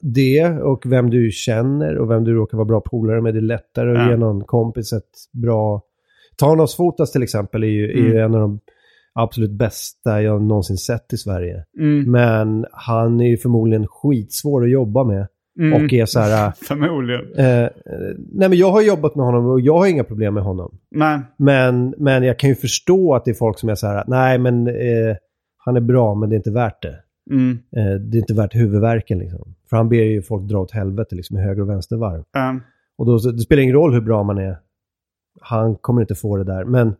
Det 0.02 0.46
och 0.50 0.84
vem 0.86 1.10
du 1.10 1.32
känner 1.32 1.98
och 1.98 2.12
vem 2.12 2.24
du 2.24 2.34
råkar 2.34 2.58
vara 2.58 2.66
bra 2.66 2.82
polare 2.82 3.22
med. 3.22 3.34
Det 3.34 3.40
är 3.40 3.42
lättare 3.42 3.92
att 3.92 3.98
Ja. 3.98 4.10
ge 4.12 4.18
någon 4.18 4.44
kompis 4.44 4.94
ett 4.94 5.04
bra... 5.44 5.82
Thanos 6.40 6.76
Fotas 6.76 7.12
till 7.12 7.24
exempel 7.24 7.64
är 7.64 7.68
ju, 7.68 7.84
är 7.92 7.98
ju 8.04 8.12
Mm. 8.12 8.24
en 8.24 8.36
av 8.36 8.42
de 8.42 8.60
absolut 9.14 9.52
bästa 9.52 10.22
jag 10.22 10.42
någonsin 10.42 10.78
sett 10.78 11.14
i 11.14 11.18
Sverige. 11.18 11.64
Mm. 11.80 12.12
Men 12.12 12.66
han 12.72 13.22
är 13.22 13.28
ju 13.30 13.38
förmodligen 13.38 13.88
skitsvår 13.88 14.64
att 14.64 14.70
jobba 14.72 15.04
med. 15.04 15.28
Mm. 15.60 15.74
Och 15.86 15.94
är 15.94 16.06
så 16.06 16.20
här... 16.20 16.52
Förmodligen. 16.68 17.22
Eh, 17.38 17.64
eh, 17.64 17.70
nej 18.34 18.50
men 18.50 18.58
jag 18.58 18.72
har 18.72 18.82
jobbat 18.82 19.16
med 19.16 19.26
honom 19.26 19.46
och 19.46 19.62
jag 19.62 19.78
har 19.78 19.88
inga 19.88 20.04
problem 20.04 20.34
med 20.34 20.44
honom. 20.44 20.78
Nej, 20.92 21.20
Men, 21.38 21.94
men 21.98 22.24
jag 22.24 22.40
kan 22.40 22.50
ju 22.50 22.56
förstå 22.56 23.16
att 23.16 23.26
det 23.26 23.32
är 23.32 23.36
folk 23.36 23.60
som 23.60 23.70
är 23.70 23.76
så 23.76 23.88
här, 23.88 24.04
nej 24.08 24.38
men 24.38 24.68
eh, 24.68 25.16
han 25.58 25.76
är 25.76 25.82
bra 25.82 26.16
men 26.16 26.30
det 26.30 26.36
är 26.36 26.38
inte 26.38 26.52
värt 26.52 26.82
det. 26.82 26.96
Mm. 27.30 27.60
Eh, 27.78 28.02
det 28.02 28.18
är 28.18 28.20
inte 28.20 28.34
värt 28.34 28.56
huvudvärken 28.56 29.20
liksom. 29.20 29.56
För 29.70 29.78
han 29.78 29.90
ber 29.90 30.04
ju 30.04 30.22
folk 30.22 30.44
dra 30.44 30.58
åt 30.60 30.72
helvete 30.72 31.16
liksom 31.16 31.38
i 31.38 31.42
höger 31.42 31.62
och 31.62 31.70
vänstervarv. 31.70 32.24
eh, 32.36 32.56
Och 32.98 33.06
då, 33.06 33.18
det 33.18 33.40
spelar 33.40 33.64
ingen 33.64 33.76
roll 33.76 33.94
hur 33.94 34.02
bra 34.02 34.24
man 34.24 34.38
är. 34.38 34.58
Han 35.42 35.76
kommer 35.76 36.02
inte 36.02 36.16
få 36.16 36.38
det 36.38 36.44
där. 36.44 36.66
Men 36.66 36.96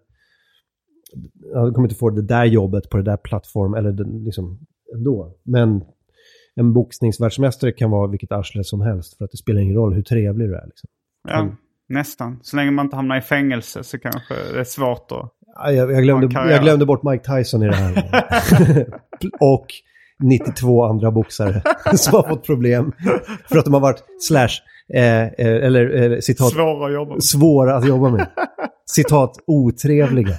han 1.54 1.74
kommer 1.74 1.88
inte 1.88 2.00
få 2.00 2.10
det 2.10 2.22
där 2.22 2.46
jobbet 2.46 2.90
på 2.90 2.98
det 2.98 3.04
där 3.04 3.18
plattform 3.18 3.74
eller 3.74 4.24
liksom 4.26 4.60
ändå. 4.96 5.34
Men 5.44 5.84
en 6.56 6.74
boxningsvärldsmästare 6.74 7.72
kan 7.72 7.92
vara 7.92 8.08
vilket 8.08 8.32
arsle 8.32 8.64
som 8.64 8.82
helst 8.82 9.18
för 9.18 9.26
att 9.26 9.32
det 9.32 9.38
spelar 9.38 9.62
ingen 9.62 9.76
roll 9.76 9.94
hur 9.94 10.02
trevlig 10.02 10.48
du 10.50 10.56
är. 10.56 10.66
Liksom. 10.66 10.90
Ja, 11.28 11.50
nästan. 11.90 12.40
Så 12.42 12.56
länge 12.56 12.72
man 12.72 12.86
inte 12.86 12.96
hamnar 12.96 13.18
i 13.18 13.22
fängelse 13.22 13.84
så 13.84 14.00
kanske 14.00 14.34
det 14.54 14.60
är 14.60 14.64
svårt 14.64 15.12
att... 15.12 15.34
Ja, 15.56 15.72
Jag, 15.72 15.92
jag, 15.92 16.04
glömde, 16.04 16.28
jag 16.34 16.62
glömde 16.62 16.86
bort 16.86 17.04
Mike 17.04 17.36
Tyson 17.36 17.64
i 17.64 17.68
det 17.68 17.76
här. 17.76 17.94
och 19.40 19.66
92 20.24 20.84
andra 20.84 21.12
boxare 21.12 21.62
som 21.96 22.14
har 22.14 22.30
fått 22.30 22.46
problem 22.46 22.92
för 23.50 23.58
att 23.58 23.66
de 23.66 23.74
har 23.74 23.82
varit 23.82 24.04
slash, 24.20 24.50
eh, 24.94 25.24
eh, 25.24 25.32
eller 25.38 26.12
eh, 26.14 26.20
citat, 26.20 26.52
Svåra 26.52 26.86
att 26.88 26.94
jobba 26.94 27.14
med. 27.14 27.24
svåra 27.24 27.76
att 27.76 27.88
jobba 27.88 28.10
med. 28.10 28.28
Citat 28.86 29.38
otrevliga. 29.48 30.38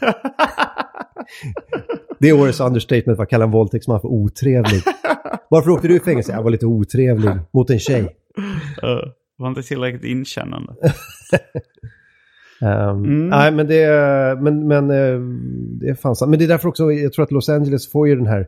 Det 2.19 2.29
är 2.29 2.41
årets 2.41 2.61
understatement 2.61 3.21
att 3.21 3.29
kalla 3.31 3.45
en 3.45 3.51
våldtäktsman 3.51 4.01
för 4.01 4.09
otrevlig. 4.09 4.83
Varför 5.49 5.71
åkte 5.71 5.89
du 5.89 5.97
i 5.97 6.01
fängelse? 6.01 6.33
Jag 6.33 6.43
var 6.43 6.51
lite 6.51 6.67
otrevlig 6.67 7.31
mot 7.51 7.71
en 7.71 7.79
tjej. 7.79 8.03
Uh, 8.03 8.09
var 9.37 9.49
inte 9.49 9.63
tillräckligt 9.63 10.05
inkännande. 10.05 10.73
Ehm, 12.63 13.29
Nej, 13.29 13.53
men 13.53 13.67
det, 13.67 13.89
men, 14.41 14.69
men, 14.69 14.91
eh, 14.91 15.21
det 15.81 15.89
är 15.89 15.95
fan 15.95 16.17
sant. 16.17 16.31
Men 16.31 16.39
det 16.39 16.45
är 16.45 16.49
därför 16.49 16.69
också, 16.69 16.93
jag 16.93 17.13
tror 17.13 17.23
att 17.25 17.33
Los 17.33 17.49
Angeles 17.49 17.93
får 17.93 18.09
ju 18.09 18.17
den 18.17 18.27
här 18.27 18.47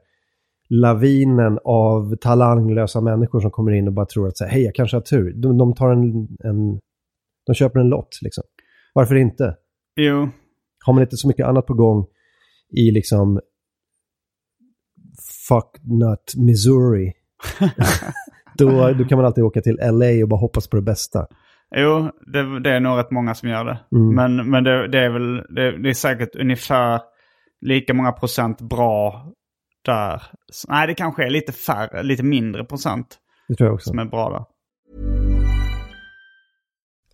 lavinen 0.70 1.58
av 1.64 2.16
talanglösa 2.16 3.00
människor 3.00 3.40
som 3.40 3.50
kommer 3.50 3.72
in 3.72 3.88
och 3.88 3.94
bara 3.94 4.06
tror 4.06 4.28
att 4.28 4.34
hej, 4.48 4.62
jag 4.62 4.74
kanske 4.74 4.96
har 4.96 5.02
tur. 5.02 5.32
De, 5.32 5.58
de 5.58 5.74
tar 5.74 5.90
en, 5.90 6.28
en, 6.44 6.80
de 7.46 7.54
köper 7.54 7.80
en 7.80 7.88
lott 7.88 8.18
liksom. 8.22 8.44
Varför 8.94 9.14
inte? 9.14 9.56
Jo, 9.96 10.28
Har 10.84 10.92
man 10.92 11.02
inte 11.02 11.16
så 11.16 11.28
mycket 11.28 11.46
annat 11.46 11.66
på 11.66 11.74
gång 11.74 12.06
i 12.76 12.90
liksom 12.90 13.40
fucknut 15.48 16.34
Missouri, 16.36 17.12
då, 18.58 18.92
då 18.92 19.04
kan 19.04 19.18
man 19.18 19.24
alltid 19.24 19.44
åka 19.44 19.60
till 19.60 19.78
LA 19.82 20.22
och 20.22 20.28
bara 20.28 20.40
hoppas 20.40 20.68
på 20.68 20.76
det 20.76 20.82
bästa. 20.82 21.26
jo 21.76 22.10
det, 22.32 22.60
det 22.60 22.70
är 22.70 22.80
nog 22.80 22.98
rätt 22.98 23.10
många 23.10 23.34
som 23.34 23.48
gör 23.48 23.64
det. 23.64 23.80
Mm. 23.92 24.14
Men, 24.14 24.50
men 24.50 24.64
det, 24.64 24.88
det 24.88 24.98
är 24.98 25.10
väl 25.10 25.36
det, 25.36 25.82
det 25.82 25.88
är 25.88 25.94
säkert 25.94 26.36
ungefär 26.36 27.00
lika 27.60 27.94
många 27.94 28.12
procent 28.12 28.60
bra 28.60 29.32
där. 29.94 30.22
Så, 30.52 30.66
nej, 30.70 30.86
det 30.86 30.94
kanske 30.94 31.24
är 31.24 31.30
lite 31.30 31.52
färre, 31.52 32.02
lite 32.02 32.22
mindre 32.22 32.64
procent 32.64 33.18
Det 33.48 33.54
tror 33.54 33.66
jag 33.68 33.74
också. 33.74 33.90
som 33.90 33.98
är 33.98 34.04
bra 34.04 34.28
där. 34.30 34.44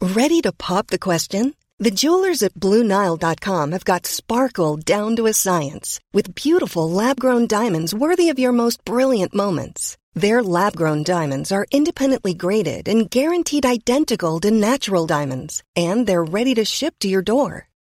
Ready 0.00 0.42
to 0.42 0.52
pop 0.52 0.86
the 0.88 0.98
question? 0.98 1.54
The 1.78 1.90
jewelers 1.90 2.42
at 2.42 2.54
BlueNile.com 2.54 3.72
have 3.72 3.84
got 3.84 4.06
sparkle 4.06 4.76
down 4.76 5.16
to 5.16 5.26
a 5.26 5.32
science 5.32 6.00
with 6.14 6.34
beautiful 6.34 6.90
lab 6.90 7.20
grown 7.20 7.46
diamonds 7.46 7.92
worthy 7.94 8.30
of 8.32 8.38
your 8.38 8.52
most 8.52 8.84
brilliant 8.84 9.34
moments. 9.34 9.96
Their 10.14 10.42
lab 10.42 10.74
grown 10.76 11.02
diamonds 11.02 11.52
are 11.52 11.66
independently 11.70 12.32
graded 12.34 12.88
and 12.88 13.10
guaranteed 13.10 13.66
identical 13.66 14.40
to 14.40 14.50
natural 14.50 15.06
diamonds, 15.06 15.62
and 15.76 16.06
they're 16.06 16.24
ready 16.24 16.54
to 16.54 16.64
ship 16.64 16.94
to 17.00 17.08
your 17.08 17.22
door. 17.22 17.68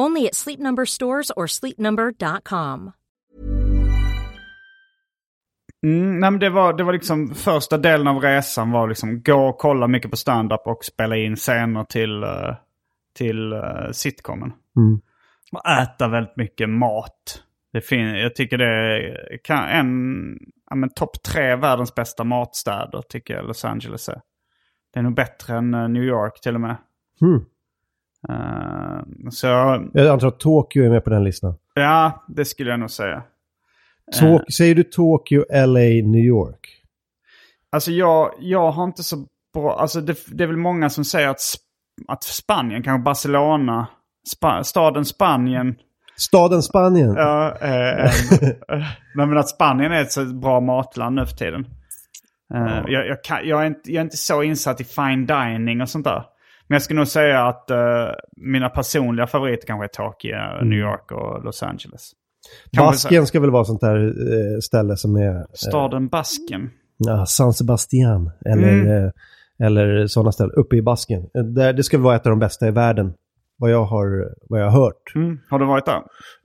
Only 0.00 0.26
at 0.26 0.34
Sleep 0.34 0.60
Number 0.60 0.84
stores 0.84 1.30
or 1.36 1.46
sleepnumber.com. 1.46 2.92
Mm, 5.82 6.20
nej, 6.20 6.30
men 6.30 6.40
det, 6.40 6.50
var, 6.50 6.72
det 6.72 6.84
var 6.84 6.92
liksom 6.92 7.34
första 7.34 7.78
delen 7.78 8.06
av 8.06 8.22
resan 8.22 8.70
var 8.70 8.88
liksom 8.88 9.22
gå 9.22 9.48
och 9.48 9.58
kolla 9.58 9.88
mycket 9.88 10.10
på 10.10 10.16
stand-up 10.16 10.66
och 10.66 10.84
spela 10.84 11.16
in 11.16 11.36
scener 11.36 11.84
till, 11.84 12.22
eh, 12.22 12.54
till 13.18 13.52
uh, 13.52 13.90
sitcomen. 13.92 14.52
Mm. 14.76 15.00
Och 15.52 15.68
äta 15.68 16.08
väldigt 16.08 16.36
mycket 16.36 16.68
mat. 16.68 17.42
Det 17.72 17.80
fin- 17.80 18.14
jag 18.14 18.34
tycker 18.34 18.58
det 18.58 18.66
är 18.66 19.38
kan, 19.44 19.68
en, 19.68 19.88
ja, 20.70 20.76
men 20.76 20.90
topp 20.90 21.22
tre 21.22 21.56
världens 21.56 21.94
bästa 21.94 22.24
matstäder 22.24 23.02
tycker 23.08 23.34
jag 23.34 23.46
Los 23.46 23.64
Angeles 23.64 24.08
är. 24.08 24.20
Det 24.92 24.98
är 24.98 25.02
nog 25.02 25.14
bättre 25.14 25.56
än 25.56 25.74
eh, 25.74 25.88
New 25.88 26.02
York 26.02 26.40
till 26.40 26.54
och 26.54 26.60
med. 26.60 26.76
Hmm. 27.20 27.44
Eh, 28.28 29.00
så 29.30 29.46
Jag 29.92 30.06
antar 30.06 30.28
att 30.28 30.40
Tokyo 30.40 30.84
är 30.84 30.90
med 30.90 31.04
på 31.04 31.10
den 31.10 31.24
listan. 31.24 31.54
ja, 31.74 32.24
det 32.28 32.44
skulle 32.44 32.70
jag 32.70 32.80
nog 32.80 32.90
säga. 32.90 33.22
Tok- 34.20 34.50
Säger 34.58 34.74
du 34.74 34.82
Tokyo, 34.82 35.44
LA, 35.50 35.80
New 36.10 36.24
York? 36.24 36.82
Alltså 37.72 37.90
jag, 37.92 38.30
jag 38.40 38.70
har 38.70 38.84
inte 38.84 39.02
så 39.02 39.16
bra... 39.54 39.78
Alltså 39.80 40.00
det, 40.00 40.16
det 40.32 40.44
är 40.44 40.48
väl 40.48 40.56
många 40.56 40.90
som 40.90 41.04
säger 41.04 41.28
att, 41.28 41.36
Sp- 41.38 42.04
att 42.08 42.24
Spanien, 42.24 42.82
kanske 42.82 43.04
Barcelona, 43.04 43.86
Spa, 44.36 44.64
staden 44.64 45.04
Spanien. 45.04 45.74
Staden 46.16 46.62
Spanien? 46.62 47.14
Ja, 47.16 47.56
eh, 47.60 48.04
eh, 48.04 48.10
nej, 49.14 49.26
men 49.26 49.38
att 49.38 49.48
Spanien 49.48 49.92
är 49.92 50.02
ett 50.02 50.12
så 50.12 50.24
bra 50.24 50.60
matland 50.60 51.16
nu 51.16 51.26
för 51.26 51.36
tiden. 51.36 51.66
Eh, 52.54 52.82
jag, 52.86 53.06
jag, 53.06 53.24
kan, 53.24 53.38
jag, 53.48 53.62
är 53.62 53.66
inte, 53.66 53.92
jag 53.92 54.00
är 54.00 54.04
inte 54.04 54.16
så 54.16 54.42
insatt 54.42 54.80
i 54.80 54.84
fine 54.84 55.26
dining 55.26 55.80
och 55.80 55.88
sånt 55.88 56.04
där. 56.04 56.24
Men 56.68 56.74
jag 56.74 56.82
skulle 56.82 56.98
nog 57.00 57.08
säga 57.08 57.46
att 57.46 57.70
eh, 57.70 57.78
mina 58.36 58.68
personliga 58.68 59.26
favoriter 59.26 59.66
kanske 59.66 59.84
är 59.84 59.88
Tokyo, 59.88 60.64
New 60.64 60.78
York 60.78 61.12
och 61.12 61.44
Los 61.44 61.62
Angeles. 61.62 62.10
Så- 62.76 62.80
Basken 62.82 63.26
ska 63.26 63.40
väl 63.40 63.50
vara 63.50 63.64
sånt 63.64 63.80
där 63.80 63.96
eh, 64.06 64.58
ställe 64.62 64.96
som 64.96 65.16
är... 65.16 65.34
Eh, 65.36 65.42
Staden 65.52 66.08
Basken. 66.08 66.70
ja, 66.98 67.26
San 67.26 67.52
Sebastian. 67.52 68.30
Eller, 68.46 68.68
Mm. 68.72 69.04
eh, 69.04 69.10
eller 69.66 70.06
sådana 70.06 70.32
ställen. 70.32 70.52
Uppe 70.56 70.76
i 70.76 70.82
Basken. 70.82 71.20
Eh, 71.38 71.44
Där, 71.44 71.72
det 71.72 71.82
ska 71.82 71.96
väl 71.96 72.04
vara 72.04 72.16
ett 72.16 72.26
av 72.26 72.30
de 72.30 72.38
bästa 72.38 72.68
i 72.68 72.70
världen. 72.70 73.12
Vad 73.60 73.70
jag 73.70 73.84
har, 73.84 74.34
vad 74.48 74.60
jag 74.60 74.70
har 74.70 74.80
hört. 74.84 75.12
Mm. 75.14 75.38
Har 75.50 75.58
du 75.58 75.66
varit 75.66 75.86
där? 75.86 76.02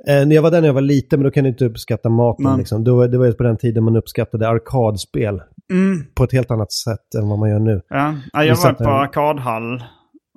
Eh, 0.07 0.34
jag 0.34 0.41
var 0.41 0.51
där 0.51 0.61
när 0.61 0.67
jag 0.67 0.74
var 0.74 0.82
liten, 0.82 1.19
men 1.19 1.24
då 1.24 1.32
kan 1.32 1.43
du 1.43 1.49
inte 1.49 1.65
uppskatta 1.65 2.09
maten. 2.09 2.45
Nej. 2.45 2.57
Liksom. 2.57 2.84
Det 2.84 2.91
var 3.17 3.26
ju 3.26 3.34
på 3.34 3.43
den 3.43 3.57
tiden 3.57 3.84
man 3.84 3.95
uppskattade 3.95 4.47
arkadspel. 4.47 5.41
Mm. 5.71 6.03
På 6.15 6.24
ett 6.24 6.32
helt 6.32 6.51
annat 6.51 6.71
sätt 6.71 7.15
än 7.21 7.30
vad 7.30 7.39
man 7.39 7.49
gör 7.49 7.59
nu. 7.59 7.82
Ja, 7.89 8.15
ja 8.34 8.39
Vi 8.39 8.47
jag 8.47 8.55
var 8.55 8.74
på 8.74 8.89
arkadhall 8.89 9.84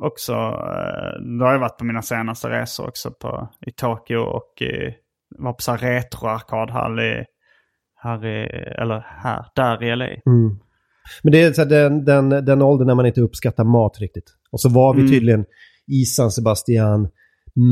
också. 0.03 0.33
Eh, 0.33 1.39
Då 1.39 1.45
har 1.45 1.53
jag 1.53 1.59
varit 1.59 1.79
på 1.79 1.85
mina 1.85 2.03
senaste 2.03 2.49
resor 2.49 2.89
också 2.89 3.11
på, 3.11 3.49
i 3.67 3.71
Tokyo 3.73 4.19
och 4.19 4.63
i, 4.63 4.95
var 5.39 5.53
på 5.53 5.63
så 5.63 5.71
här 5.73 5.79
retro-arkadhall 5.79 7.01
i, 7.01 7.25
här 8.03 8.27
i, 8.27 8.47
eller 8.83 9.07
här, 9.23 9.45
där 9.55 9.83
i 9.85 9.97
LA. 9.97 10.05
Mm. 10.07 10.59
Men 11.23 11.33
det 11.33 11.43
är 11.43 11.53
så 11.53 11.63
här, 11.63 11.69
den, 11.69 12.05
den, 12.05 12.29
den 12.29 12.63
åldern 12.63 12.87
när 12.87 12.95
man 12.95 13.07
inte 13.07 13.21
uppskattar 13.21 13.65
mat 13.65 14.01
riktigt. 14.01 14.31
Och 14.53 14.61
så 14.61 14.69
var 14.69 14.95
vi 14.95 15.01
Mm. 15.01 15.13
tydligen 15.13 15.45
i 15.93 16.05
San 16.05 16.31
Sebastian 16.31 17.09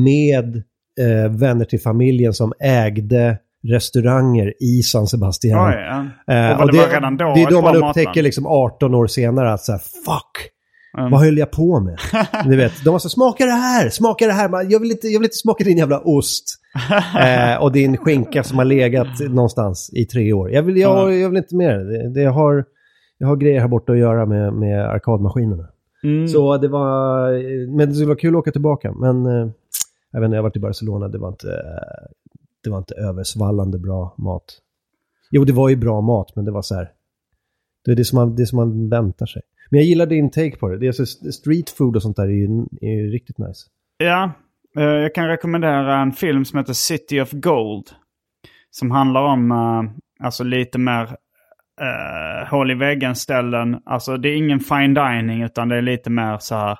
med 0.06 0.56
eh, 1.00 1.30
vänner 1.40 1.64
till 1.64 1.80
familjen 1.80 2.32
som 2.32 2.52
ägde 2.60 3.38
restauranger 3.72 4.54
i 4.62 4.82
San 4.82 5.06
Sebastian. 5.06 5.68
Oj, 5.68 5.74
ja. 5.74 6.34
Eh, 6.34 6.52
och, 6.52 6.58
var 6.58 6.72
det, 6.72 6.78
var 6.78 6.88
redan 6.88 7.16
då 7.16 7.34
det 7.34 7.42
är 7.42 7.50
då 7.50 7.62
man 7.62 7.76
upptäcker 7.76 8.22
liksom 8.22 8.46
18 8.46 8.94
år 8.94 9.06
senare 9.06 9.52
att 9.52 9.60
så 9.60 9.72
här, 9.72 9.78
fuck, 9.78 10.50
Mm. 10.98 11.10
vad 11.10 11.20
höll 11.20 11.38
jag 11.38 11.50
på 11.50 11.80
med? 11.80 11.98
Ni 12.46 12.56
vet, 12.56 12.84
de 12.84 12.90
var 12.90 12.98
så 12.98 13.08
smaka 13.08 13.44
det 13.44 13.50
här, 13.50 13.88
smaka 13.88 14.26
det 14.26 14.32
här. 14.32 14.66
Jag, 14.70 14.80
vill 14.80 14.90
inte, 14.90 15.06
jag 15.06 15.20
vill 15.20 15.26
inte 15.26 15.36
smaka 15.36 15.64
din 15.64 15.78
jävla 15.78 16.00
ost. 16.00 16.44
eh, 17.20 17.62
och 17.62 17.72
din 17.72 17.96
skinka 17.96 18.42
som 18.42 18.58
har 18.58 18.64
legat 18.64 19.20
någonstans 19.20 19.90
i 19.92 20.04
tre 20.04 20.32
år. 20.32 20.50
Jag 20.50 20.62
vill, 20.62 20.76
jag, 20.76 21.14
jag 21.14 21.28
vill 21.28 21.38
inte 21.38 21.56
mer. 21.56 21.78
Det, 21.78 22.20
det 22.20 22.24
har, 22.24 22.64
jag 23.18 23.26
har 23.26 23.36
grejer 23.36 23.60
här 23.60 23.68
borta 23.68 23.92
att 23.92 23.98
göra 23.98 24.26
med, 24.26 24.52
med 24.52 24.90
arkadmaskinerna. 24.90 25.68
Mm. 26.04 26.28
Så 26.28 26.56
det 26.56 26.68
var, 26.68 27.30
men 27.76 27.98
det 27.98 28.06
var 28.06 28.14
kul 28.14 28.34
att 28.34 28.38
åka 28.38 28.52
tillbaka. 28.52 28.92
Men 28.92 29.26
eh, 29.26 29.50
jag 30.12 30.20
vet 30.20 30.26
inte, 30.26 30.36
jag 30.36 30.42
varit 30.42 30.56
i 30.56 30.60
Barcelona, 30.60 31.08
det 31.08 31.18
var 31.18 31.28
inte, 31.28 31.62
det 32.64 32.70
var 32.70 32.78
inte 32.78 32.94
översvallande 32.94 33.78
bra 33.78 34.14
mat. 34.18 34.44
Jo, 35.30 35.44
det 35.44 35.52
var 35.52 35.68
ju 35.68 35.76
bra 35.76 36.00
mat, 36.00 36.36
men 36.36 36.44
det 36.44 36.50
var 36.50 36.62
så 36.62 36.74
här, 36.74 36.90
det 37.84 37.92
är 37.92 37.96
det 37.96 38.04
som 38.04 38.16
man, 38.16 38.36
det 38.36 38.46
som 38.46 38.56
man 38.56 38.88
väntar 38.88 39.26
sig. 39.26 39.42
Men 39.70 39.80
jag 39.80 39.86
gillar 39.86 40.06
din 40.06 40.30
take 40.30 40.56
på 40.56 40.68
det. 40.68 40.78
det 40.78 40.86
är 40.86 40.92
så, 40.92 41.06
street 41.32 41.70
food 41.70 41.96
och 41.96 42.02
sånt 42.02 42.16
där 42.16 42.24
är 42.24 42.28
ju, 42.28 42.46
är 42.80 43.02
ju 43.02 43.10
riktigt 43.10 43.38
nice. 43.38 43.66
Ja, 43.98 44.32
eh, 44.76 44.84
jag 44.84 45.14
kan 45.14 45.28
rekommendera 45.28 46.00
en 46.00 46.12
film 46.12 46.44
som 46.44 46.58
heter 46.58 46.72
City 46.72 47.20
of 47.20 47.30
Gold. 47.32 47.86
Som 48.70 48.90
handlar 48.90 49.22
om 49.22 49.50
eh, 49.50 49.82
alltså 50.26 50.44
lite 50.44 50.78
mer 50.78 51.16
uh, 51.80 52.50
hål 52.50 52.70
i 52.70 52.74
väggen-ställen. 52.74 53.80
Alltså 53.86 54.16
det 54.16 54.28
är 54.28 54.36
ingen 54.36 54.60
fine 54.60 54.94
dining 54.94 55.42
utan 55.42 55.68
det 55.68 55.76
är 55.76 55.82
lite 55.82 56.10
mer 56.10 56.38
så 56.38 56.54
här. 56.54 56.70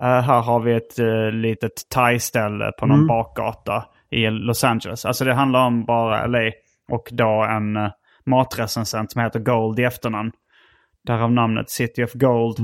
eh, 0.00 0.22
här 0.22 0.42
har 0.42 0.60
vi 0.60 0.74
ett 0.74 1.00
uh, 1.00 1.30
litet 1.30 1.88
thai-ställe 1.94 2.72
på 2.78 2.86
någon 2.86 3.06
bakgata 3.06 3.84
i 4.10 4.30
Los 4.30 4.64
Angeles. 4.64 5.04
Alltså 5.04 5.24
det 5.24 5.34
handlar 5.34 5.66
om 5.66 5.84
bara 5.84 6.26
LA. 6.26 6.50
Och 6.92 7.08
då 7.12 7.46
en 7.50 7.76
uh, 7.76 7.90
matrecensent 8.26 9.12
som 9.12 9.22
heter 9.22 9.40
Gold 9.40 9.78
i 9.78 9.82
efternamn. 9.82 10.32
Därav 11.06 11.32
namnet 11.32 11.70
City 11.70 12.04
of 12.04 12.12
Gold. 12.12 12.58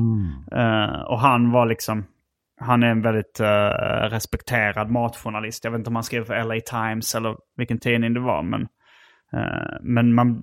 Eh, 0.53 1.01
och 1.01 1.19
han 1.19 1.51
var 1.51 1.67
liksom, 1.67 2.05
han 2.61 2.83
är 2.83 2.87
en 2.87 3.03
väldigt 3.03 3.41
eh, 3.41 4.09
respekterad 4.11 4.91
matjournalist. 4.91 5.65
Jag 5.65 5.71
vet 5.71 5.79
inte 5.79 5.91
om 5.91 5.95
han 5.95 6.05
skrev 6.05 6.25
för 6.25 6.45
LA 6.45 6.61
Times 6.61 7.15
eller 7.15 7.37
vilken 7.57 7.79
tidning 7.79 8.15
det 8.15 8.21
var. 8.21 8.43
Men, 8.43 8.63
eh, 9.33 9.79
men 9.83 10.15
man, 10.15 10.43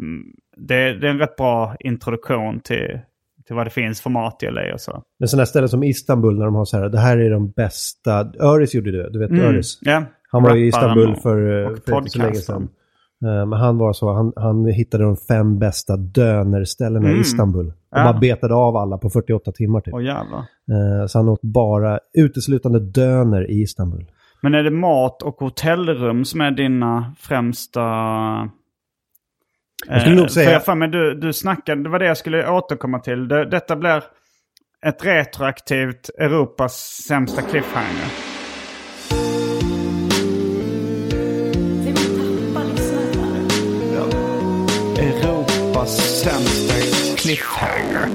det, 0.58 0.94
det 0.94 1.08
är 1.08 1.12
en 1.12 1.20
rätt 1.20 1.36
bra 1.36 1.76
introduktion 1.80 2.60
till, 2.60 3.00
till 3.48 3.56
vad 3.56 3.66
det 3.66 3.70
finns 3.70 4.02
för 4.02 4.10
mat 4.10 4.44
i 4.44 4.52
LA 4.52 4.74
och 4.74 4.82
så. 4.82 5.04
Men 5.20 5.28
sådana 5.28 5.46
ställen 5.46 5.70
som 5.70 5.84
Istanbul 5.84 6.38
när 6.38 6.46
de 6.46 6.56
har 6.56 6.66
så 6.66 6.78
här, 6.78 6.90
det 6.90 7.00
här 7.00 7.18
är 7.18 7.30
de 7.30 7.52
bästa, 7.52 8.32
Öris 8.40 8.76
gjorde 8.76 8.92
det, 8.92 9.10
du 9.10 9.20
vet 9.20 9.32
Öris. 9.32 9.80
Ja, 9.82 10.04
Han 10.32 10.44
var 10.44 10.56
i 10.56 10.68
Istanbul 10.68 11.16
för, 11.16 11.76
för 11.86 11.98
inte 11.98 12.10
så 12.10 12.20
länge 12.20 12.36
sedan. 12.36 12.70
Eh, 13.26 13.46
Men 13.46 13.54
han 13.60 13.78
var 13.78 13.94
så, 13.94 14.14
han, 14.14 14.34
han 14.36 14.66
hittade 14.66 15.04
de 15.04 15.18
fem 15.18 15.60
bästa 15.60 15.98
dönerställena 15.98 17.06
i 17.08 17.10
Mm. 17.10 17.22
Istanbul. 17.22 17.68
Och 17.68 17.74
Ja. 18.00 18.04
bara 18.04 18.20
betade 18.20 18.54
av 18.56 18.76
alla 18.78 18.98
på 18.98 19.10
48 19.10 19.52
timmar 19.52 19.82
typ. 19.82 19.94
Eh, 19.94 21.08
Så 21.08 21.20
han 21.20 21.30
åt 21.30 21.42
bara 21.42 22.00
uteslutande 22.14 22.80
döner 22.80 23.52
i 23.52 23.62
Istanbul. 23.62 24.12
Men 24.42 24.54
är 24.56 24.64
det 24.64 24.72
mat 24.72 25.22
och 25.22 25.36
hotellrum 25.40 26.26
som 26.26 26.42
är 26.42 26.52
dina 26.52 27.14
främsta... 27.20 27.80
Jag 29.88 30.02
skulle 30.02 30.16
nog 30.16 30.26
Eh, 30.26 30.30
säga- 30.30 30.60
för 30.60 30.76
mig, 30.76 30.88
du, 30.88 31.16
du 31.16 31.34
snackade, 31.34 31.84
det 31.84 31.90
var 31.90 32.00
det 32.00 32.06
jag 32.06 32.18
skulle 32.18 32.50
återkomma 32.50 33.00
till. 33.00 33.28
Det, 33.28 33.46
detta 33.46 33.76
blir 33.76 34.04
ett 34.86 35.06
retroaktivt 35.06 36.10
Europas 36.20 36.74
sämsta 37.08 37.42
cliffhanger. 37.42 38.29
Europas 46.20 46.48
sämsta 46.48 46.74
cliffhanger. 47.18 48.10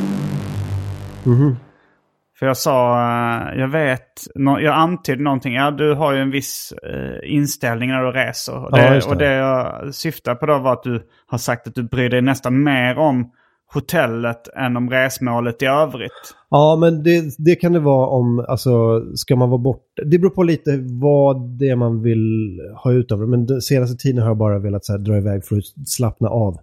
För 2.38 2.46
jag 2.46 2.56
sa, 2.56 3.00
eh, 3.00 3.58
jag 3.60 3.68
vet, 3.68 4.22
jag 4.34 4.74
antydde 4.74 5.22
någonting. 5.22 5.54
Ja, 5.54 5.70
du 5.70 5.94
har 5.94 6.12
ju 6.12 6.20
en 6.20 6.30
viss 6.30 6.72
eh, 6.82 7.32
inställning 7.34 7.90
när 7.90 8.02
du 8.02 8.10
reser. 8.10 8.56
Och 8.56 8.68
Ja, 8.72 8.76
det, 8.88 8.94
just 8.94 9.08
det. 9.08 9.12
och 9.14 9.18
det 9.18 9.32
jag 9.34 9.94
syftar 9.94 10.34
på 10.34 10.46
då 10.46 10.58
var 10.58 10.72
att 10.72 10.82
du 10.82 11.02
har 11.26 11.38
sagt 11.38 11.66
att 11.66 11.74
du 11.74 11.82
bryr 11.82 12.08
dig 12.10 12.22
nästan 12.22 12.62
mer 12.62 12.98
om 12.98 13.30
hotellet 13.74 14.48
än 14.48 14.76
om 14.76 14.90
resmålet 14.90 15.62
i 15.62 15.66
övrigt. 15.66 16.34
Ja, 16.50 16.76
men 16.80 17.02
det, 17.02 17.34
det 17.38 17.54
kan 17.54 17.72
det 17.72 17.80
vara 17.80 18.08
om, 18.08 18.44
alltså, 18.48 19.02
ska 19.14 19.36
man 19.36 19.50
vara 19.50 19.58
borta? 19.58 20.02
Det 20.04 20.18
beror 20.18 20.30
på 20.30 20.42
lite 20.42 20.78
vad 21.00 21.58
det 21.58 21.68
är 21.68 21.76
man 21.76 22.02
vill 22.02 22.60
ha 22.84 22.92
ut 22.92 23.12
av 23.12 23.20
det. 23.20 23.26
Men 23.26 23.46
den 23.46 23.60
senaste 23.60 23.96
tiden 23.96 24.22
har 24.22 24.28
jag 24.28 24.36
bara 24.36 24.58
velat 24.58 24.84
så 24.84 24.92
här, 24.92 24.98
dra 24.98 25.16
iväg 25.16 25.44
för 25.44 25.56
att 25.56 25.88
slappna 25.88 26.28
av. 26.28 26.58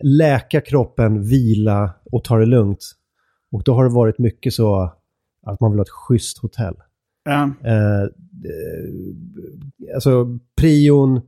Läka 0.00 0.60
kroppen, 0.60 1.22
vila 1.22 1.90
och 2.12 2.24
ta 2.24 2.36
det 2.36 2.46
lugnt. 2.46 2.92
Och 3.52 3.62
då 3.64 3.74
har 3.74 3.84
det 3.84 3.94
varit 3.94 4.18
mycket 4.18 4.52
så 4.52 4.92
att 5.46 5.60
man 5.60 5.70
vill 5.70 5.78
ha 5.78 5.82
ett 5.82 5.90
schysst 5.90 6.38
hotell. 6.38 6.74
Ja. 7.24 7.50
Eh, 7.64 8.08
alltså 9.94 10.38
prion, 10.60 11.20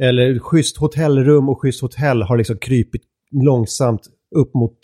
eller 0.00 0.38
schysst 0.38 0.76
hotellrum 0.76 1.48
och 1.48 1.62
schysst 1.62 1.82
hotell 1.82 2.22
har 2.22 2.36
liksom 2.36 2.58
krypit 2.58 3.02
långsamt 3.30 4.02
upp 4.36 4.54
mot 4.54 4.78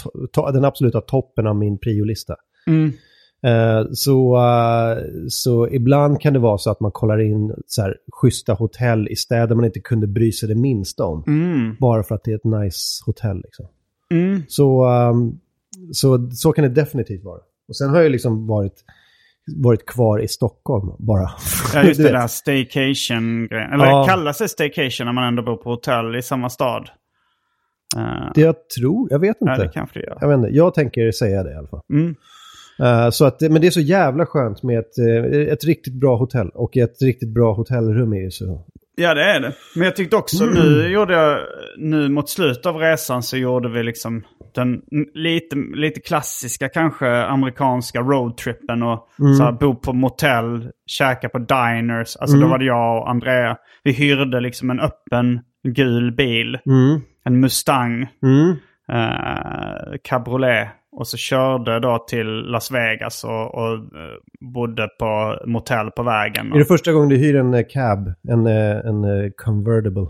den 0.52 0.64
absoluta 0.64 1.00
toppen 1.00 1.46
av 1.46 1.56
min 1.56 1.78
priolista. 1.78 2.34
Mm. 2.66 2.92
Eh, 3.46 3.86
så, 3.92 4.36
eh, 4.36 4.98
så 5.28 5.68
ibland 5.68 6.20
kan 6.20 6.32
det 6.32 6.38
vara 6.38 6.58
så 6.58 6.70
att 6.70 6.80
man 6.80 6.92
kollar 6.92 7.20
in 7.20 7.54
så 7.66 7.82
här, 7.82 7.96
schyssta 8.12 8.52
hotell 8.52 9.08
i 9.08 9.16
städer 9.16 9.54
man 9.54 9.64
inte 9.64 9.80
kunde 9.80 10.06
bry 10.06 10.32
sig 10.32 10.48
det 10.48 10.54
minsta 10.54 11.04
om. 11.04 11.24
Mm. 11.26 11.76
Bara 11.80 12.02
för 12.02 12.14
att 12.14 12.24
det 12.24 12.30
är 12.30 12.36
ett 12.36 12.62
nice 12.62 13.02
hotell. 13.06 13.36
Liksom. 13.36 13.66
Mm. 14.10 14.42
Så, 14.48 14.84
ehm, 14.84 15.32
så, 15.92 16.30
så 16.30 16.52
kan 16.52 16.64
det 16.64 16.70
definitivt 16.70 17.24
vara. 17.24 17.40
Och 17.68 17.76
sen 17.76 17.90
har 17.90 18.00
jag 18.00 18.12
liksom 18.12 18.46
varit, 18.46 18.84
varit 19.56 19.86
kvar 19.86 20.18
i 20.18 20.28
Stockholm 20.28 20.90
bara. 20.98 21.30
Ja, 21.74 21.82
just 21.84 22.00
det 22.02 22.12
där 22.12 22.26
staycation-grejen. 22.26 23.72
Eller 23.72 23.86
Ja. 23.86 24.06
kallas 24.08 24.38
det 24.38 24.48
staycation 24.48 25.06
när 25.06 25.12
man 25.12 25.24
ändå 25.24 25.42
bor 25.42 25.56
på 25.56 25.70
hotell 25.70 26.16
i 26.16 26.22
samma 26.22 26.50
stad? 26.50 26.88
Eh, 27.96 28.32
Det 28.34 28.40
jag 28.40 28.68
tror, 28.78 29.08
jag 29.10 29.18
vet 29.18 29.36
ja, 29.40 29.52
inte. 29.52 29.64
det 29.64 29.70
kanske 29.72 30.00
det 30.00 30.06
gör. 30.06 30.18
Jag 30.20 30.28
vet 30.28 30.38
inte, 30.38 30.56
jag 30.56 30.74
tänker 30.74 31.10
säga 31.10 31.42
det 31.42 31.52
i 31.52 31.54
alla 31.54 31.68
fall. 31.68 31.82
Mm. 31.92 32.14
Eh, 32.78 33.10
så 33.10 33.24
att, 33.24 33.40
men 33.40 33.60
det 33.60 33.66
är 33.66 33.70
så 33.70 33.80
jävla 33.80 34.26
skönt 34.26 34.62
med 34.62 34.78
ett, 34.78 34.98
eh, 34.98 35.52
ett 35.52 35.64
riktigt 35.64 35.94
bra 35.94 36.16
hotell. 36.16 36.48
Och 36.54 36.76
ett 36.76 37.02
riktigt 37.02 37.34
bra 37.34 37.52
hotellrum 37.52 38.12
är 38.12 38.20
ju 38.20 38.30
så... 38.30 38.64
Ja, 38.96 39.14
det 39.14 39.22
är 39.22 39.40
det. 39.40 39.52
Men 39.74 39.84
jag 39.84 39.96
tyckte 39.96 40.16
också 40.16 40.46
nu 40.46 40.88
gjorde 40.88 41.14
jag, 41.14 41.38
nu 41.78 42.08
mot 42.08 42.28
slutet 42.28 42.66
av 42.66 42.76
resan 42.76 43.22
så 43.22 43.36
gjorde 43.36 43.68
vi 43.68 43.82
liksom 43.82 44.22
den 44.54 44.82
lite, 45.14 45.56
lite 45.74 46.00
klassiska 46.00 46.68
kanske 46.68 47.22
amerikanska 47.24 48.00
roadtrippen 48.00 48.82
och 48.82 49.08
så 49.38 49.42
här, 49.42 49.52
bo 49.52 49.74
på 49.74 49.92
motell, 49.92 50.70
käka 50.86 51.28
på 51.28 51.38
diners. 51.38 52.16
Alltså 52.16 52.36
då 52.36 52.46
var 52.46 52.58
det 52.58 52.64
jag 52.64 53.02
och 53.02 53.10
Andrea. 53.10 53.56
Vi 53.82 53.92
hyrde 53.92 54.40
liksom 54.40 54.70
en 54.70 54.80
öppen 54.80 55.40
gul 55.68 56.12
bil, 56.12 56.58
en 57.24 57.40
Mustang, 57.40 58.06
Mm. 58.22 58.50
eh, 58.92 59.94
cabriolet. 60.04 60.68
Och 60.96 61.08
så 61.08 61.16
körde 61.16 61.80
då 61.80 61.98
till 61.98 62.26
Las 62.26 62.70
Vegas 62.70 63.24
och, 63.24 63.54
och 63.54 63.74
eh, 63.74 64.50
bodde 64.54 64.88
på 64.98 65.38
motell 65.46 65.90
på 65.90 66.02
vägen. 66.02 66.52
Är 66.52 66.58
det 66.58 66.64
första 66.64 66.92
gången 66.92 67.08
du 67.08 67.16
hyr 67.16 67.36
en 67.36 67.54
eh, 67.54 67.62
cab? 67.70 68.12
En, 68.28 68.46
eh, 68.46 68.76
en 68.76 69.32
convertible? 69.36 70.06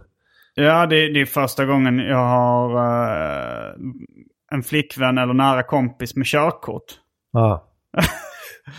Ja, 0.54 0.86
det, 0.86 1.12
det 1.12 1.20
är 1.20 1.26
första 1.26 1.64
gången 1.64 1.98
jag 1.98 2.24
har 2.26 2.70
eh, 2.76 3.74
en 4.52 4.62
flickvän 4.62 5.18
eller 5.18 5.34
nära 5.34 5.62
kompis 5.62 6.16
med 6.16 6.26
körkort. 6.26 6.84
Ja. 7.32 7.68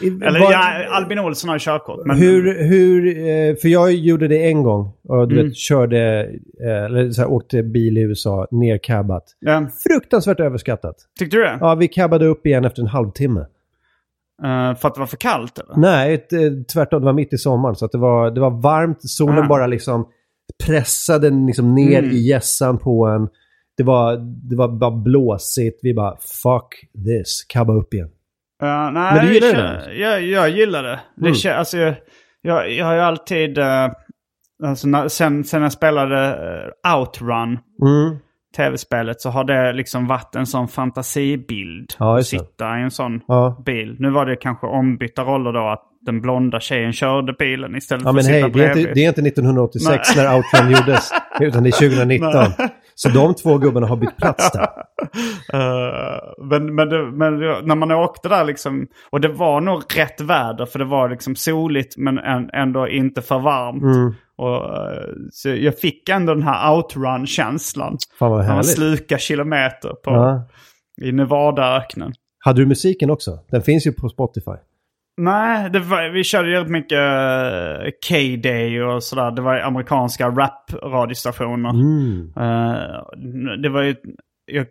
Eller 0.01 0.39
var- 0.39 0.51
ja, 0.51 0.85
Albin 0.89 1.19
Olsson 1.19 1.49
har 1.49 1.59
körkort. 1.59 2.05
Men, 2.05 2.17
Hur, 2.17 2.63
hur, 2.63 3.07
eh, 3.17 3.55
för 3.55 3.67
jag 3.67 3.93
gjorde 3.93 4.27
det 4.27 4.45
en 4.47 4.63
gång. 4.63 4.93
Och 5.03 5.27
du 5.27 5.35
Mm. 5.35 5.47
vet, 5.47 5.55
körde, 5.57 6.23
eh, 6.65 6.83
eller 6.85 7.11
så 7.11 7.21
här, 7.21 7.29
åkte 7.31 7.63
bil 7.63 7.97
i 7.97 8.01
USA, 8.01 8.47
nercabbat. 8.51 9.23
Ja, 9.39 9.67
Fruktansvärt 9.87 10.39
överskattat. 10.39 10.95
tyckte 11.19 11.37
du 11.37 11.43
det? 11.43 11.57
Ja, 11.61 11.75
vi 11.75 11.87
cabbade 11.87 12.25
upp 12.25 12.45
igen 12.45 12.65
efter 12.65 12.81
en 12.81 12.87
halvtimme. 12.87 13.39
Eh, 14.43 14.75
för 14.75 14.87
att 14.87 14.93
det 14.93 14.99
var 14.99 15.07
för 15.07 15.17
kallt 15.17 15.59
eller? 15.59 15.75
Nej, 15.77 16.27
tvärtom. 16.73 16.99
Det 17.01 17.05
var 17.05 17.13
mitt 17.13 17.33
i 17.33 17.37
sommaren. 17.37 17.75
Så 17.75 17.85
att 17.85 17.91
det, 17.91 17.97
var, 17.97 18.31
det 18.31 18.41
var 18.41 18.61
varmt. 18.61 18.97
Solen 19.01 19.43
Ah. 19.43 19.47
bara 19.47 19.67
liksom 19.67 20.07
pressade 20.65 21.29
liksom 21.29 21.75
ner 21.75 21.99
Mm. 21.99 22.11
i 22.11 22.17
gässan 22.17 22.77
på 22.77 23.05
en. 23.05 23.27
Det 23.77 23.83
var, 23.83 24.17
det 24.49 24.55
var 24.55 24.67
bara 24.67 24.91
blåsigt. 24.91 25.79
Vi 25.81 25.93
bara, 25.93 26.17
fuck 26.17 26.75
this. 27.05 27.45
Cabba 27.49 27.73
upp 27.73 27.93
igen. 27.93 28.09
Ja, 28.61 28.91
nej, 28.91 29.13
Men 29.15 29.25
du 29.25 29.33
gillar 29.33 29.47
jag, 29.47 29.87
det 29.87 29.93
jag, 29.95 30.21
jag 30.23 30.49
gillar 30.49 30.83
det. 30.83 30.99
det 31.15 31.21
Mm. 31.27 31.33
kän- 31.33 31.53
alltså, 31.55 31.77
jag, 31.77 31.95
jag, 32.41 32.71
jag 32.71 32.85
har 32.85 32.93
ju 32.93 32.99
alltid... 33.01 33.57
eh, 33.57 33.87
alltså, 34.63 34.87
när, 34.87 35.07
sen, 35.07 35.43
sen 35.43 35.61
jag 35.61 35.71
spelade 35.71 36.27
eh, 36.85 36.95
Outrun, 36.97 37.59
Mm. 37.81 38.17
tv-spelet, 38.57 39.21
så 39.21 39.29
har 39.29 39.43
det 39.43 39.73
liksom 39.73 40.07
varit 40.07 40.35
en 40.35 40.45
sån 40.45 40.67
fantasibild. 40.67 41.93
Ja, 41.99 42.11
att 42.13 42.19
det. 42.19 42.23
sitta 42.23 42.79
i 42.79 42.81
en 42.81 42.91
sån 42.91 43.21
Ja. 43.27 43.61
bil. 43.65 43.95
Nu 43.99 44.09
var 44.09 44.25
det 44.25 44.35
kanske 44.35 44.67
ombytta 44.67 45.23
roller 45.23 45.53
då, 45.53 45.67
att 45.69 45.83
den 46.05 46.21
blonda 46.21 46.59
tjejen 46.59 46.93
körde 46.93 47.33
bilen 47.33 47.75
istället 47.75 48.03
Ja 48.05 48.11
för 48.11 48.19
att 48.19 48.25
sitta 48.25 48.33
hej, 48.33 48.41
det 48.41 48.47
är, 48.47 48.51
bredvid. 48.51 48.77
inte, 48.81 48.93
det 48.93 49.03
är 49.03 49.07
inte 49.07 49.21
1986 49.21 50.15
när 50.15 50.35
Outrun 50.35 50.71
gjordes. 50.77 51.11
Utan 51.39 51.63
det 51.63 51.69
är 51.69 51.89
2019. 51.89 52.67
Så 52.95 53.09
de 53.09 53.35
två 53.35 53.57
gubbarna 53.57 53.87
har 53.87 53.95
bytt 53.95 54.17
plats 54.17 54.51
där. 54.51 54.69
Uh, 55.53 56.47
men, 56.49 56.75
men, 56.75 56.89
det, 56.89 57.11
men 57.11 57.39
när 57.39 57.75
man 57.75 57.91
åkte 57.91 58.29
där 58.29 58.45
liksom, 58.45 58.87
och 59.09 59.21
det 59.21 59.27
var 59.27 59.61
nog 59.61 59.83
rätt 59.97 60.21
väder 60.21 60.65
för 60.65 60.79
det 60.79 60.85
var 60.85 61.09
liksom 61.09 61.35
soligt 61.35 61.97
men 61.97 62.19
ändå 62.53 62.87
inte 62.87 63.21
för 63.21 63.39
varmt. 63.39 63.83
Mm. 63.83 64.13
Och, 64.37 64.55
uh, 64.55 65.13
så 65.31 65.49
jag 65.49 65.79
fick 65.79 66.09
ändå 66.09 66.33
den 66.33 66.43
här 66.43 66.75
outrun-känslan. 66.75 67.97
Fan 68.19 68.31
vad 68.31 68.41
härligt. 68.41 68.55
Man 68.55 68.63
slukar 68.63 69.17
kilometer 69.17 69.89
på, 69.89 70.11
ja. 70.11 70.47
i 71.01 71.11
Nevada-öknen. 71.11 72.13
Hade 72.39 72.61
du 72.61 72.65
musiken 72.65 73.09
också? 73.09 73.39
Den 73.51 73.61
finns 73.61 73.87
ju 73.87 73.91
på 73.91 74.09
Spotify. 74.09 74.51
Nej, 75.17 75.69
var, 75.79 76.09
vi 76.09 76.23
körde 76.23 76.49
ju 76.49 76.65
mycket 76.65 76.97
uh, 76.97 77.89
K-Day 78.09 78.81
och 78.81 79.03
sådär. 79.03 79.31
Det 79.31 79.41
var 79.41 79.59
amerikanska 79.59 80.29
rap-radiostationer. 80.29 81.69
Mm. 81.69 82.33
Uh, 82.37 83.01
det 83.61 83.69
var 83.69 83.81
ju... 83.81 83.95
Jag 84.51 84.67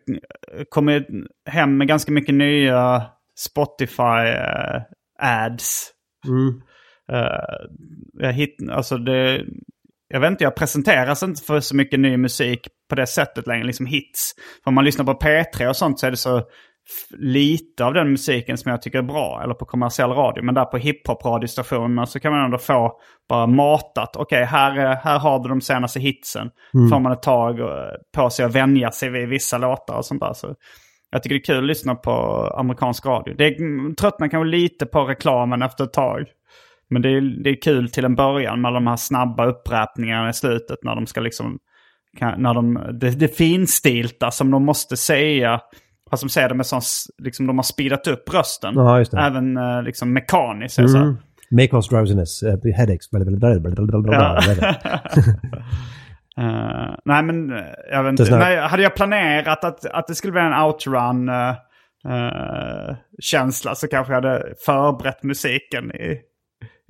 kom 0.69 0.89
ju 0.89 1.05
hem 1.47 1.77
med 1.77 1.89
ganska 1.89 2.13
mycket 2.13 2.35
nya 2.35 3.03
Spotify-ads. 3.49 5.91
Uh, 6.29 6.33
mm. 6.33 6.63
jag 8.13 8.33
hitt, 8.33 8.57
alltså 8.71 8.99
det, 8.99 9.45
jag 10.09 10.21
vet 10.21 10.31
inte, 10.31 10.45
jag 10.45 10.57
presenteras 10.57 11.23
inte 11.23 11.43
för 11.43 11.61
så 11.61 11.77
mycket 11.77 12.01
ny 12.01 12.17
musik 12.17 12.69
på 12.89 12.95
det 12.95 13.07
sättet 13.07 13.47
längre, 13.47 13.65
liksom 13.65 13.87
hits. 13.87 14.33
För 14.65 14.71
om 14.71 14.75
man 14.75 14.85
lyssnar 14.85 15.05
på 15.05 15.13
P3 15.13 15.69
och 15.69 15.77
sånt 15.77 15.99
så 15.99 16.07
är 16.07 16.11
det 16.11 16.17
så 16.17 16.43
lite 17.19 17.85
av 17.85 17.95
den 17.95 18.11
musiken 18.11 18.59
som 18.59 18.71
jag 18.71 18.83
tycker 18.83 18.99
är 18.99 19.03
bra, 19.03 19.41
eller 19.45 19.55
på 19.55 19.65
kommersiell 19.65 20.11
radio. 20.11 20.45
Men 20.45 20.55
där 20.55 20.65
på 20.65 20.79
hiphop-radiostationerna 20.79 22.07
så 22.07 22.21
kan 22.21 22.33
man 22.33 22.45
ändå 22.45 22.59
få 22.59 22.93
bara 23.29 23.47
matat. 23.47 24.17
Okej, 24.17 24.23
okay, 24.23 24.45
här, 24.45 24.97
här 25.05 25.19
har 25.19 25.39
du 25.39 25.49
de 25.49 25.61
senaste 25.61 26.01
hitsen. 26.01 26.51
Mm. 26.75 26.91
Får 26.91 27.01
man 27.01 27.13
ett 27.13 27.23
tag 27.23 27.57
på 28.17 28.31
sig 28.31 28.45
att 28.45 28.55
vänja 28.55 28.91
sig 28.91 29.11
vid 29.11 29.29
vissa 29.29 29.59
låtar 29.59 29.97
och 29.97 30.05
sånt 30.05 30.21
där. 30.21 30.33
Så 30.33 30.55
jag 31.11 31.23
tycker 31.23 31.35
det 31.35 31.41
är 31.41 31.45
kul 31.45 31.59
att 31.59 31.65
lyssna 31.65 31.95
på 31.95 32.13
amerikansk 32.57 33.07
radio. 33.07 33.35
Det 33.35 33.47
är, 33.47 33.95
tröttnar 33.95 34.29
kanske 34.29 34.51
lite 34.51 34.87
på 34.87 35.05
reklamen 35.05 35.63
efter 35.63 35.85
ett 35.85 35.93
tag. 35.93 36.25
Men 36.91 37.03
det 37.03 37.09
är, 37.09 37.43
det 37.45 37.51
är 37.51 37.63
kul 37.63 37.91
till 37.91 38.05
en 38.05 38.15
början 38.15 38.61
med 38.61 38.73
de 38.73 38.87
här 38.87 38.97
snabba 38.97 39.47
uppräpningarna 39.47 40.29
i 40.29 40.33
slutet 40.33 40.79
när 40.83 40.95
de 40.95 41.07
ska 41.07 41.21
liksom... 41.21 41.59
När 42.21 42.55
de, 42.55 42.75
det, 43.01 43.11
det 43.11 43.37
finstilta 43.37 44.31
som 44.31 44.51
de 44.51 44.65
måste 44.65 44.97
säga 44.97 45.61
Fast 46.11 46.23
de 46.23 46.29
säger 46.29 46.49
det 46.49 46.55
med 46.55 46.67
sån, 46.67 46.81
liksom 47.19 47.47
de 47.47 47.59
har 47.59 47.63
speedat 47.63 48.07
upp 48.07 48.35
rösten. 48.35 48.75
Ja, 48.75 48.99
just 48.99 49.11
det. 49.11 49.21
Även 49.21 49.57
uh, 49.57 49.83
liksom 49.83 50.13
mekaniskt. 50.13 50.79
Mm. 50.79 50.89
Så. 50.89 51.17
Make 51.51 51.77
us 51.77 51.89
drowsiness, 51.89 52.43
uh, 52.43 52.75
headaches, 52.77 53.09
ja. 53.13 53.19
uh, 56.39 56.95
nej 57.05 57.23
men 57.23 57.49
jag 57.91 58.03
vet 58.03 58.21
inte. 58.21 58.37
Nej, 58.39 58.57
hade 58.57 58.83
jag 58.83 58.95
planerat 58.95 59.65
att, 59.65 59.87
att 59.87 60.07
det 60.07 60.15
skulle 60.15 60.33
bli 60.33 60.41
en 60.41 60.63
outrun 60.65 61.29
uh, 61.29 61.55
uh, 62.09 62.97
känsla 63.19 63.75
så 63.75 63.89
kanske 63.89 64.13
jag 64.13 64.23
hade 64.23 64.55
förberett 64.67 65.23
musiken 65.23 65.91
i, 65.91 66.21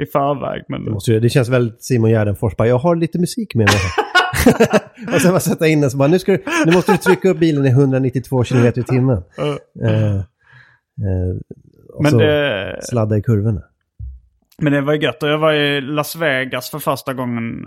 i 0.03 0.07
förväg. 0.12 0.65
Men... 0.69 0.85
Det, 0.85 0.91
måste, 0.91 1.21
det 1.21 1.29
känns 1.29 1.49
väldigt 1.49 1.85
Simon 1.85 2.11
Gärdenfors. 2.11 2.53
Jag 2.59 2.79
har 2.79 2.97
lite 2.97 3.19
musik 3.19 3.55
med 3.55 3.67
mig. 3.67 3.81
och 5.13 5.21
sen 5.21 5.31
bara 5.31 5.41
sätta 5.41 5.69
in 5.69 5.81
den 5.81 5.91
så 5.91 5.97
bara, 5.97 6.09
nu, 6.09 6.19
du, 6.27 6.45
nu 6.67 6.73
måste 6.73 6.93
du 6.93 6.99
trycka 6.99 7.29
upp 7.29 7.39
bilen 7.39 7.67
i 7.67 7.69
192 7.69 8.45
km 8.45 8.67
i 8.67 8.83
timmen. 8.83 9.23
Uh, 9.39 9.47
uh, 9.85 10.23
och 11.95 12.03
Men 12.03 12.13
så 12.13 12.19
det... 12.19 12.79
sladda 12.83 13.17
i 13.17 13.23
kurvorna. 13.23 13.63
Men 14.59 14.73
det 14.73 14.81
var 14.81 14.95
gött. 14.95 15.23
Och 15.23 15.29
jag 15.29 15.39
var 15.39 15.53
i 15.53 15.81
Las 15.81 16.17
Vegas 16.17 16.71
för 16.71 16.79
första 16.79 17.15
gången 17.15 17.67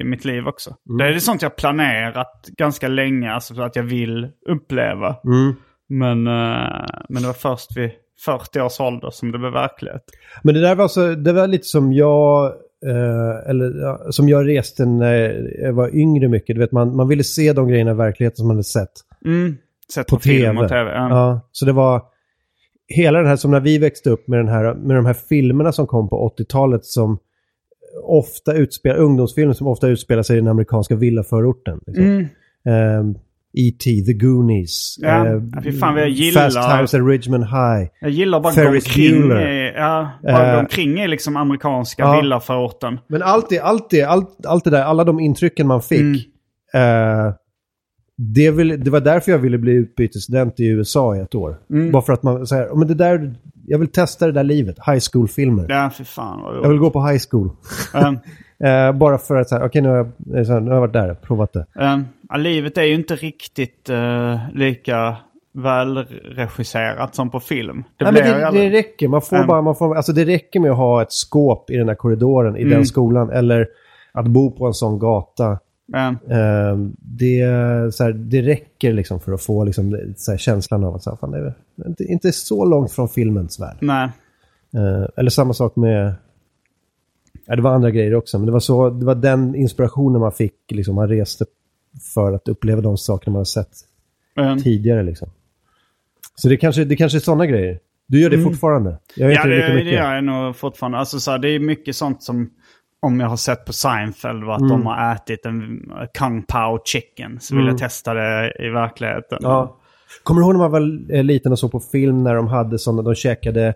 i 0.00 0.04
mitt 0.04 0.24
liv 0.24 0.46
också. 0.46 0.74
Mm. 0.88 0.98
Det 0.98 1.16
är 1.16 1.18
sånt 1.18 1.42
jag 1.42 1.56
planerat 1.56 2.48
ganska 2.56 2.88
länge, 2.88 3.32
alltså 3.32 3.54
för 3.54 3.62
att 3.62 3.76
jag 3.76 3.82
vill 3.82 4.28
uppleva. 4.48 5.16
Mm. 5.24 5.54
Men, 5.88 6.26
uh, 6.26 6.86
men 7.08 7.22
det 7.22 7.26
var 7.26 7.32
först 7.32 7.76
vid 7.76 7.90
40 8.24 8.60
års 8.60 8.80
ålder 8.80 9.10
som 9.10 9.32
det 9.32 9.38
blev 9.38 9.52
verklighet. 9.52 10.02
Men 10.42 10.54
det 10.54 10.60
där 10.60 10.74
var, 10.74 10.88
så, 10.88 11.14
det 11.14 11.32
var 11.32 11.46
lite 11.46 11.64
som 11.64 11.92
jag 11.92 12.52
Uh, 12.86 13.50
eller 13.50 13.80
ja, 13.80 14.06
som 14.10 14.28
jag 14.28 14.48
reste 14.48 14.84
när 14.86 15.14
jag 15.62 15.72
var 15.72 15.96
yngre 15.96 16.28
mycket. 16.28 16.56
Du 16.56 16.60
vet, 16.60 16.72
man, 16.72 16.96
man 16.96 17.08
ville 17.08 17.24
se 17.24 17.52
de 17.52 17.68
grejerna 17.68 17.90
i 17.90 17.94
verkligheten 17.94 18.36
som 18.36 18.46
man 18.46 18.56
hade 18.56 18.64
sett. 18.64 18.92
Mm. 19.24 19.56
Sett 19.94 20.06
på, 20.06 20.16
på 20.16 20.22
TV. 20.22 20.60
Och 20.60 20.68
TV 20.68 20.90
ja. 20.90 21.08
ja. 21.08 21.48
så 21.52 21.66
det 21.66 21.72
var 21.72 22.02
hela 22.88 23.18
den 23.18 23.28
här, 23.28 23.36
som 23.36 23.50
när 23.50 23.60
vi 23.60 23.78
växte 23.78 24.10
upp 24.10 24.28
med, 24.28 24.38
den 24.38 24.48
här, 24.48 24.74
med 24.74 24.96
de 24.96 25.06
här 25.06 25.14
filmerna 25.14 25.72
som 25.72 25.86
kom 25.86 26.08
på 26.08 26.34
80-talet 26.38 26.84
som 26.84 27.18
ofta 28.02 28.54
utspelar, 28.54 28.96
ungdomsfilmer 28.96 29.54
som 29.54 29.66
ofta 29.66 29.88
utspelar 29.88 30.22
sig 30.22 30.36
i 30.36 30.40
den 30.40 30.48
amerikanska 30.48 30.96
villaförorten. 30.96 31.80
Liksom. 31.86 32.04
Mm. 32.64 33.00
Um, 33.00 33.18
E.T. 33.52 34.04
The 34.04 34.12
Goonies. 34.12 34.96
Ja, 35.00 35.34
uh, 35.34 35.42
fy 35.62 35.72
fan 35.72 35.94
vad 35.94 36.02
jag 36.02 36.10
gillar... 36.10 36.50
Fast 36.50 36.70
Times 36.70 36.94
at 36.94 37.00
Ridgemont 37.00 37.44
High. 37.44 37.90
Jag 38.00 38.10
gillar 38.10 38.40
bara 38.40 38.52
Ferris 38.52 38.86
omkring, 38.86 39.32
i, 39.32 39.72
ja, 39.76 40.10
bara 40.22 40.54
uh, 40.54 40.60
omkring 40.60 41.00
i 41.00 41.08
liksom 41.08 41.36
amerikanska 41.36 42.04
uh, 42.04 42.16
villaförorten. 42.16 42.98
Men 43.08 43.22
allt 43.22 43.48
det, 43.48 43.58
allt, 43.58 43.90
det, 43.90 44.02
allt, 44.02 44.46
allt 44.46 44.64
det 44.64 44.70
där, 44.70 44.82
alla 44.82 45.04
de 45.04 45.20
intrycken 45.20 45.66
man 45.66 45.82
fick. 45.82 46.00
Mm. 46.74 47.26
Uh, 47.26 47.32
det, 48.16 48.50
vill, 48.50 48.84
det 48.84 48.90
var 48.90 49.00
därför 49.00 49.32
jag 49.32 49.38
ville 49.38 49.58
bli 49.58 49.72
utbytesstudent 49.72 50.60
i 50.60 50.66
USA 50.66 51.16
i 51.16 51.20
ett 51.20 51.34
år. 51.34 51.56
Mm. 51.70 51.92
Bara 51.92 52.02
för 52.02 52.12
att 52.12 52.22
man 52.22 52.46
säger, 52.46 52.74
men 52.74 52.88
det 52.88 52.94
där, 52.94 53.34
jag 53.66 53.78
vill 53.78 53.88
testa 53.88 54.26
det 54.26 54.32
där 54.32 54.44
livet. 54.44 54.76
High 54.86 55.00
school-filmer. 55.12 55.66
Ja, 55.68 55.90
för 55.90 56.04
fan 56.04 56.42
vad 56.42 56.56
Jag 56.56 56.68
vill 56.68 56.78
gå 56.78 56.90
på 56.90 57.06
high 57.06 57.22
school. 57.30 57.50
Um. 57.94 58.18
uh, 58.64 58.92
bara 58.92 59.18
för 59.18 59.36
att 59.36 59.48
säga, 59.48 59.58
okej 59.58 59.68
okay, 59.68 59.82
nu, 59.82 59.88
har 59.88 59.96
jag, 59.96 60.62
nu 60.62 60.68
har 60.68 60.74
jag 60.74 60.80
varit 60.80 60.92
där, 60.92 61.14
provat 61.14 61.52
det. 61.52 61.66
Ja, 61.74 62.36
livet 62.36 62.78
är 62.78 62.82
ju 62.82 62.94
inte 62.94 63.14
riktigt 63.14 63.90
uh, 63.90 64.38
lika 64.54 65.16
välregisserat 65.52 67.14
som 67.14 67.30
på 67.30 67.40
film. 67.40 67.84
Det, 67.96 68.04
Nej, 68.04 68.12
men 68.12 68.54
det, 68.54 68.60
det 68.60 68.70
räcker. 68.70 69.08
Man 69.08 69.22
får 69.22 69.36
um, 69.36 69.46
bara, 69.46 69.62
man 69.62 69.76
får, 69.76 69.96
alltså 69.96 70.12
det 70.12 70.24
räcker 70.24 70.60
med 70.60 70.70
att 70.70 70.76
ha 70.76 71.02
ett 71.02 71.12
skåp 71.12 71.70
i 71.70 71.76
den 71.76 71.88
här 71.88 71.94
korridoren 71.94 72.56
i 72.56 72.62
mm. 72.62 72.74
den 72.74 72.86
skolan. 72.86 73.30
Eller 73.30 73.68
att 74.12 74.26
bo 74.26 74.50
på 74.50 74.66
en 74.66 74.74
sån 74.74 74.98
gata. 74.98 75.58
Mm. 75.94 76.92
Det, 76.98 77.44
så 77.94 78.04
här, 78.04 78.12
det 78.12 78.42
räcker 78.42 78.92
liksom 78.92 79.20
för 79.20 79.32
att 79.32 79.42
få 79.42 79.64
liksom, 79.64 80.14
så 80.16 80.30
här, 80.30 80.38
känslan 80.38 80.84
av 80.84 80.94
att 80.94 81.02
så 81.02 81.10
här, 81.10 81.16
fan, 81.16 81.30
det 81.30 81.38
är 81.38 81.54
inte, 81.88 82.04
inte 82.04 82.32
så 82.32 82.64
långt 82.64 82.92
från 82.92 83.08
filmens 83.08 83.60
värld. 83.60 83.76
Nej. 83.80 84.08
Uh, 84.76 85.06
eller 85.16 85.30
samma 85.30 85.52
sak 85.52 85.76
med... 85.76 86.14
Ja, 87.50 87.56
det 87.56 87.62
var 87.62 87.74
andra 87.74 87.90
grejer 87.90 88.14
också, 88.14 88.38
men 88.38 88.46
det 88.46 88.52
var, 88.52 88.60
så, 88.60 88.90
det 88.90 89.06
var 89.06 89.14
den 89.14 89.54
inspirationen 89.54 90.20
man 90.20 90.32
fick. 90.32 90.54
Liksom, 90.70 90.94
man 90.94 91.08
reste 91.08 91.44
för 92.14 92.32
att 92.32 92.48
uppleva 92.48 92.80
de 92.80 92.98
saker 92.98 93.30
man 93.30 93.38
har 93.38 93.44
sett 93.44 93.68
mm. 94.36 94.58
tidigare. 94.58 95.02
Liksom. 95.02 95.28
Så 96.34 96.48
det 96.48 96.56
kanske, 96.56 96.84
det 96.84 96.96
kanske 96.96 97.18
är 97.18 97.20
sådana 97.20 97.46
grejer. 97.46 97.78
Du 98.06 98.20
gör 98.20 98.30
det 98.30 98.36
mm. 98.36 98.50
fortfarande? 98.50 98.98
Jag 99.16 99.32
ja, 99.32 99.44
det, 99.46 99.74
det 99.74 99.90
gör 99.90 100.14
jag 100.14 100.24
nog 100.24 100.56
fortfarande. 100.56 100.98
Alltså, 100.98 101.20
så 101.20 101.30
här, 101.30 101.38
det 101.38 101.48
är 101.48 101.58
mycket 101.58 101.96
sånt 101.96 102.22
som, 102.22 102.50
om 103.00 103.20
jag 103.20 103.28
har 103.28 103.36
sett 103.36 103.64
på 103.64 103.72
Seinfeld, 103.72 104.50
att 104.50 104.60
mm. 104.60 104.70
de 104.70 104.86
har 104.86 105.14
ätit 105.14 105.46
en 105.46 105.90
Kung 106.18 106.42
Pao 106.42 106.78
chicken, 106.84 107.40
så 107.40 107.54
vill 107.54 107.64
jag 107.64 107.70
mm. 107.70 107.78
testa 107.78 108.14
det 108.14 108.52
i 108.58 108.68
verkligheten. 108.68 109.38
Ja. 109.40 109.76
Kommer 110.22 110.40
du 110.40 110.46
ihåg 110.46 110.54
när 110.54 110.68
man 110.68 110.70
var 110.70 111.14
eh, 111.14 111.24
liten 111.24 111.52
och 111.52 111.58
såg 111.58 111.72
på 111.72 111.80
film 111.80 112.24
när 112.24 112.34
de 112.34 112.48
hade 112.48 112.78
sådana, 112.78 113.02
de 113.02 113.14
käkade 113.14 113.74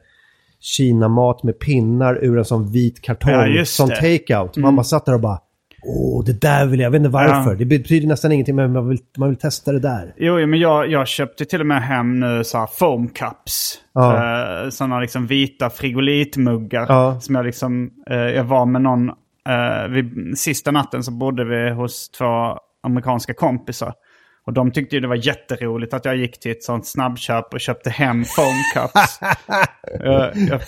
Kina-mat 0.61 1.43
med 1.43 1.59
pinnar 1.59 2.25
ur 2.25 2.39
en 2.39 2.45
sån 2.45 2.73
vit 2.73 3.03
kartong, 3.03 3.55
ja, 3.57 3.65
som 3.65 3.89
take-out. 3.91 4.57
Man 4.57 4.65
mm. 4.65 4.77
bara 4.77 4.85
satt 4.85 5.07
där 5.07 5.15
och 5.15 5.21
bara 5.21 5.39
Åh, 5.87 6.21
oh, 6.21 6.25
det 6.25 6.41
där 6.41 6.67
vill 6.67 6.81
jag. 6.81 6.87
Jag 6.87 6.91
vet 6.91 6.99
inte 6.99 7.09
varför. 7.09 7.51
Ja. 7.51 7.57
Det 7.57 7.65
betyder 7.65 8.09
nästan 8.09 8.33
ingenting, 8.33 8.57
men 8.57 8.73
man 8.73 8.89
vill, 8.89 8.99
man 9.19 9.29
vill 9.29 9.39
testa 9.39 9.73
det 9.73 9.81
där. 9.81 10.15
Jo, 10.17 10.47
men 10.47 10.61
jag, 10.61 10.91
jag 10.91 11.09
köpte 11.09 11.45
till 11.45 11.61
och 11.61 11.67
med 11.67 11.83
hem 11.83 12.21
nu 12.21 12.45
så 12.45 12.59
här 12.59 12.67
foam 12.67 13.09
cups. 13.09 13.79
Ja. 13.93 14.63
Uh, 14.65 14.71
sådana 14.71 15.01
liksom 15.01 15.27
vita 15.27 15.71
frigolitmuggar. 15.71 16.87
Ja. 16.89 17.21
Som 17.21 17.35
jag 17.35 17.47
liksom, 17.47 17.91
uh, 18.11 18.17
jag 18.17 18.45
var 18.45 18.67
med 18.67 18.83
någon, 18.83 19.09
uh, 19.09 19.89
vid, 19.91 20.39
sista 20.39 20.71
natten 20.71 21.03
så 21.03 21.11
bodde 21.11 21.45
vi 21.45 21.71
hos 21.71 22.09
två 22.09 22.59
amerikanska 22.83 23.35
kompisar. 23.35 23.93
Och 24.47 24.53
de 24.53 24.73
tyckte 24.73 24.97
ju 24.97 25.01
det 25.01 25.09
var 25.09 25.27
jätteroligt 25.27 25.95
att 25.95 26.05
jag 26.05 26.17
gick 26.17 26.41
till 26.41 26.53
ett 26.53 26.63
sånt 26.63 26.87
snabbköp 26.87 27.55
och 27.55 27.61
köpte 27.61 27.91
hem 27.91 28.25
foam 28.25 28.57
cups. 28.75 29.21
uh, 30.05 30.49
jag, 30.49 30.61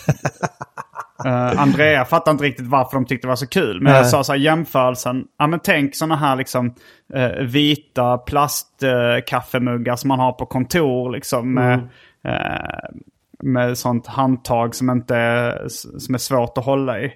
Uh, 1.25 1.61
Andrea 1.61 2.05
fattade 2.05 2.33
inte 2.33 2.45
riktigt 2.45 2.67
varför 2.67 2.97
de 2.97 3.07
tyckte 3.07 3.27
det 3.27 3.29
var 3.29 3.37
så 3.37 3.47
kul. 3.47 3.81
Men 3.81 3.95
jag 3.95 4.07
sa 4.07 4.25
så 4.25 4.33
här 4.33 4.39
jämförelsen. 4.39 5.25
Ja 5.39 5.47
men 5.47 5.61
tänk 5.61 5.97
sådana 5.97 6.17
här 6.17 6.37
liksom 6.37 6.75
uh, 7.17 7.43
vita 7.43 8.19
plastkaffemuggar 8.19 9.97
som 9.97 10.09
man 10.09 10.19
har 10.19 10.33
på 10.33 10.47
kontor 10.47 11.11
liksom. 11.11 11.55
Med, 11.55 11.89
mm. 12.25 13.01
med 13.43 13.79
sånt 13.79 14.07
handtag 14.07 14.75
som 14.75 14.91
inte 14.91 15.17
är, 15.17 15.69
som 15.99 16.15
är 16.15 16.19
svårt 16.19 16.59
att 16.59 16.65
hålla 16.65 17.01
i. 17.01 17.13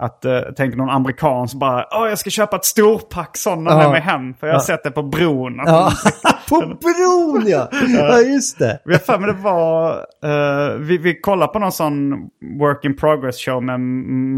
Att, 0.00 0.24
uh, 0.26 0.40
tänk 0.56 0.76
någon 0.76 0.90
amerikan 0.90 1.48
som 1.48 1.58
bara 1.60 1.86
Åh, 1.92 2.08
jag 2.08 2.18
ska 2.18 2.30
köpa 2.30 2.56
ett 2.56 2.64
storpack 2.64 3.36
sådana 3.36 3.70
Ja. 3.70 3.76
med 3.78 3.90
mig 3.90 4.00
hem. 4.00 4.34
För 4.34 4.46
jag 4.46 4.54
har 4.54 4.60
Ja. 4.60 4.64
sett 4.64 4.84
det 4.84 4.90
på 4.90 5.02
bron. 5.02 5.56
Ja, 5.66 5.92
de- 6.22 6.32
på 6.50 6.60
bron 6.66 7.42
ja! 7.46 7.68
Ja, 7.98 8.18
just 8.20 8.58
det. 8.58 8.78
Vi 8.84 8.92
har 8.92 8.98
för 9.00 9.18
mig 9.18 9.32
det 9.34 9.40
var, 9.42 9.90
eh, 10.24 10.74
vi, 10.78 10.98
vi 10.98 11.20
kollade 11.20 11.52
på 11.52 11.58
någon 11.58 11.72
sån 11.72 12.12
work 12.60 12.84
in 12.84 12.96
progress 12.96 13.38
show 13.44 13.62
med 13.62 13.80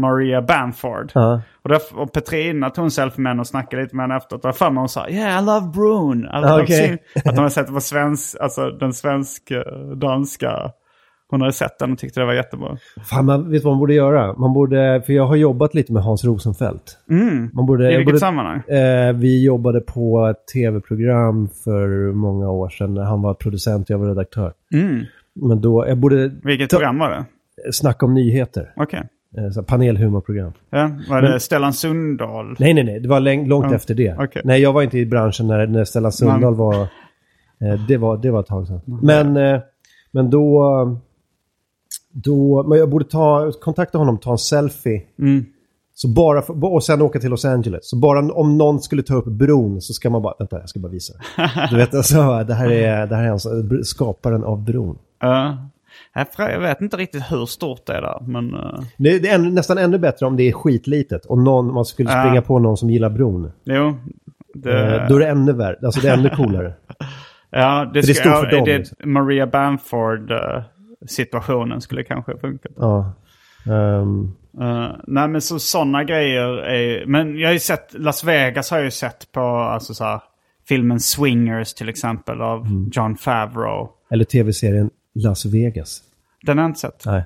Maria 0.01 0.41
Bamford. 0.41 1.11
Ja. 1.13 1.41
Och, 1.63 1.69
där, 1.69 1.79
och 1.95 2.13
Petrina 2.13 2.69
tog 2.69 2.85
en 2.85 2.91
selfie 2.91 3.21
med 3.23 3.29
henne 3.29 3.39
och 3.41 3.47
snackade 3.47 3.83
lite 3.83 3.95
med 3.95 4.03
henne 4.03 4.17
efteråt. 4.17 4.45
Och 4.45 4.55
för 4.55 4.69
mig 4.69 4.79
hon 4.81 4.89
sa 4.89 5.09
yeah 5.09 5.41
I 5.41 5.45
love 5.45 5.67
Broon. 5.73 6.21
Love 6.21 6.63
Okej. 6.63 6.97
Att 7.15 7.25
hon 7.25 7.37
hade 7.37 7.49
sett 7.49 7.67
det 7.67 7.73
på 7.73 7.81
svensk, 7.81 8.37
alltså 8.41 8.69
den 8.69 8.93
svensk-danska. 8.93 10.71
Hon 11.35 11.41
hade 11.41 11.53
sett 11.53 11.79
den 11.79 11.91
och 11.91 11.97
tyckte 11.97 12.19
det 12.19 12.25
var 12.25 12.33
jättebra. 12.33 12.77
Fan, 13.03 13.25
man 13.25 13.51
vet 13.51 13.63
vad 13.63 13.73
man 13.73 13.79
borde 13.79 13.93
göra? 13.93 14.33
Man 14.37 14.53
borde, 14.53 15.01
för 15.05 15.13
jag 15.13 15.25
har 15.25 15.35
jobbat 15.35 15.73
lite 15.73 15.93
med 15.93 16.03
Hans 16.03 16.25
Rosenfeldt. 16.25 16.97
Man 17.53 17.65
borde, 17.65 17.83
I 17.85 17.87
vilket 17.97 18.05
borde, 18.05 18.19
sammanhang? 18.19 18.61
Eh, 18.67 19.13
vi 19.15 19.45
jobbade 19.45 19.81
på 19.81 20.27
ett 20.27 20.47
tv-program 20.53 21.49
för 21.63 22.11
många 22.11 22.49
år 22.51 22.69
sedan 22.69 22.97
han 22.97 23.21
var 23.21 23.33
producent 23.33 23.89
och 23.89 23.93
jag 23.93 23.97
var 23.97 24.07
redaktör. 24.07 24.53
Men 25.41 25.61
då, 25.61 25.87
jag 25.87 25.97
borde 25.97 26.31
Vilket 26.43 26.69
ta- 26.69 26.77
program 26.77 26.99
var 26.99 27.09
det? 27.09 27.25
snacka 27.73 28.05
om 28.05 28.13
nyheter. 28.13 28.73
Okej. 28.75 29.03
Eh, 29.37 29.49
så 29.49 29.59
här 29.59 29.65
panelhumorprogram. 29.65 30.51
Ja, 30.69 30.91
var 31.09 31.21
det 31.21 31.39
Stellan 31.39 31.73
Sundahl? 31.73 32.55
Nej, 32.59 32.73
nej, 32.73 32.83
nej. 32.83 32.99
Det 32.99 33.07
var 33.09 33.47
långt 33.47 33.65
Ja, 33.69 33.75
efter 33.75 33.93
det. 33.95 34.15
okej. 34.19 34.41
Nej, 34.45 34.61
jag 34.61 34.73
var 34.73 34.81
inte 34.81 34.97
i 34.97 35.05
branschen 35.05 35.47
när, 35.47 35.67
när 35.67 35.83
Stellan 35.85 36.11
Sundahl 36.11 36.55
var... 36.55 36.73
Eh, 37.61 37.85
det 37.87 37.97
var... 37.97 38.17
Det 38.17 38.31
var 38.31 38.39
ett 38.39 38.45
tag 38.47 38.67
sedan. 38.67 38.81
Men, 39.01 39.37
eh, 39.37 39.59
men 40.11 40.29
då... 40.29 40.97
Då... 42.11 42.63
Men 42.67 42.77
jag 42.79 42.89
borde 42.89 43.05
ta, 43.05 43.51
kontakta 43.61 43.97
honom, 43.97 44.17
ta 44.17 44.31
en 44.31 44.37
selfie. 44.37 45.01
Så 45.93 46.07
bara 46.07 46.41
för, 46.41 46.73
och 46.73 46.83
sen 46.83 47.01
åka 47.01 47.19
till 47.19 47.29
Los 47.29 47.45
Angeles. 47.45 47.89
Så 47.89 47.97
bara 47.97 48.19
om 48.33 48.57
någon 48.57 48.81
skulle 48.81 49.03
ta 49.03 49.15
upp 49.15 49.25
bron 49.25 49.81
så 49.81 49.93
ska 49.93 50.09
man 50.09 50.21
bara... 50.21 50.33
Vänta, 50.39 50.59
jag 50.59 50.69
ska 50.69 50.79
bara 50.79 50.91
visa. 50.91 51.13
Du 51.69 51.77
vet, 51.77 51.93
alltså, 51.95 52.43
det 52.47 52.53
här 52.53 52.71
är, 52.71 53.07
det 53.07 53.15
här 53.15 53.23
är 53.23 53.31
alltså 53.31 53.49
skaparen 53.83 54.43
av 54.43 54.63
bron. 54.63 54.97
Ja. 55.21 55.57
Jag 56.37 56.59
vet 56.59 56.81
inte 56.81 56.97
riktigt 56.97 57.23
hur 57.31 57.45
stort 57.45 57.85
det 57.85 57.93
är 57.93 58.01
där. 58.01 58.19
Men, 58.27 58.53
eh, 58.53 58.79
Det, 58.97 59.19
det 59.19 59.29
är 59.29 59.37
nästan 59.39 59.77
ännu 59.77 59.97
bättre 59.97 60.25
om 60.25 60.37
det 60.37 60.43
är 60.43 60.51
skitlitet 60.51 61.25
och 61.25 61.37
någon, 61.37 61.73
man 61.73 61.85
skulle 61.85 62.09
springa 62.09 62.41
på 62.41 62.59
någon 62.59 62.77
som 62.77 62.89
gillar 62.89 63.09
bron. 63.09 63.51
jo. 63.63 63.95
Det, 64.53 64.95
Eh, 64.95 65.07
då 65.09 65.15
är 65.15 65.19
det 65.19 65.27
ännu 65.27 65.53
värre. 65.53 65.77
Alltså 65.83 66.01
det 66.01 66.09
är 66.09 66.13
ännu 66.17 66.29
coolare. 66.29 66.73
Ja, 67.49 67.91
det, 67.93 68.01
För 68.01 68.07
det 68.07 68.11
är 68.11 68.13
ska, 68.13 68.29
stort 68.29 68.49
för 68.49 68.55
dem, 68.55 68.65
det, 68.65 68.77
liksom. 68.77 69.13
Maria 69.13 69.45
Bamford-situationen 71.05 71.81
skulle 71.81 72.03
kanske 72.03 72.37
funka. 72.37 72.69
Ja. 72.77 73.13
Ehm, 73.65 74.31
Uh, 74.61 74.91
nej 75.07 75.27
men 75.27 75.41
så 75.41 75.59
sådana 75.59 76.03
grejer 76.03 76.57
är 76.57 77.05
Men 77.05 77.37
jag 77.39 77.47
har 77.47 77.53
ju 77.53 77.59
sett, 77.59 77.93
Las 77.93 78.23
Vegas 78.23 78.71
har 78.71 78.77
jag 78.77 78.85
ju 78.85 78.91
sett 78.91 79.31
på 79.31 79.41
alltså 79.41 79.93
så 79.93 80.03
här, 80.03 80.21
filmen 80.67 80.99
Swingers 80.99 81.73
till 81.73 81.89
exempel 81.89 82.41
av 82.41 82.61
Mm. 82.65 82.89
John 82.93 83.15
Favreau. 83.17 83.89
eller 84.09 84.23
tv-serien 84.25 84.89
Las 85.13 85.45
Vegas. 85.45 86.01
Den 86.43 86.57
har 86.57 86.63
jag 86.63 86.69
inte 86.69 86.79
sett. 86.79 87.05
Nej, 87.05 87.25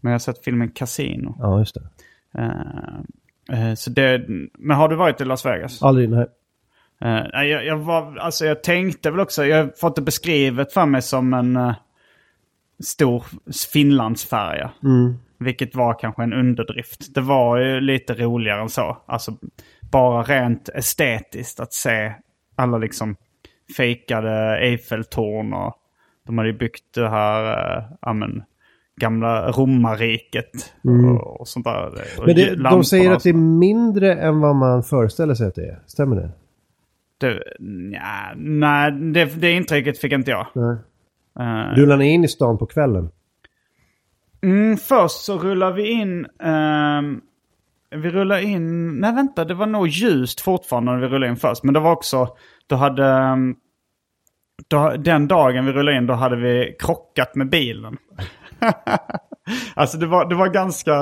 Men 0.00 0.10
jag 0.12 0.14
har 0.14 0.18
sett 0.18 0.44
filmen 0.44 0.68
Casino. 0.70 1.36
ja 1.38 1.58
just 1.58 1.74
det. 1.74 1.82
Eh, 2.38 3.68
eh, 3.68 3.74
så 3.74 3.90
det, 3.90 4.24
men 4.58 4.76
har 4.76 4.88
du 4.88 4.96
varit 4.96 5.20
i 5.20 5.24
Las 5.24 5.46
Vegas? 5.46 5.82
Aldrig, 5.82 6.08
nej. 6.10 6.26
Nej, 7.00 7.48
jag, 7.48 7.66
jag, 7.66 7.76
var, 7.76 8.16
alltså 8.16 8.44
jag 8.46 8.62
tänkte 8.62 9.10
väl 9.10 9.20
också, 9.20 9.44
jag 9.46 9.56
har 9.64 9.72
fått 9.76 9.96
det 9.96 10.02
beskrivet 10.02 10.72
för 10.72 10.86
mig 10.86 11.02
som 11.02 11.34
en 11.34 11.56
stor 12.82 13.24
Finlandsfärja. 13.72 14.70
Vilket 15.38 15.74
var 15.74 15.98
kanske 15.98 16.22
en 16.22 16.32
underdrift. 16.32 17.14
Det 17.14 17.20
var 17.20 17.58
ju 17.58 17.80
lite 17.80 18.14
roligare 18.14 18.60
än 18.60 18.68
så. 18.68 18.96
Alltså 19.06 19.36
bara 19.90 20.22
rent 20.22 20.68
estetiskt 20.68 21.60
att 21.60 21.72
se 21.72 22.14
alla 22.56 22.78
liksom 22.78 23.16
fejkade 23.76 24.58
Eiffeltorn 24.58 25.52
och 25.52 25.74
de 26.26 26.38
hade 26.38 26.50
ju 26.50 26.58
byggt 26.58 26.94
det 26.94 27.08
här, 27.08 27.76
äh, 27.78 27.84
ja 28.00 28.12
men, 28.12 28.42
gamla 29.00 29.50
romarriket 29.50 30.74
och, 30.82 31.40
och 31.40 31.48
sånt 31.48 31.64
där. 31.64 31.86
Och 32.18 32.26
Men 32.26 32.36
det, 32.36 32.54
de 32.54 32.84
säger 32.84 33.12
att 33.12 33.22
det 33.22 33.28
är 33.28 33.34
mindre 33.58 34.14
än 34.14 34.40
vad 34.40 34.56
man 34.56 34.82
föreställer 34.82 35.34
sig 35.34 35.46
att 35.46 35.54
det 35.54 35.66
är. 35.66 35.78
Stämmer 35.86 36.16
det? 36.16 36.30
det 37.18 37.42
nja, 37.58 38.34
nej, 38.36 38.92
det, 38.92 39.24
det 39.24 39.52
intrycket 39.52 39.98
fick 39.98 40.12
inte 40.12 40.30
jag. 40.30 40.46
Nej. 40.54 40.76
Eh, 41.40 41.74
Rullar 41.76 41.96
ni 41.96 42.10
in 42.12 42.24
i 42.24 42.28
stan 42.28 42.58
på 42.58 42.66
kvällen? 42.66 43.10
Mm, 44.42 44.76
först 44.76 45.24
så 45.24 45.38
rullar 45.38 45.72
vi 45.72 45.88
in... 45.90 46.26
ehm, 46.42 47.20
vi 47.90 48.10
rullar 48.10 48.38
in... 48.38 48.90
Nej 49.00 49.14
vänta, 49.14 49.44
det 49.44 49.54
var 49.54 49.66
nog 49.66 49.88
ljust 49.88 50.40
fortfarande 50.40 50.92
när 50.92 50.98
vi 51.00 51.06
rullade 51.06 51.30
in 51.30 51.36
först. 51.36 51.62
Men 51.62 51.74
det 51.74 51.80
var 51.80 51.92
också... 51.92 52.28
Då 52.66 52.76
hade... 52.76 53.06
ehm, 53.06 53.54
Då, 54.68 54.90
den 54.98 55.28
dagen 55.28 55.66
vi 55.66 55.72
rullade 55.72 55.96
in 55.96 56.06
då 56.06 56.14
hade 56.14 56.36
vi 56.36 56.76
krockat 56.78 57.34
med 57.34 57.50
bilen. 57.50 57.96
alltså 59.74 59.98
det 59.98 60.06
var, 60.06 60.28
det 60.28 60.34
var 60.34 60.48
ganska... 60.48 60.94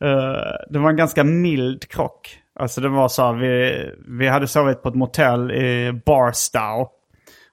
eh, 0.00 0.52
det 0.70 0.78
var 0.78 0.90
en 0.90 0.96
ganska 0.96 1.24
mild 1.24 1.88
krock. 1.88 2.38
Alltså 2.60 2.80
det 2.80 2.88
var 2.88 3.08
så 3.08 3.22
här, 3.26 3.32
vi, 3.34 3.90
vi 4.08 4.28
hade 4.28 4.46
sovit 4.48 4.82
på 4.82 4.88
ett 4.88 4.94
motell 4.94 5.50
i 5.50 5.92
Barstow. 6.06 6.88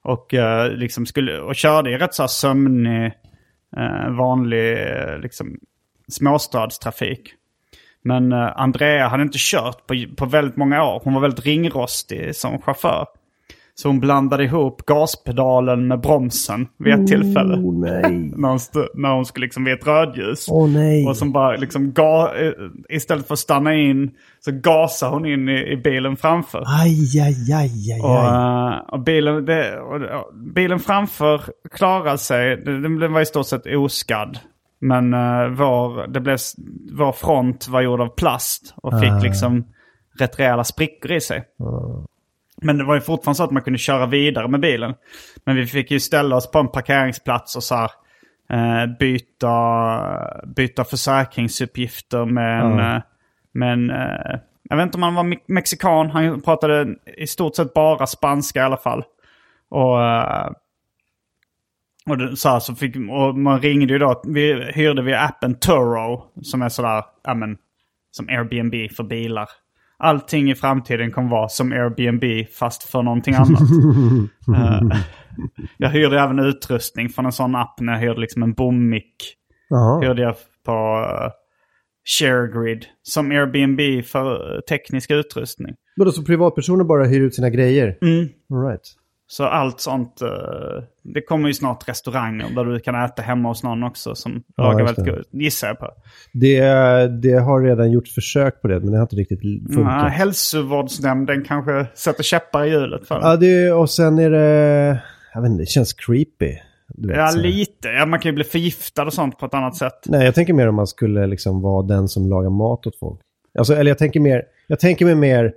Och, 0.04 0.34
eh, 0.34 0.72
liksom 0.72 1.06
skulle, 1.06 1.40
och 1.40 1.54
körde 1.54 1.90
i 1.90 1.98
rätt 1.98 2.14
så 2.14 2.22
här 2.22 2.28
sömnig, 2.28 3.12
eh, 3.76 4.10
vanlig 4.10 4.72
eh, 4.72 5.18
liksom, 5.18 5.58
småstadstrafik. 6.08 7.34
Men 8.04 8.32
Andrea 8.32 9.08
hade 9.08 9.22
inte 9.22 9.38
kört 9.40 9.86
på, 9.86 10.04
på 10.16 10.26
väldigt 10.26 10.56
många 10.56 10.84
år. 10.84 11.00
Hon 11.04 11.14
var 11.14 11.20
väldigt 11.20 11.46
ringrostig 11.46 12.36
som 12.36 12.62
chaufför. 12.62 13.06
Så 13.74 13.88
hon 13.88 14.00
blandade 14.00 14.44
ihop 14.44 14.86
gaspedalen 14.86 15.88
med 15.88 16.00
bromsen 16.00 16.68
vid 16.78 16.94
ett 16.94 17.06
tillfälle. 17.06 17.56
Oh 17.56 17.80
nej. 17.80 18.02
när, 18.36 18.48
hon 18.48 18.58
när 18.94 19.14
hon 19.14 19.24
skulle 19.24 19.46
liksom 19.46 19.64
vid 19.64 19.74
ett 19.74 19.86
rödljus. 19.86 20.46
Nej. 20.68 21.06
Och 21.06 21.16
som 21.16 21.32
bara 21.32 21.56
liksom 21.56 21.84
eh, 21.84 22.52
istället 22.88 23.26
för 23.26 23.34
att 23.34 23.38
stanna 23.38 23.74
in 23.74 24.10
så 24.40 24.50
gasade 24.52 25.12
hon 25.12 25.26
in 25.26 25.48
i, 25.48 25.72
i 25.72 25.76
bilen 25.76 26.16
framför. 26.16 26.64
Aj, 26.66 27.20
aj, 27.20 27.52
aj, 27.52 27.92
aj, 27.92 28.00
Och, 28.02 28.24
eh, 28.24 28.78
och, 28.92 29.00
bilen, 29.00 29.44
det, 29.44 29.80
och, 29.80 30.34
bilen 30.54 30.78
framför 30.78 31.42
klarade 31.70 32.18
sig. 32.18 32.56
Den, 32.56 32.98
den 32.98 33.12
var 33.12 33.20
i 33.20 33.26
stort 33.26 33.46
sett 33.46 33.66
oskadd. 33.66 34.38
Men 34.80 35.14
uh, 35.14 35.48
vår, 35.48 36.06
det 36.06 36.20
blev, 36.20 36.38
vår 36.98 37.12
front 37.12 37.68
var 37.68 37.80
gjord 37.80 38.00
av 38.00 38.08
plast 38.08 38.74
och 38.82 39.00
fick 39.00 39.22
liksom 39.22 39.64
rätt 40.18 40.40
rejäla 40.40 40.64
sprickor 40.64 41.12
i 41.12 41.20
sig. 41.20 41.44
Men 42.62 42.78
det 42.78 42.84
var 42.84 42.94
ju 42.94 43.00
fortfarande 43.00 43.36
så 43.36 43.44
att 43.44 43.50
man 43.50 43.62
kunde 43.62 43.78
köra 43.78 44.06
vidare 44.06 44.48
med 44.48 44.60
bilen. 44.60 44.94
Men 45.44 45.56
vi 45.56 45.66
fick 45.66 45.90
ju 45.90 46.00
ställa 46.00 46.36
oss 46.36 46.50
på 46.50 46.58
en 46.58 46.68
parkeringsplats 46.68 47.56
och 47.56 47.62
så 47.62 47.74
här, 47.74 47.90
eh, 48.52 48.86
byta, 48.98 49.54
byta 50.56 50.84
försäkringsuppgifter 50.84 52.24
med 52.24 52.60
en, 52.60 52.78
eh, 52.78 53.02
med 53.52 53.72
en 53.72 53.90
eh, 53.90 54.40
jag 54.72 54.76
vet 54.76 54.86
inte 54.86 54.96
om 54.96 55.02
han 55.02 55.14
var 55.14 55.24
me- 55.24 55.44
mexikan, 55.46 56.10
han 56.10 56.40
pratade 56.42 56.94
i 57.16 57.26
stort 57.26 57.56
sett 57.56 57.74
bara 57.74 58.06
spanska 58.06 58.60
i 58.60 58.62
alla 58.62 58.76
fall. 58.76 59.04
Och, 59.68 60.04
eh, 60.04 60.50
och, 62.06 62.18
det, 62.18 62.36
så, 62.36 62.48
här, 62.48 62.60
så 62.60 62.74
fick, 62.74 62.96
och 62.96 63.38
man 63.38 63.60
ringde 63.60 63.92
ju 63.92 63.98
då, 63.98 64.22
vi 64.24 64.72
hyrde 64.72 65.02
via 65.02 65.20
appen 65.20 65.54
Turo 65.54 66.24
som 66.42 66.62
är 66.62 66.68
sådär, 66.68 67.04
ja 67.24 67.34
men, 67.34 67.56
som 68.10 68.28
Airbnb 68.28 68.92
för 68.96 69.04
bilar. 69.04 69.48
Allting 70.02 70.50
i 70.50 70.54
framtiden 70.54 71.10
kommer 71.10 71.30
vara 71.30 71.48
som 71.48 71.72
Airbnb 71.72 72.48
fast 72.48 72.82
för 72.82 73.02
någonting 73.02 73.34
annat. 73.34 73.60
Eh, 74.56 74.98
jag 75.78 75.90
hyrde 75.90 76.20
även 76.20 76.38
utrustning 76.38 77.08
från 77.08 77.26
en 77.26 77.32
sån 77.32 77.54
app 77.54 77.80
när 77.80 77.92
jag 77.92 78.00
hyrde 78.00 78.20
liksom 78.20 78.42
en 78.42 78.52
bommick. 78.52 79.14
Hyrde 80.02 80.22
jag 80.22 80.34
på 80.64 80.72
uh, 80.72 81.30
ShareGrid 82.04 82.86
som 83.02 83.30
Airbnb 83.30 84.04
för 84.04 84.56
eh, 84.56 84.60
teknisk 84.60 85.10
utrustning. 85.10 85.74
Vadå, 85.96 86.12
så 86.12 86.24
privatpersoner 86.24 86.84
bara 86.84 87.04
hyr 87.04 87.20
ut 87.20 87.34
sina 87.34 87.50
grejer? 87.50 87.98
Mm. 88.02 88.28
All 88.50 88.68
right. 88.68 88.96
Så 89.32 89.44
allt 89.44 89.80
sånt. 89.80 90.22
eh, 90.22 90.28
det 91.02 91.20
kommer 91.22 91.48
ju 91.48 91.54
snart 91.54 91.88
restauranger 91.88 92.46
där 92.54 92.64
du 92.64 92.80
kan 92.80 93.04
äta 93.04 93.22
hemma 93.22 93.48
hos 93.48 93.62
någon 93.62 93.82
också 93.84 94.14
som 94.14 94.42
Ja, 94.56 94.62
lagar 94.62 94.84
väldigt 94.84 95.06
gott. 95.06 95.26
Gissar 95.30 95.68
jag 95.68 95.78
på. 95.78 95.88
Det, 96.32 96.60
det 97.22 97.38
har 97.38 97.62
redan 97.62 97.90
gjorts 97.90 98.14
försök 98.14 98.62
på 98.62 98.68
det, 98.68 98.80
men 98.80 98.90
det 98.90 98.96
har 98.96 99.02
inte 99.02 99.16
riktigt 99.16 99.40
funkat. 99.40 100.02
Nej, 100.02 100.10
hälsovårdsnämnden 100.10 101.44
kanske 101.44 101.86
sätter 101.94 102.22
käppar 102.22 102.64
i 102.64 102.70
hjulet 102.70 103.08
för 103.08 103.14
det. 103.14 103.26
Ja, 103.26 103.36
det, 103.36 103.72
och 103.72 103.90
sen 103.90 104.18
är 104.18 104.30
det... 104.30 105.02
Jag 105.34 105.42
vet 105.42 105.50
inte, 105.50 105.62
det 105.62 105.66
känns 105.68 105.92
creepy. 105.92 106.56
Vet, 106.98 107.16
Ja, 107.16 107.32
lite. 107.36 107.88
Ja, 107.88 108.06
man 108.06 108.18
kan 108.20 108.28
ju 108.28 108.34
bli 108.34 108.44
förgiftad 108.44 109.02
och 109.02 109.12
sånt 109.12 109.38
på 109.38 109.46
ett 109.46 109.54
annat 109.54 109.76
sätt. 109.76 109.98
Nej, 110.06 110.24
jag 110.24 110.34
tänker 110.34 110.52
mer 110.52 110.68
om 110.68 110.74
man 110.74 110.86
skulle 110.86 111.26
liksom 111.26 111.62
vara 111.62 111.82
den 111.86 112.08
som 112.08 112.28
lagar 112.28 112.50
mat 112.50 112.86
åt 112.86 112.98
folk. 112.98 113.20
Alltså, 113.58 113.74
eller 113.74 113.90
jag 113.90 113.98
tänker 113.98 114.20
mer, 114.20 114.42
jag 114.66 114.80
tänker 114.80 115.04
mig 115.04 115.14
mer 115.14 115.52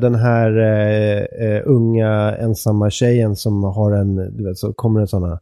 den 0.00 0.14
här 0.14 0.58
eh, 0.58 1.46
eh, 1.48 1.62
unga 1.64 2.36
ensamma 2.36 2.90
tjejen 2.90 3.36
som 3.36 3.64
har 3.64 3.92
en, 3.92 4.36
du 4.36 4.44
vet, 4.44 4.58
så 4.58 4.72
kommer 4.72 5.00
det 5.00 5.06
sådana 5.06 5.40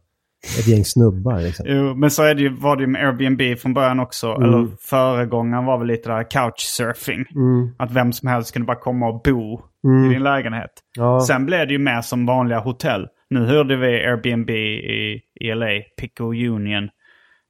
ett 0.59 0.67
gäng 0.67 0.85
snubbar 0.85 1.41
liksom. 1.41 1.65
Jo, 1.69 1.95
men 1.95 2.11
så 2.11 2.23
är 2.23 2.35
det 2.35 2.41
ju, 2.41 2.49
var 2.49 2.75
det 2.75 2.81
ju 2.81 2.87
med 2.87 3.07
Airbnb 3.07 3.59
från 3.59 3.73
början 3.73 3.99
också. 3.99 4.27
Mm. 4.27 4.43
Eller 4.43 4.67
föregångaren 4.81 5.65
var 5.65 5.77
väl 5.77 5.87
lite 5.87 6.09
där 6.09 6.23
couchsurfing. 6.31 7.25
Mm. 7.35 7.75
Att 7.77 7.91
vem 7.91 8.13
som 8.13 8.29
helst 8.29 8.53
kunde 8.53 8.65
bara 8.65 8.79
komma 8.79 9.07
och 9.07 9.21
bo 9.21 9.61
i 10.07 10.13
din 10.13 10.23
lägenhet. 10.23 10.71
Ja. 10.97 11.21
Sen 11.21 11.45
blev 11.45 11.67
det 11.67 11.73
ju 11.73 11.79
mer 11.79 12.01
som 12.01 12.25
vanliga 12.25 12.59
hotell. 12.59 13.07
Nu 13.29 13.45
hyrde 13.45 13.75
vi 13.75 13.87
Airbnb 14.05 14.49
i, 14.49 15.21
i 15.41 15.53
LA, 15.55 15.67
Pico 16.01 16.23
Union. 16.33 16.89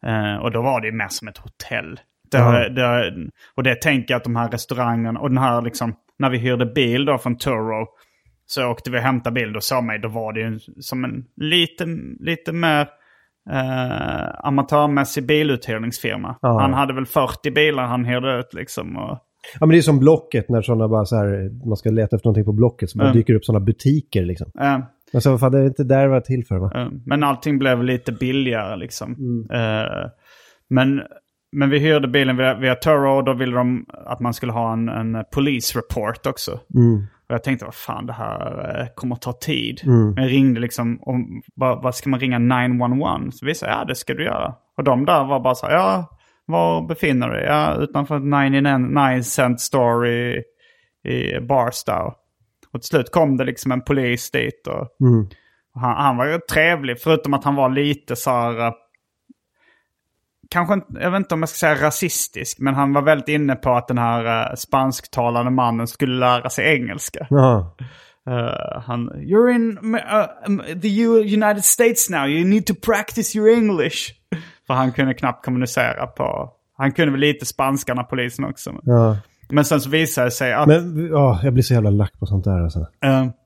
Eh, 0.06 0.44
och 0.44 0.52
då 0.52 0.62
var 0.62 0.82
det 0.82 0.88
ju 0.88 0.94
mer 0.94 1.08
som 1.10 1.28
ett 1.28 1.38
hotell. 1.38 2.00
Det, 2.32 2.38
Ja. 2.38 2.70
det, 2.70 3.14
och 3.56 3.64
det 3.64 3.82
tänker 3.82 4.14
jag 4.14 4.18
att 4.18 4.24
de 4.24 4.36
här 4.36 4.50
restaurangerna 4.50 5.20
och 5.20 5.30
den 5.30 5.38
här 5.38 5.62
liksom, 5.62 5.94
när 6.20 6.30
vi 6.30 6.38
hyrde 6.38 6.66
bil 6.66 7.06
då 7.06 7.18
från 7.18 7.38
Turo. 7.38 7.88
Så 8.46 8.66
åkte 8.72 8.92
vi 8.92 8.98
och 8.98 9.02
hämtade 9.02 9.34
bil, 9.34 9.54
då 9.54 9.62
sa 9.62 9.82
mig, 9.82 10.00
då 10.00 10.08
var 10.10 10.34
det 10.34 10.40
ju 10.40 10.60
som 10.80 11.04
en 11.04 11.26
lite, 11.36 11.86
lite 12.20 12.52
mer 12.52 12.88
eh, 13.52 14.46
amatörmässig 14.48 15.26
biluthyrningsfirma. 15.28 16.36
Ja. 16.42 16.60
Han 16.62 16.74
hade 16.74 16.94
väl 16.94 17.06
40 17.06 17.52
bilar 17.52 17.84
han 17.84 18.06
hyrde 18.06 18.40
ut 18.40 18.54
liksom. 18.54 18.98
Och, 18.98 19.20
Ja 19.60 19.66
men 19.66 19.70
det 19.70 19.78
är 19.78 19.82
som 19.82 20.00
Blocket 20.00 20.50
när 20.50 20.62
sådana 20.62 20.88
bara 20.88 21.06
så 21.06 21.16
här, 21.16 21.50
man 21.68 21.78
ska 21.78 21.90
leta 21.90 22.16
efter 22.16 22.28
någonting 22.28 22.46
på 22.46 22.54
Blocket 22.54 22.90
så 22.90 22.98
bara 22.98 23.04
Mm. 23.08 23.18
dyker 23.18 23.34
upp 23.36 23.46
sådana 23.46 23.66
butiker 23.66 24.26
liksom. 24.26 24.52
eh, 24.62 24.80
Men 25.14 25.22
så 25.22 25.32
vad 25.32 25.40
fan, 25.40 25.52
det 25.52 25.60
är 25.60 25.66
inte 25.66 25.84
där 25.84 26.02
det 26.04 26.10
var 26.10 26.22
till 26.22 26.46
för 26.46 26.58
va? 26.58 26.72
Eh, 26.76 26.88
Men 27.06 27.24
allting 27.24 27.60
blev 27.60 27.84
lite 27.84 28.12
billigare 28.12 28.76
liksom. 28.76 29.14
Mm. 29.14 29.48
Eh, 29.52 30.10
men, 30.70 31.02
men 31.54 31.70
vi 31.70 31.80
hyrde 31.80 32.08
bilen 32.08 32.38
via, 32.38 32.54
via 32.54 32.76
Turo 32.76 33.18
och 33.18 33.24
då 33.24 33.34
ville 33.34 33.56
de 33.56 33.86
att 34.06 34.20
man 34.20 34.34
skulle 34.34 34.52
ha 34.52 34.74
en, 34.74 34.90
en 34.90 35.24
police 35.34 35.78
report 35.80 36.26
också. 36.26 36.60
Mm. 36.76 37.06
Och 37.28 37.34
jag 37.36 37.44
tänkte, 37.44 37.66
vad 37.66 37.76
fan 37.76 38.06
det 38.06 38.14
här 38.14 38.80
eh, 38.80 38.88
kommer 38.96 39.16
ta 39.16 39.34
tid. 39.34 39.82
Mm. 39.86 40.10
Men 40.14 40.24
jag 40.24 40.32
ringde 40.32 40.60
liksom, 40.60 40.98
om, 41.02 41.42
vad, 41.56 41.84
vad 41.84 41.96
ska 41.96 42.10
man 42.10 42.20
ringa 42.20 42.40
911? 42.40 43.32
Så 43.32 43.46
vi 43.46 43.56
sa, 43.56 43.68
ja 43.68 43.86
det 43.86 43.96
ska 43.96 44.14
du 44.14 44.24
göra. 44.24 44.54
Och 44.78 44.84
de 44.84 45.06
där 45.06 45.24
var 45.24 45.40
bara 45.40 45.56
så 45.56 45.66
här, 45.66 45.74
ja, 45.74 46.10
var 46.46 46.88
befinner 46.88 47.30
du 47.30 47.34
dig? 47.34 47.46
Ja, 47.46 47.76
utanför 47.76 48.20
99 48.20 49.22
cent 49.24 49.62
store 49.62 50.10
i, 50.10 50.44
i 51.08 51.40
Barstow. 51.40 52.14
Och 52.74 52.82
till 52.82 52.88
slut 52.88 53.12
kom 53.12 53.38
det 53.38 53.44
liksom 53.44 53.72
en 53.72 53.82
polis 53.82 54.32
dit 54.32 54.68
och 54.68 55.08
Mm. 55.08 55.28
och 55.76 55.82
han, 55.82 55.96
han 55.98 56.18
var 56.18 56.26
ju 56.26 56.40
trevlig, 56.52 57.00
förutom 57.02 57.34
att 57.34 57.44
han 57.44 57.56
var 57.56 57.70
lite 57.70 58.16
så 58.16 58.32
här... 58.32 58.74
Kanske 60.54 60.74
inte, 60.74 60.88
jag 61.02 61.12
vet 61.12 61.18
inte 61.18 61.34
om 61.36 61.42
jag 61.42 61.50
ska 61.50 61.58
säga 61.58 61.88
rasistisk, 61.88 62.60
men 62.60 62.74
han 62.76 62.94
var 62.94 63.02
väldigt 63.02 63.28
inne 63.28 63.56
på 63.56 63.74
att 63.74 63.88
den 63.88 63.98
här 63.98 64.50
uh, 64.50 64.56
spansktalande 64.56 65.52
mannen 65.52 65.88
skulle 65.88 66.20
lära 66.20 66.50
sig 66.50 66.76
engelska. 66.76 67.28
Ja. 67.30 67.76
Eh, 68.30 68.82
han, 68.82 69.10
you're 69.10 69.50
in 69.56 69.78
uh, 69.96 70.26
um, 70.48 70.62
the 70.82 71.04
United 71.34 71.64
States 71.64 72.10
now, 72.10 72.28
you 72.28 72.48
need 72.50 72.66
to 72.66 72.74
practice 72.86 73.36
your 73.36 73.50
English. 73.50 73.98
För 74.68 74.74
han 74.74 74.92
kunde 74.92 75.14
knappt 75.14 75.46
kommunicera 75.46 76.08
på... 76.08 76.50
Han 76.78 76.92
kunde 76.92 77.12
väl 77.12 77.20
lite 77.22 77.46
spanska 77.46 77.94
när 77.94 78.04
polisen 78.04 78.46
också. 78.46 78.72
ja. 78.84 79.18
Men 79.50 79.66
sen 79.66 79.82
så 79.82 79.90
visade 79.90 80.28
det 80.28 80.32
sig 80.32 80.54
att... 80.54 80.68
Men 80.68 81.08
ja, 81.12 81.40
jag 81.44 81.54
blir 81.54 81.64
så 81.64 81.74
jävla 81.74 81.90
lack 81.90 82.20
på 82.20 82.26
sånt 82.26 82.44
där 82.44 82.64
alltså. 82.64 82.88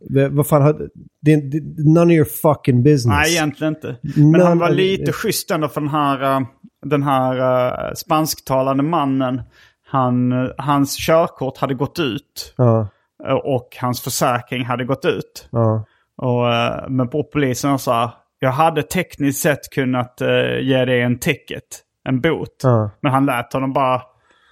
Det- 0.10 0.30
Vad 0.30 0.48
fan, 0.48 0.90
det, 1.22 1.36
det, 1.36 1.62
none 1.86 2.14
of 2.14 2.16
your 2.16 2.26
fucking 2.26 2.84
business. 2.84 3.06
Nej, 3.06 3.34
egentligen 3.36 3.74
inte. 3.76 3.98
Men 4.16 4.32
Men- 4.32 4.42
han 4.42 4.60
var 4.60 4.70
lite 4.70 5.12
schysst 5.12 5.52
ändå 5.52 5.68
för 5.68 5.82
den 5.82 5.90
här, 5.90 6.46
den 6.86 7.04
här 7.04 7.38
eh, 7.38 7.94
spansktalande 7.94 8.84
mannen. 8.84 9.42
Han, 9.88 10.34
hans 10.58 10.98
körkort 11.08 11.58
hade 11.58 11.74
gått 11.74 12.00
ut 12.00 12.54
Ja, 12.58 12.88
eh, 13.28 13.34
och 13.34 13.78
hans 13.82 14.02
försäkring 14.02 14.66
hade 14.66 14.86
gått 14.86 15.06
ut. 15.06 15.48
ja. 15.52 15.86
Och, 16.18 16.54
eh, 16.54 16.84
men 16.90 17.08
på 17.10 17.24
polisen 17.24 17.80
sa 17.80 18.12
jag 18.40 18.52
hade 18.52 18.84
tekniskt 18.84 19.42
sett 19.42 19.70
kunnat 19.74 20.22
uh, 20.22 20.60
ge 20.62 20.86
dig 20.86 21.02
en 21.02 21.20
ticket, 21.20 21.64
en 22.04 22.22
bot. 22.22 22.62
Ja. 22.64 22.90
Men 23.02 23.12
han 23.12 23.26
lät 23.26 23.54
honom 23.54 23.74
bara 23.74 23.98
gå. 23.98 24.08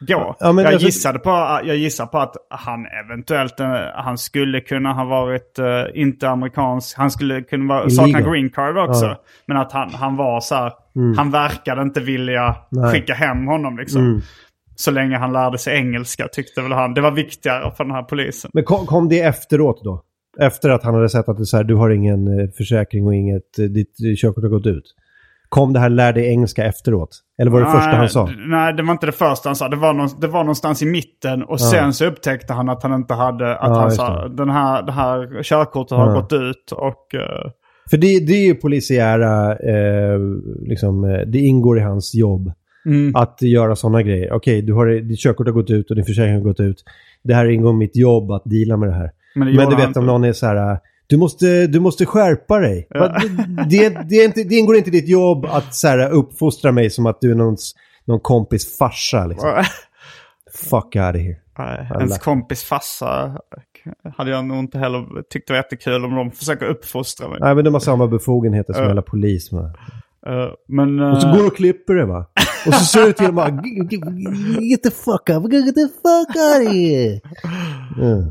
Ja, 0.08 0.36
jag, 0.40 0.60
alltså- 0.60 0.86
gissade 0.86 1.20
på, 1.20 1.30
jag 1.64 1.76
gissar 1.76 2.06
på 2.06 2.20
att 2.20 2.36
han 2.50 2.86
eventuellt 2.86 3.60
han 3.96 4.18
skulle 4.18 4.62
kunna 4.62 4.94
ha 4.94 5.06
varit 5.06 5.60
eh, 5.60 5.84
inte 5.94 6.30
amerikansk. 6.30 6.98
Han 6.98 7.12
skulle 7.12 7.42
kunna 7.42 7.74
vara, 7.74 7.90
sakna 7.90 8.22
green 8.22 8.50
card 8.50 8.78
också. 8.78 9.06
Ja. 9.06 9.22
Men 9.46 9.58
att 9.58 9.72
han, 9.72 9.94
han 9.94 10.16
var 10.16 10.40
så 10.40 10.56
här, 10.56 10.74
han 11.18 11.32
verkade 11.32 11.82
inte 11.82 12.00
vilja 12.00 12.56
Nej. 12.72 12.92
skicka 12.92 13.14
hem 13.14 13.48
honom 13.48 13.78
liksom. 13.78 14.02
Mm. 14.02 14.22
Så 14.76 14.92
länge 14.92 15.18
han 15.18 15.34
lärde 15.34 15.58
sig 15.58 15.76
engelska 15.78 16.28
tyckte 16.28 16.62
väl 16.62 16.72
han. 16.72 16.94
Det 16.94 17.02
var 17.02 17.12
viktigare 17.12 17.72
för 17.78 17.84
den 17.84 17.94
här 17.94 18.04
polisen. 18.04 18.52
Men 18.54 18.64
kom, 18.64 18.86
kom 18.86 19.10
det 19.10 19.22
efteråt 19.22 19.82
då? 19.84 20.04
Efter 20.40 20.70
att 20.70 20.84
han 20.84 20.94
hade 20.94 21.10
sett 21.10 21.30
att 21.30 21.38
det 21.38 21.46
så 21.46 21.58
här, 21.58 21.64
du 21.64 21.76
har 21.76 21.90
ingen 21.90 22.40
eh, 22.40 22.50
försäkring 22.58 23.06
och 23.08 23.16
inget, 23.16 23.60
eh, 23.60 23.66
ditt 23.66 23.94
eh, 24.12 24.16
körkort 24.18 24.44
har 24.44 24.50
gått 24.50 24.66
ut. 24.66 24.84
Kom 25.50 25.74
det 25.74 25.80
här 25.80 25.90
lär 25.90 26.14
dig 26.14 26.28
engelska 26.30 26.66
efteråt? 26.66 27.10
Eller 27.42 27.52
var 27.52 27.60
det 27.60 27.66
första 27.72 27.90
han 27.90 28.10
sa? 28.10 28.30
Nej, 28.48 28.74
det 28.74 28.84
var 28.84 28.92
inte 28.92 29.06
det 29.06 29.12
första 29.12 29.50
han 29.50 29.56
sa. 29.56 29.68
Det 29.70 29.76
var, 29.76 29.94
någon, 29.94 30.10
det 30.22 30.28
var 30.28 30.40
någonstans 30.40 30.82
i 30.82 30.86
mitten 30.86 31.44
och 31.44 31.62
sen 31.62 31.94
så 31.94 32.06
upptäckte 32.06 32.54
han 32.54 32.70
att 32.70 32.84
han 32.84 32.94
inte 32.94 33.14
hade... 33.14 33.58
Att 33.58 33.70
Ja, 33.70 33.80
han 33.80 33.92
sa 33.92 34.28
den 34.28 34.50
här, 34.50 34.84
det 34.84 34.92
här 34.92 35.44
körkortet 35.44 35.98
har 35.98 36.08
Ja. 36.08 36.14
gått 36.22 36.34
ut 36.34 36.72
och... 36.72 37.16
eh, 37.16 37.52
För 37.90 37.98
det, 37.98 38.20
det 38.20 38.34
är 38.34 38.46
ju 38.46 38.56
polisiära, 38.56 39.58
eh, 39.58 40.20
liksom, 40.62 41.04
eh, 41.04 41.20
det 41.28 41.40
ingår 41.40 41.80
i 41.80 41.82
hans 41.82 42.16
jobb. 42.16 42.52
Mm. 42.86 43.16
Att 43.16 43.42
göra 43.42 43.76
sådana 43.76 44.02
grejer. 44.02 44.34
Okej, 44.34 44.62
du 44.62 44.74
har, 44.74 44.88
ditt 44.88 45.20
körkort 45.20 45.48
har 45.48 45.54
gått 45.54 45.70
ut 45.70 45.90
och 45.90 45.96
din 45.96 46.06
försäkring 46.06 46.34
har 46.34 46.42
gått 46.42 46.60
ut. 46.60 46.84
Det 47.24 47.34
här 47.34 47.46
ingår 47.46 47.74
i 47.74 47.78
mitt 47.78 47.96
jobb 47.96 48.32
att 48.32 48.44
deala 48.46 48.78
med 48.78 48.90
det 48.90 48.96
här. 48.96 49.12
Men 49.36 49.48
det 49.48 49.54
Men 49.54 49.70
du 49.70 49.76
han 49.76 49.88
vet 49.88 49.98
om 49.98 50.06
någon 50.06 50.24
är 50.24 50.34
så 50.34 50.46
här, 50.46 50.72
äh, 50.72 50.78
du 51.08 51.18
måste, 51.18 51.68
du 51.68 51.80
måste 51.80 52.06
skärpa 52.06 52.60
dig. 52.60 52.88
Va, 52.90 53.22
Det, 53.70 53.98
det, 54.10 54.16
inte, 54.24 54.44
det 54.44 54.56
ingår 54.56 54.76
inte 54.76 54.90
i 54.90 54.92
ditt 54.92 55.10
jobb 55.10 55.46
att 55.46 55.76
så 55.76 55.88
här, 55.88 56.10
uppfostra 56.10 56.72
mig 56.72 56.90
som 56.90 57.06
att 57.06 57.22
du 57.22 57.32
är 57.32 57.36
någons, 57.36 57.76
någon 58.06 58.20
kompis 58.20 58.78
farsa. 58.78 59.26
Liksom. 59.26 59.64
Fuck 60.54 60.96
out 60.96 61.16
of 61.16 61.22
here. 61.22 61.38
Nej. 61.58 61.88
Ens 62.00 62.18
kompis 62.18 62.64
farsa 62.64 63.40
hade 64.18 64.32
jag 64.32 64.46
nog 64.46 64.58
inte 64.60 64.78
heller 64.78 65.06
tyckt 65.30 65.48
det 65.48 65.54
var 65.54 65.58
jättekul 65.58 66.06
om 66.06 66.16
de 66.16 66.32
försöker 66.32 66.66
uppfostra 66.66 67.30
mig. 67.30 67.38
Nej, 67.42 67.56
men 67.56 67.64
de 67.66 67.74
har 67.74 67.82
samma 67.82 68.08
befogenheter 68.08 68.74
som 68.74 68.84
Ja. 68.84 68.90
alla 68.90 69.02
polis. 69.02 69.52
Eh, 69.54 69.60
men... 70.68 71.00
Och 71.00 71.22
så 71.22 71.28
eh, 71.28 71.34
går 71.34 71.42
du 71.42 71.48
och 71.48 71.56
klipper 71.56 71.94
det 71.96 72.06
va? 72.06 72.26
Och 72.68 72.74
så 72.74 72.86
ser 72.86 73.06
du 73.06 73.14
till 73.14 73.26
att 73.26 73.34
bara, 73.34 73.50
"G- 73.50 73.88
g- 73.90 73.98
get 74.72 74.84
the 74.84 74.92
fuck 74.92 75.30
up, 75.30 75.52
get 75.54 75.76
the 75.76 75.88
fuck 75.88 76.36
out 76.36 76.68
of 76.68 76.74
here. 76.74 77.20
Mm. 78.02 78.30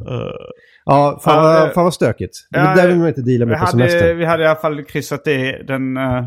Ja, 0.87 1.21
fan, 1.25 1.37
Ja, 1.37 1.43
vad- 1.43 1.69
det- 1.69 1.75
fan 1.75 1.85
vad 1.85 1.95
stökigt. 1.95 2.33
Ja, 2.51 2.61
det 2.75 2.83
där 2.83 2.89
vill 2.89 2.99
man 2.99 3.09
inte 3.09 3.23
deala 3.23 3.47
med 3.47 3.55
på 3.59 3.65
hade, 3.65 3.71
semester. 3.71 4.15
vi 4.15 4.25
hade 4.25 4.43
i 4.43 4.47
alla 4.47 4.57
fall 4.61 4.85
kryssat 4.85 5.27
i 5.27 5.65
den 5.67 5.97
uh, 5.97 6.25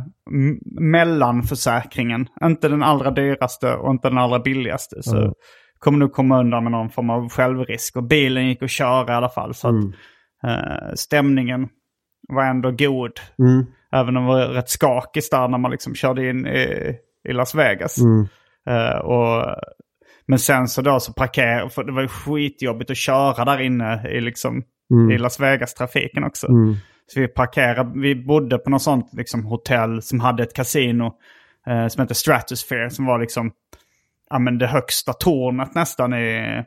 mellanförsäkringen. 0.80 2.28
Inte 2.44 2.70
den 2.70 2.84
allra 2.84 3.12
dyraste 3.12 3.74
och 3.74 3.92
inte 3.92 4.10
den 4.10 4.18
allra 4.18 4.40
billigaste. 4.40 5.04
Så 5.04 5.18
Mm. 5.18 5.32
Kommer 5.80 5.98
nog 6.00 6.14
komma 6.14 6.40
undan 6.40 6.64
med 6.64 6.72
någon 6.72 6.90
form 6.90 7.10
av 7.10 7.30
självrisk. 7.30 7.96
Och 7.96 8.04
bilen 8.04 8.48
gick 8.48 8.62
att 8.64 8.70
köra 8.72 9.14
i 9.14 9.16
alla 9.16 9.30
fall. 9.30 9.54
Så 9.54 9.70
Mm. 9.70 9.94
att 10.44 10.50
eh, 10.50 10.94
stämningen 10.96 11.70
var 12.34 12.44
ändå 12.44 12.72
god. 12.72 13.12
Mm. 13.40 13.66
Även 13.92 14.18
om 14.18 14.24
det 14.24 14.30
var 14.30 14.48
rätt 14.48 14.70
skakigt 14.70 15.32
där 15.32 15.48
när 15.48 15.58
man 15.58 15.72
liksom 15.72 15.96
körde 15.96 16.30
in 16.30 16.48
i, 16.48 16.96
i 17.30 17.34
Las 17.34 17.56
Vegas. 17.56 17.98
Mm. 18.02 18.28
Eh, 18.70 18.98
och, 18.98 19.56
men 20.28 20.40
sen 20.40 20.68
så 20.68 20.82
då 20.82 21.00
så 21.00 21.14
parkerade, 21.14 21.70
för 21.70 21.84
det 21.84 21.92
var 21.92 22.02
ju 22.02 22.08
skitjobbigt 22.08 22.92
att 22.92 22.98
köra 22.98 23.46
där 23.46 23.62
inne 23.62 24.10
i 24.10 24.22
liksom 24.22 24.64
Mm. 24.94 25.12
i 25.12 25.18
Las 25.18 25.40
Vegas-trafiken 25.40 26.24
också. 26.24 26.48
Mm. 26.48 26.76
Så 27.08 27.20
vi 27.20 27.28
parkerade, 27.28 27.92
vi 28.02 28.16
bodde 28.16 28.58
på 28.58 28.70
något 28.70 28.82
sånt 28.82 29.10
liksom, 29.14 29.46
hotell 29.46 30.02
som 30.02 30.20
hade 30.20 30.44
ett 30.44 30.54
kasino 30.54 31.14
eh, 31.68 31.88
som 31.88 32.02
hette 32.02 32.16
Stratosphere 32.16 32.90
som 32.90 33.06
var 33.06 33.20
liksom 33.20 33.52
ja, 34.30 34.40
men 34.40 34.58
det 34.58 34.68
högsta 34.68 35.14
tornet 35.14 35.76
nästan 35.76 36.14
i, 36.14 36.64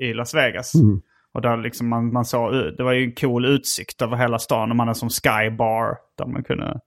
i 0.00 0.14
Las 0.14 0.34
Vegas. 0.34 0.74
Mm. 0.74 1.00
Och 1.32 1.42
där 1.42 1.56
liksom 1.56 1.88
man, 1.88 2.12
man 2.12 2.24
såg, 2.24 2.52
det 2.52 2.82
var 2.82 2.92
ju 2.92 3.04
en 3.04 3.12
cool 3.12 3.44
utsikt 3.44 4.02
över 4.02 4.16
hela 4.16 4.38
stan 4.38 4.70
och 4.70 4.76
man 4.76 4.88
hade 4.88 4.98
som 4.98 5.10
skybar 5.10 5.96
där 6.18 6.26
man 6.26 6.42
kunde 6.42 6.80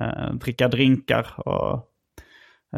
eh, 0.00 0.34
dricka 0.34 0.68
drinkar. 0.68 1.26
Och, 1.36 1.88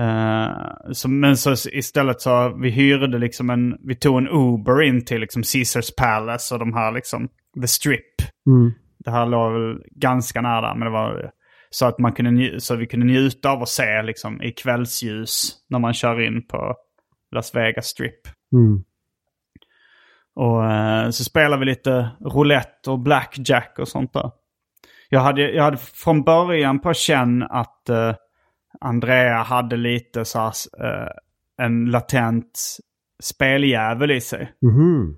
eh, 0.02 0.48
så, 0.92 1.08
men 1.08 1.36
så 1.36 1.68
istället 1.72 2.20
så 2.20 2.56
vi 2.62 2.70
hyrde 2.70 3.18
liksom 3.18 3.50
en, 3.50 3.76
vi 3.80 3.94
tog 3.94 4.18
en 4.18 4.28
Uber 4.28 4.82
in 4.82 5.04
till 5.04 5.20
liksom 5.20 5.42
Caesars 5.52 5.94
Palace 5.96 6.54
och 6.54 6.60
de 6.60 6.74
här 6.74 6.92
liksom, 6.92 7.28
The 7.60 7.68
Strip. 7.68 8.14
Mm. 8.46 8.72
Det 8.98 9.10
här 9.10 9.26
låg 9.26 9.52
väl 9.52 9.82
ganska 9.90 10.40
nära, 10.40 10.74
men 10.74 10.86
det 10.86 10.92
var 10.92 11.30
så 11.76 11.86
att 11.86 11.98
man 11.98 12.12
kunde 12.12 12.60
så 12.60 12.76
vi 12.76 12.86
kunde 12.86 13.06
njuta 13.06 13.50
av 13.50 13.62
att 13.62 13.68
se 13.68 14.02
liksom 14.02 14.42
i 14.42 14.52
kvällsljus 14.52 15.52
när 15.68 15.78
man 15.78 15.94
kör 15.94 16.20
in 16.20 16.46
på 16.46 16.74
Las 17.30 17.54
Vegas 17.54 17.86
Strip. 17.86 18.20
Mm. 18.52 18.84
Och 20.34 20.64
eh, 20.72 21.10
så 21.10 21.24
spelade 21.24 21.60
vi 21.60 21.66
lite 21.66 22.10
roulette 22.20 22.90
och 22.90 22.98
blackjack 22.98 23.78
och 23.78 23.88
sånt 23.88 24.12
där. 24.12 24.30
Jag 25.08 25.20
hade, 25.20 25.50
jag 25.50 25.62
hade 25.62 25.76
från 25.76 26.22
början 26.22 26.78
på 26.78 26.94
känn 26.94 27.42
att 27.42 27.88
eh, 27.88 28.14
Andrea 28.80 29.42
hade 29.42 29.76
lite 29.76 30.24
så 30.24 30.38
här, 30.38 30.52
eh, 30.80 31.10
en 31.66 31.90
latent 31.90 32.78
speljävel 33.22 34.10
i 34.10 34.20
sig. 34.20 34.52
Mhm. 34.62 35.16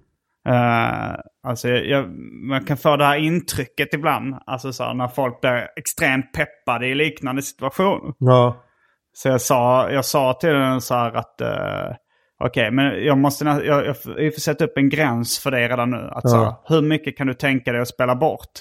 Uh, 0.49 1.15
alltså 1.43 1.69
jag, 1.69 2.11
man 2.49 2.65
kan 2.65 2.77
få 2.77 2.97
det 2.97 3.05
här 3.05 3.17
intrycket 3.17 3.95
ibland. 3.95 4.35
Alltså 4.47 4.73
så 4.73 4.85
här, 4.85 4.95
när 4.95 5.09
folk 5.09 5.41
blir 5.41 5.69
extremt 5.77 6.33
peppade 6.33 6.87
i 6.87 6.95
liknande 6.95 7.43
situationer. 7.43 8.15
Ja. 8.19 8.65
Så 9.13 9.29
jag 9.29 9.41
sa, 9.41 9.91
jag 9.91 10.05
sa 10.05 10.33
till 10.33 10.51
den 10.51 10.81
så 10.81 10.95
här 10.95 11.13
att 11.13 11.41
uh, 11.43 11.97
okej, 12.41 12.63
okay, 12.63 12.71
men 12.71 13.05
jag 13.05 13.19
måste 13.19 13.45
jag, 13.45 13.67
jag, 13.67 13.87
jag 14.17 14.35
får 14.35 14.41
sätta 14.41 14.65
upp 14.65 14.77
en 14.77 14.89
gräns 14.89 15.39
för 15.39 15.51
dig 15.51 15.69
redan 15.69 15.91
nu. 15.91 16.11
Att, 16.11 16.25
Ja. 16.25 16.31
så 16.31 16.45
här, 16.45 16.55
hur 16.65 16.83
mycket 16.83 17.17
kan 17.17 17.27
du 17.27 17.35
tänka 17.35 17.73
dig 17.73 17.81
att 17.81 17.89
spela 17.89 18.15
bort? 18.15 18.53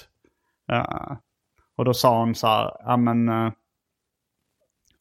Uh, 0.72 1.16
och 1.76 1.84
då 1.84 1.94
sa 1.94 2.18
hon 2.18 2.34
så 2.34 2.46
här, 2.46 2.70
ja 2.84 2.96
men, 2.96 3.28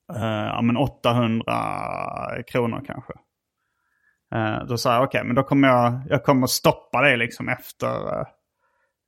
ja, 0.08 0.62
men 0.62 0.78
800 0.78 1.54
kronor 2.52 2.84
kanske. 2.88 3.14
Uh, 4.36 4.66
då 4.68 4.78
sa 4.78 4.94
jag 4.94 5.04
okej, 5.04 5.24
men 5.24 5.36
då 5.36 5.44
kommer 5.44 5.68
jag, 5.68 6.02
jag 6.10 6.24
kommer 6.24 6.44
att 6.44 6.50
stoppa 6.50 7.02
dig 7.02 7.18
liksom 7.18 7.50
efter, 7.50 7.88
uh, 7.88 8.26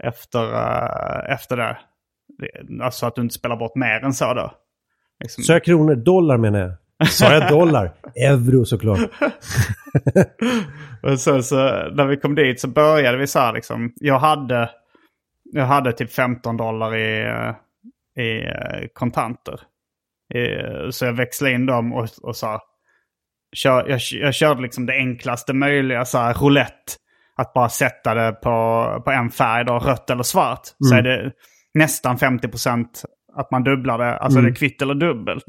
efter, 0.03 0.43
uh, 0.43 1.33
efter 1.33 1.57
det. 1.57 1.77
Alltså 2.83 3.05
att 3.05 3.15
du 3.15 3.21
inte 3.21 3.35
spelar 3.35 3.55
bort 3.55 3.75
mer 3.75 4.03
än 4.03 4.13
så 4.13 4.33
då. 4.33 4.51
Liksom. 5.19 5.43
Så 5.43 5.53
jag 5.53 5.63
kronor, 5.63 5.95
dollar 5.95 6.37
menar 6.37 6.59
jag. 6.59 6.71
Sa 7.07 7.33
jag 7.33 7.49
dollar? 7.49 7.93
Euro 8.15 8.65
såklart. 8.65 8.99
Och 11.03 11.19
så, 11.19 11.43
så 11.43 11.55
när 11.91 12.05
vi 12.05 12.17
kom 12.17 12.35
dit 12.35 12.59
så 12.59 12.67
började 12.67 13.17
vi 13.17 13.27
så 13.27 13.39
här 13.39 13.53
liksom. 13.53 13.93
Jag 13.95 14.19
hade, 14.19 14.69
jag 15.43 15.65
hade 15.65 15.93
typ 15.93 16.11
15 16.11 16.57
dollar 16.57 16.95
i, 16.95 17.21
eh, 17.21 17.55
i 18.23 18.45
eh, 18.45 18.87
kontanter. 18.93 19.59
I, 20.33 20.91
så 20.91 21.05
jag 21.05 21.13
växlade 21.13 21.53
in 21.53 21.65
dem 21.65 21.93
och, 21.93 22.07
och 22.21 22.35
sa. 22.35 22.61
Kör, 23.55 23.89
jag, 23.89 23.99
jag 24.11 24.33
körde 24.33 24.61
liksom 24.61 24.85
det 24.85 24.93
enklaste 24.93 25.53
möjliga 25.53 26.05
så 26.05 26.17
här 26.17 26.33
roulette. 26.33 26.93
Att 27.35 27.53
bara 27.53 27.69
sätta 27.69 28.13
det 28.13 28.31
på, 28.31 29.01
på 29.05 29.11
en 29.11 29.29
färg 29.29 29.65
då, 29.65 29.79
rött 29.79 30.09
eller 30.09 30.23
svart. 30.23 30.61
Så 30.89 30.95
är 30.95 31.01
det 31.01 31.31
nästan 31.73 32.17
50% 32.17 32.85
att 33.35 33.51
man 33.51 33.63
dubblar 33.63 33.97
det. 33.97 34.17
Alltså 34.17 34.41
det 34.41 34.49
är 34.49 34.55
kvitt 34.55 34.81
eller 34.81 34.95
dubbelt. 34.95 35.43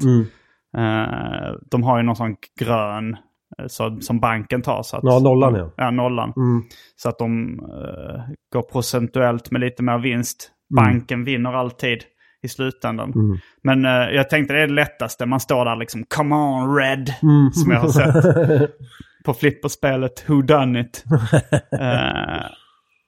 Eh, 0.77 1.53
de 1.71 1.83
har 1.83 1.97
ju 1.97 2.03
någon 2.03 2.15
sån 2.15 2.35
grön 2.59 3.13
eh, 3.59 3.65
så, 3.67 3.97
som 4.01 4.19
banken 4.19 4.61
tar. 4.61 4.81
Så 4.83 4.97
att, 4.97 5.03
Ja, 5.03 5.19
nollan, 5.19 5.55
ja. 5.55 5.73
Ja, 5.77 5.91
nollan. 5.91 6.33
Mm. 6.35 6.61
Så 6.95 7.09
att 7.09 7.19
de 7.19 7.59
eh, 7.59 8.21
går 8.53 8.71
procentuellt 8.71 9.51
med 9.51 9.61
lite 9.61 9.83
mer 9.83 9.99
vinst. 9.99 10.51
Mm. 10.71 10.83
Banken 10.83 11.23
vinner 11.23 11.53
alltid 11.53 12.03
i 12.43 12.47
slutändan. 12.47 13.39
Men 13.63 13.85
eh, 13.85 14.15
jag 14.15 14.29
tänkte 14.29 14.53
det 14.53 14.59
är 14.59 14.67
det 14.67 14.73
lättaste. 14.73 15.25
Man 15.25 15.39
står 15.39 15.65
där 15.65 15.75
liksom 15.75 16.03
come 16.03 16.35
on 16.35 16.75
red. 16.75 17.13
Mm. 17.21 17.51
Som 17.51 17.71
jag 17.71 17.79
har 17.79 17.87
sett 17.89 18.71
på 19.25 19.33
flipperspelet 19.33 20.29
Who 20.29 20.41
Done 20.41 20.79
It. 20.79 21.05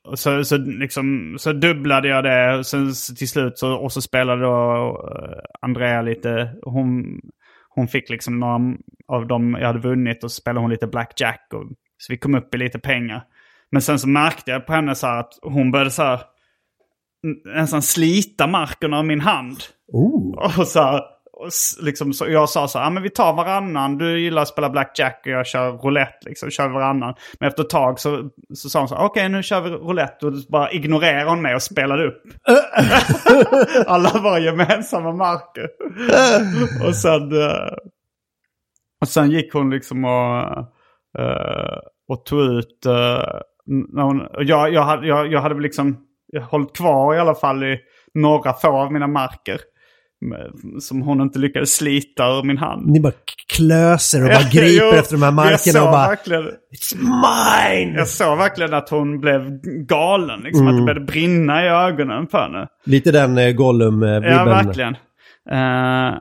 Och 0.07 0.19
så, 0.19 0.43
så, 0.43 0.57
liksom, 0.57 1.35
så 1.39 1.53
dubblade 1.53 2.07
jag 2.07 2.23
det 2.23 2.57
och 2.57 2.65
sen 2.65 2.91
till 3.17 3.29
slut 3.29 3.57
så, 3.57 3.73
och 3.73 3.91
så 3.91 4.01
spelade 4.01 4.41
då 4.41 4.85
eh, 5.11 5.39
Andrea 5.61 6.01
lite. 6.01 6.55
Hon, 6.61 7.19
hon 7.69 7.87
fick 7.87 8.09
liksom 8.09 8.39
några 8.39 8.75
av 9.07 9.27
dem 9.27 9.57
jag 9.59 9.67
hade 9.67 9.79
vunnit 9.79 10.23
och 10.23 10.31
så 10.31 10.41
spelade 10.41 10.59
hon 10.59 10.69
lite 10.69 10.87
blackjack. 10.87 11.47
Och, 11.53 11.63
så 11.97 12.13
vi 12.13 12.17
kom 12.17 12.35
upp 12.35 12.55
i 12.55 12.57
lite 12.57 12.79
pengar. 12.79 13.23
Men 13.71 13.81
sen 13.81 13.99
så 13.99 14.07
märkte 14.07 14.51
jag 14.51 14.65
på 14.65 14.73
henne 14.73 14.95
så 14.95 15.07
här 15.07 15.19
att 15.19 15.39
hon 15.41 15.71
började 15.71 15.91
så 15.91 16.03
här 16.03 16.21
nästan 17.45 17.81
slita 17.81 18.47
marken 18.47 18.93
av 18.93 19.05
min 19.05 19.21
hand. 19.21 19.57
Oh. 19.87 20.59
Och 20.59 20.67
så 20.67 20.81
här, 20.81 21.01
och 21.43 21.49
liksom, 21.81 22.13
så 22.13 22.25
jag 22.29 22.49
sa 22.49 22.67
så 22.67 22.79
här, 22.79 22.87
ah, 22.87 22.89
men 22.89 23.03
vi 23.03 23.09
tar 23.09 23.33
varannan. 23.33 23.97
Du 23.97 24.19
gillar 24.19 24.41
att 24.41 24.47
spela 24.47 24.69
blackjack 24.69 25.21
och 25.25 25.31
jag 25.31 25.47
kör 25.47 25.71
roulette. 25.71 26.29
Liksom, 26.29 26.49
kör 26.49 26.69
varannan. 26.69 27.15
Men 27.39 27.49
efter 27.49 27.63
ett 27.63 27.69
tag 27.69 27.99
så, 27.99 28.29
så 28.53 28.69
sa 28.69 28.79
hon 28.79 28.87
så 28.87 28.95
här, 28.95 29.05
okej 29.05 29.29
nu 29.29 29.43
kör 29.43 29.61
vi 29.61 29.69
roulette. 29.69 30.25
Och 30.25 30.33
bara 30.49 30.71
ignorerade 30.71 31.29
hon 31.29 31.41
mig 31.41 31.55
och 31.55 31.61
spelade 31.61 32.07
upp. 32.07 32.23
Alla 33.87 34.19
var 34.19 34.39
gemensamma 34.39 35.11
marker. 35.11 35.69
och 36.87 36.95
sen... 36.95 37.41
eh, 37.41 37.73
och 39.01 39.07
sen 39.07 39.31
gick 39.31 39.53
hon 39.53 39.69
liksom 39.69 40.05
och, 40.05 40.41
eh, 41.19 41.77
och 42.07 42.25
tog 42.25 42.41
ut... 42.41 42.85
eh, 42.85 43.39
när 43.65 44.03
hon, 44.03 44.27
jag, 44.37 44.73
jag, 44.73 44.83
hade, 44.83 45.07
jag, 45.07 45.31
jag 45.31 45.41
hade 45.41 45.59
liksom 45.59 46.02
hållit 46.41 46.77
kvar 46.77 47.15
i 47.15 47.19
alla 47.19 47.35
fall 47.35 47.63
i 47.63 47.77
några 48.13 48.53
få 48.53 48.67
av 48.77 48.93
mina 48.93 49.07
marker. 49.07 49.59
Som 50.81 51.01
hon 51.01 51.21
inte 51.21 51.39
lyckades 51.39 51.75
slita 51.75 52.23
ur 52.27 52.43
min 52.43 52.57
hand. 52.57 52.87
Ni 52.91 52.99
bara 52.99 53.13
klöser 53.55 54.23
och 54.23 54.29
bara 54.29 54.49
griper 54.51 54.85
Jo, 54.85 54.99
efter 54.99 55.11
de 55.15 55.23
här 55.23 55.31
markerna 55.31 55.83
och 55.83 55.91
bara 55.91 56.07
Verkligen, 56.07 56.43
It's 56.43 56.95
mine! 56.97 57.97
jag 57.97 58.07
såg 58.07 58.37
verkligen 58.37 58.73
att 58.73 58.89
hon 58.89 59.19
blev 59.19 59.41
galen. 59.87 60.39
Liksom, 60.39 60.67
Mm. 60.67 60.75
Att 60.75 60.81
det 60.81 60.85
började 60.85 61.05
brinna 61.11 61.65
i 61.65 61.67
ögonen 61.67 62.27
på 62.27 62.37
henne. 62.37 62.67
Lite 62.85 63.11
den 63.11 63.37
eh, 63.37 63.49
Gollum-vibben. 63.53 64.23
Ja, 64.31 64.43
verkligen. 64.45 64.93
Eh, 65.51 66.13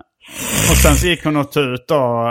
och 0.71 0.77
sen 0.77 0.95
så 0.95 1.07
gick 1.07 1.25
hon 1.25 1.37
och 1.37 1.53
tog 1.53 1.65
ut 1.65 1.85
då 1.89 2.29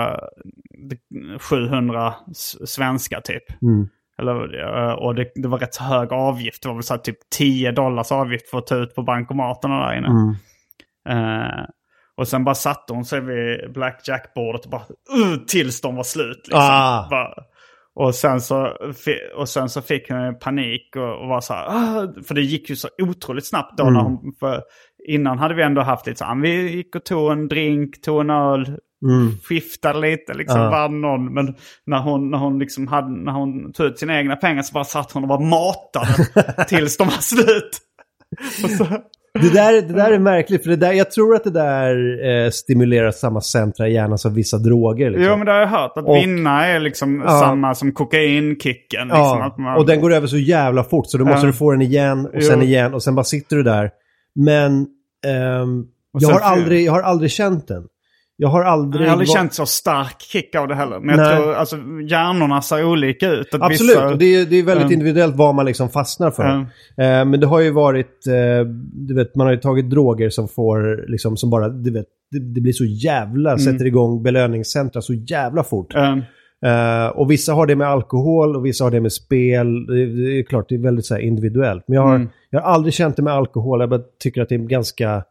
eh, 1.34 1.40
700 1.40 2.14
s- 2.32 2.70
svenska 2.72 3.22
typ. 3.22 3.44
Mm. 3.62 3.88
Eller, 4.20 4.60
eh, 4.60 4.94
och 4.94 5.16
det, 5.16 5.32
det 5.36 5.48
var 5.48 5.58
rätt 5.58 5.74
så 5.74 5.84
hög 5.84 6.14
avgift. 6.14 6.64
Det 6.64 6.68
var 6.68 6.76
väl 6.76 6.84
så 6.84 6.98
typ 6.98 7.18
10 7.38 7.72
dollars 7.72 8.12
avgift 8.12 8.50
för 8.50 8.58
att 8.58 8.68
ta 8.68 8.76
ut 8.76 8.96
på 8.96 9.04
bankomaterna 9.04 9.88
där 9.88 9.98
inne. 9.98 10.08
Mm. 10.08 10.36
Eh, 11.10 11.66
och 12.18 12.28
sen 12.28 12.44
bara 12.44 12.56
satte 12.56 12.94
hon 12.94 13.06
sig 13.06 13.22
vid 13.22 13.74
blackjack-bordet 13.74 14.66
och 14.66 14.72
bara 14.72 14.82
uh, 15.18 15.38
tills 15.48 15.82
de 15.82 15.96
var 15.96 16.04
slut. 16.04 16.38
Liksom. 16.38 16.60
Ah. 16.62 17.08
Bara, 17.10 17.34
och, 17.96 18.16
sen 18.16 18.42
så, 18.42 18.78
och 19.36 19.50
sen 19.50 19.70
så 19.70 19.82
fick 19.82 20.10
hon 20.10 20.40
panik 20.40 20.96
och, 20.96 21.22
och 21.22 21.28
var 21.28 21.42
så 21.42 21.54
här, 21.54 21.66
ah, 21.68 22.14
för 22.28 22.36
det 22.36 22.42
gick 22.42 22.70
ju 22.70 22.76
så 22.76 22.88
otroligt 23.02 23.48
snabbt 23.48 23.78
då. 23.78 23.84
Mm. 23.84 23.94
När 23.94 24.02
hon, 24.02 24.34
för 24.40 24.62
innan 25.08 25.40
hade 25.40 25.54
vi 25.54 25.64
ändå 25.64 25.82
haft 25.82 26.08
lite 26.08 26.18
så 26.18 26.26
här, 26.26 26.42
vi 26.42 26.76
gick 26.76 26.96
och 26.96 27.06
tog 27.06 27.32
en 27.32 27.48
drink, 27.48 28.02
tog 28.02 28.22
en 28.22 28.30
öl, 28.30 28.78
Mm. 29.10 29.32
skiftade 29.44 30.00
lite, 30.00 30.34
liksom 30.34 30.60
Ja. 30.62 30.70
vann 30.70 31.02
någon. 31.02 31.34
Men 31.34 31.56
när 31.86 32.00
hon, 32.02 32.32
när 32.32 32.38
hon 32.38 32.60
liksom 32.60 32.88
hade, 32.88 33.24
när 33.24 33.32
hon 33.32 33.74
tog 33.74 33.86
ut 33.86 34.00
sina 34.00 34.18
egna 34.20 34.36
pengar 34.36 34.62
så 34.62 34.74
bara 34.74 34.84
satt 34.84 35.12
hon 35.12 35.24
och 35.24 35.30
var 35.30 35.40
matade 35.40 36.66
tills 36.68 36.98
de 36.98 37.04
var 37.08 37.22
slut. 37.22 37.82
Det 39.34 39.50
där, 39.54 39.74
det 39.82 39.94
där 39.94 40.12
är 40.12 40.20
märkligt, 40.20 40.64
för 40.64 40.70
det 40.70 40.76
där, 40.76 40.92
jag 40.94 41.12
tror 41.12 41.36
att 41.36 41.44
det 41.44 41.50
där 41.50 41.96
eh, 42.46 42.50
stimulerar 42.50 43.12
samma 43.12 43.42
centra 43.42 43.88
i 43.88 43.94
hjärnan 43.94 44.18
som 44.18 44.34
vissa 44.34 44.58
droger. 44.58 45.10
Liksom. 45.10 45.28
Jo 45.30 45.38
men 45.38 45.46
det 45.46 45.52
har 45.52 45.60
jag 45.60 45.68
hört. 45.68 45.92
Att 45.98 46.06
Och- 46.06 46.16
vinna 46.16 46.68
är 46.68 46.80
liksom 46.80 47.22
Ja. 47.26 47.40
samma 47.40 47.76
som 47.76 47.92
kokainkicken. 47.92 49.08
Liksom, 49.08 49.18
ja, 49.40 49.56
man, 49.58 49.78
och 49.78 49.86
den 49.86 50.02
går 50.02 50.14
över 50.14 50.28
så 50.28 50.38
jävla 50.38 50.84
fort 50.84 51.06
så 51.08 51.18
då 51.18 51.26
måste 51.26 51.40
Ja. 51.46 51.52
du 51.52 51.54
få 51.54 51.72
den 51.72 51.82
igen 51.82 52.26
och 52.36 52.44
sen 52.44 52.60
Jo. 52.60 52.66
igen 52.66 52.94
och 52.94 53.04
sen 53.04 53.16
bara 53.16 53.24
sitter 53.24 53.56
du 53.56 53.64
där. 53.64 53.90
Men 54.36 54.72
ehm, 55.28 55.84
jag, 56.14 56.22
sen 56.22 56.32
har 56.34 56.40
aldrig, 56.40 56.86
jag 56.86 56.92
har 56.92 57.02
aldrig 57.02 57.32
känt 57.32 57.68
den. 57.68 57.84
Jag 58.44 58.50
har 58.50 58.64
aldrig... 58.64 59.02
jag 59.06 59.10
har 59.10 59.12
aldrig 59.14 59.30
va- 59.30 59.34
känt 59.36 59.54
så 59.54 59.66
stark 59.66 60.22
kick 60.22 60.56
av 60.56 60.68
det 60.68 60.76
heller. 60.76 61.00
Men 61.00 61.18
jag 61.20 61.28
Nej. 61.28 61.38
tror 61.38 61.54
alltså 61.54 61.76
hjärnorna 62.10 62.62
ser 62.62 62.86
olika 62.86 63.30
ut. 63.32 63.54
Att 63.54 63.62
Absolut, 63.62 63.90
vissa- 63.96 64.16
det 64.16 64.26
är, 64.36 64.46
det 64.46 64.56
är 64.56 64.64
väldigt 64.64 64.86
Mm. 64.86 64.94
individuellt 64.94 65.36
vad 65.36 65.56
man 65.56 65.66
liksom 65.66 65.90
fastnar 65.90 66.32
för. 66.32 66.44
Mm. 66.44 66.62
Eh, 66.98 67.26
men 67.32 67.40
det 67.40 67.48
har 67.48 67.60
ju 67.60 67.72
varit, 67.72 68.28
eh, 68.28 68.68
du 68.94 69.16
vet, 69.16 69.36
man 69.36 69.48
har 69.48 69.54
ju 69.54 69.60
tagit 69.60 69.90
droger 69.90 70.30
som 70.30 70.48
får, 70.48 71.06
liksom, 71.12 71.38
som 71.38 71.50
bara, 71.50 71.70
du 71.70 71.92
vet, 71.92 72.06
det, 72.32 72.40
det 72.54 72.62
blir 72.62 72.74
så 72.74 72.86
jävla, 72.86 73.58
sätter 73.58 73.86
igång 73.86 74.24
belöningscentra 74.24 75.02
så 75.02 75.14
jävla 75.14 75.64
fort. 75.64 75.94
Eh, 76.66 77.08
och 77.08 77.32
vissa 77.32 77.54
har 77.54 77.66
det 77.68 77.76
med 77.76 77.88
alkohol 77.88 78.56
och 78.56 78.66
vissa 78.66 78.84
har 78.84 78.92
det 78.92 79.02
med 79.02 79.12
spel. 79.14 79.86
Det, 79.86 80.06
det 80.06 80.40
är 80.40 80.44
klart, 80.44 80.66
det 80.70 80.76
är 80.76 80.80
väldigt 80.80 81.06
så 81.06 81.14
här, 81.14 81.22
individuellt. 81.22 81.84
Men 81.88 81.96
jag 81.96 82.04
har, 82.04 82.16
Mm. 82.16 82.30
jag 82.50 82.62
har 82.62 82.74
aldrig 82.74 82.94
känt 82.94 83.16
det 83.16 83.22
med 83.22 83.34
alkohol. 83.34 83.80
Jag 83.80 83.90
bara 83.90 84.02
tycker 84.24 84.42
att 84.42 84.50
det 84.50 84.56
är 84.56 84.60
ganska, 84.60 85.24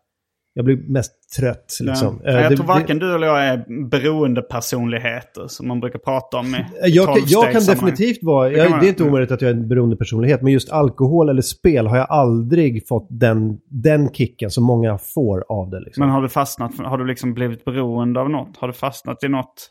jag 0.54 0.64
blir 0.64 0.76
mest 0.76 1.12
trött 1.36 1.78
liksom. 1.80 2.20
Ja. 2.24 2.30
Eh, 2.30 2.40
jag 2.40 2.52
det- 2.52 2.56
tror 2.56 2.66
varken 2.66 2.98
du 2.98 3.14
eller 3.14 3.26
jag 3.26 3.46
är 3.46 3.88
beroende 3.88 4.42
personligheter 4.42 5.46
som 5.48 5.68
man 5.68 5.80
brukar 5.80 5.98
prata 5.98 6.36
om 6.36 6.54
i 6.54 6.64
Jag 6.84 7.06
kan, 7.06 7.16
jag 7.26 7.52
kan 7.52 7.64
definitivt 7.64 8.18
vara, 8.22 8.50
jag, 8.52 8.80
det 8.80 8.86
är 8.86 8.88
inte 8.88 9.04
omöjligt 9.04 9.30
att 9.30 9.42
jag 9.42 9.50
är 9.50 9.54
en 9.54 9.68
beroende 9.68 9.96
personlighet, 9.96 10.42
men 10.42 10.52
just 10.52 10.70
alkohol 10.70 11.28
eller 11.28 11.42
spel 11.42 11.86
har 11.86 11.96
jag 11.96 12.06
aldrig 12.10 12.88
fått 12.88 13.06
den, 13.10 13.58
den 13.68 14.12
kicken 14.12 14.50
som 14.50 14.64
många 14.64 14.98
får 14.98 15.44
av 15.48 15.70
det. 15.70 15.80
Liksom. 15.80 16.00
Men 16.00 16.10
har 16.10 16.22
du 16.22 16.28
fastnat, 16.28 16.78
har 16.78 16.98
du 16.98 17.06
liksom 17.06 17.34
blivit 17.34 17.64
beroende 17.64 18.20
av 18.20 18.30
något? 18.30 18.56
Har 18.56 18.68
du 18.68 18.74
fastnat 18.74 19.24
i 19.24 19.28
något? 19.28 19.70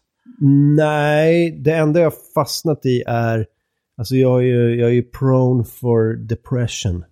Nej, 0.77 1.51
det 1.51 1.71
enda 1.71 1.99
jag 1.99 2.13
fastnat 2.36 2.86
i 2.86 3.03
är, 3.07 3.45
alltså 3.97 4.15
jag 4.15 4.39
är 4.39 4.45
ju, 4.45 4.75
jag 4.75 4.89
är 4.89 4.93
ju 4.93 5.03
prone 5.03 5.63
for 5.63 6.27
depression. 6.27 7.03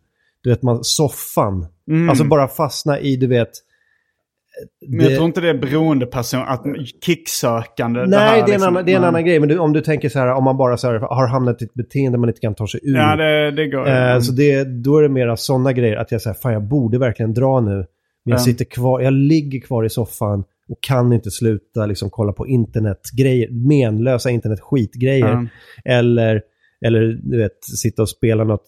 Du 0.44 0.50
vet, 0.50 0.62
man, 0.62 0.84
soffan. 0.84 1.66
Mm. 1.88 2.10
Alltså 2.10 2.24
bara 2.24 2.48
fastna 2.48 3.00
i, 3.00 3.16
du 3.16 3.28
vet, 3.28 3.50
Men 4.88 5.00
jag 5.00 5.16
tror 5.16 5.26
inte 5.26 5.42
det 5.42 5.50
är 5.50 5.58
beroende 5.58 6.06
person, 6.06 6.40
att 6.48 6.64
kicksökande. 7.06 8.06
Nej, 8.06 8.20
här 8.20 8.32
det, 8.36 8.38
är 8.38 8.44
en 8.44 8.50
liksom. 8.50 8.68
annan, 8.68 8.86
det 8.86 8.94
är 8.94 8.98
en 8.98 9.04
annan 9.04 9.26
grej. 9.26 9.40
Men 9.40 9.50
du, 9.50 9.58
om 9.58 9.74
du 9.74 9.82
tänker 9.82 10.10
så 10.10 10.20
här, 10.20 10.34
om 10.34 10.44
man 10.44 10.58
bara 10.58 10.78
så 10.78 10.88
här, 10.88 11.00
har 11.00 11.28
hamnat 11.28 11.62
i 11.62 11.66
ett 11.66 11.74
beteende 11.74 12.18
man 12.18 12.30
inte 12.30 12.42
kan 12.42 12.56
ta 12.56 12.68
sig 12.68 12.80
ur. 12.84 12.96
Ja, 12.96 13.16
det, 13.16 13.52
det 13.52 13.68
går. 13.68 13.88
Eh, 13.88 14.20
så 14.20 14.32
det, 14.32 14.64
då 14.64 14.98
är 14.98 15.02
det 15.04 15.10
mera 15.10 15.38
sådana 15.38 15.74
grejer. 15.74 15.96
Att 15.98 16.12
jag 16.12 16.22
säger, 16.22 16.34
fan 16.34 16.54
jag 16.54 16.64
borde 16.64 16.98
verkligen 17.00 17.34
dra 17.34 17.62
nu. 17.62 17.76
Men 17.76 17.86
jag 18.24 18.32
Mm. 18.40 18.46
sitter 18.46 18.66
kvar, 18.66 19.02
jag 19.02 19.14
ligger 19.14 19.60
kvar 19.60 19.84
i 19.84 19.90
soffan 19.90 20.44
och 20.70 20.78
kan 20.82 21.14
inte 21.14 21.32
sluta 21.32 21.86
liksom 21.86 22.10
kolla 22.10 22.34
på 22.34 22.48
internetgrejer, 22.48 23.50
menlösa 23.68 24.30
internetskitgrejer. 24.30 25.32
Mm. 25.32 25.48
Eller 25.86 26.42
Eller 26.86 27.20
du 27.24 27.38
vet, 27.38 27.64
sitta 27.64 28.02
och 28.02 28.10
spela 28.10 28.44
något 28.44 28.68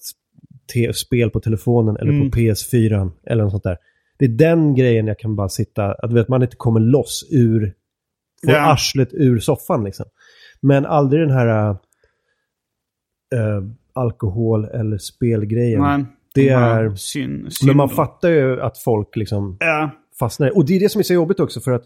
spel 0.94 1.30
på 1.30 1.40
telefonen 1.40 1.98
eller 1.98 2.12
Mm. 2.12 2.32
på 2.32 2.38
PS4 2.38 3.12
eller 3.26 3.44
något 3.44 3.52
sånt 3.52 3.64
där. 3.64 3.78
Det 4.18 4.26
är 4.26 4.30
den 4.30 4.76
grejen 4.76 5.08
jag 5.08 5.20
kan 5.20 5.36
bara 5.36 5.50
sitta, 5.50 5.92
att 5.94 6.14
vet, 6.14 6.28
man 6.28 6.42
inte 6.44 6.56
kommer 6.56 6.80
loss 6.80 7.28
ur, 7.32 7.74
får 8.46 8.54
Ja. 8.54 8.72
arslet 8.74 9.10
ur 9.14 9.40
soffan 9.40 9.84
liksom. 9.84 10.06
Men 10.62 10.86
aldrig 10.86 11.22
den 11.22 11.32
här 11.32 11.70
äh, 13.36 13.64
alkohol 13.94 14.66
eller 14.66 14.98
spelgrejen. 14.98 15.82
Nej, 15.82 16.06
Det 16.36 16.50
är- 16.50 16.96
Synd, 16.96 17.54
synd 17.54 17.68
Men 17.68 17.78
man 17.78 17.90
fattar 17.90 18.30
ju 18.30 18.62
att 18.62 18.78
folk 18.78 19.16
liksom 19.16 19.58
Ja, 19.60 19.90
fastnar. 20.20 20.58
Och 20.58 20.66
det 20.66 20.76
är 20.76 20.80
det 20.80 20.90
som 20.90 21.00
är 21.00 21.04
så 21.04 21.14
jobbigt 21.14 21.40
också 21.40 21.60
för 21.62 21.72
att 21.72 21.84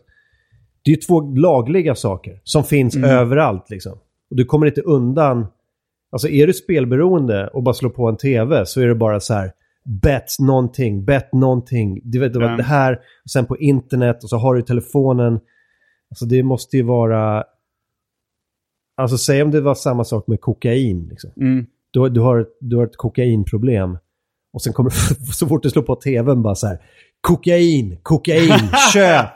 det 0.85 0.91
är 0.91 1.07
två 1.07 1.21
lagliga 1.21 1.95
saker 1.95 2.39
som 2.43 2.63
finns 2.63 2.95
Mm. 2.95 3.09
överallt 3.09 3.69
liksom. 3.69 3.93
Och 4.29 4.35
du 4.35 4.45
kommer 4.45 4.67
inte 4.67 4.81
undan. 4.81 5.45
Alltså 6.13 6.27
är 6.27 6.47
du 6.47 6.53
spelberoende 6.53 7.47
och 7.47 7.63
bara 7.63 7.73
slår 7.73 7.89
på 7.89 8.09
en 8.09 8.17
tv 8.17 8.65
så 8.65 8.81
är 8.81 8.87
det 8.87 8.95
bara 8.95 9.19
så 9.19 9.33
här 9.33 9.51
bet 9.85 10.35
någonting, 10.39 11.05
bet 11.05 11.33
någonting. 11.33 12.01
Du 12.03 12.19
vet, 12.19 12.35
Ja. 12.35 12.47
det 12.47 12.63
här, 12.63 12.93
och 13.23 13.31
sen 13.31 13.45
på 13.45 13.57
internet 13.57 14.23
och 14.23 14.29
så 14.29 14.37
har 14.37 14.55
du 14.55 14.61
telefonen. 14.61 15.39
Alltså 16.09 16.25
det 16.25 16.43
måste 16.43 16.77
ju 16.77 16.83
vara... 16.83 17.43
Alltså 18.97 19.17
säg 19.17 19.43
om 19.43 19.51
det 19.51 19.61
var 19.61 19.75
samma 19.75 20.03
sak 20.03 20.27
med 20.27 20.41
kokain. 20.41 21.07
Liksom. 21.09 21.31
mm. 21.37 21.65
Du, 21.91 22.09
du, 22.09 22.19
har, 22.21 22.47
du 22.59 22.75
har 22.75 22.83
ett 22.83 22.97
kokainproblem. 22.97 23.97
Och 24.53 24.61
sen 24.61 24.73
kommer 24.73 24.89
så 25.33 25.47
fort 25.47 25.63
du 25.63 25.69
slår 25.69 25.83
på 25.83 25.95
tvn 25.95 26.41
bara 26.41 26.55
så 26.55 26.67
här. 26.67 26.79
Kokain, 27.27 27.97
kokain, 28.03 28.69
köp! 28.93 29.29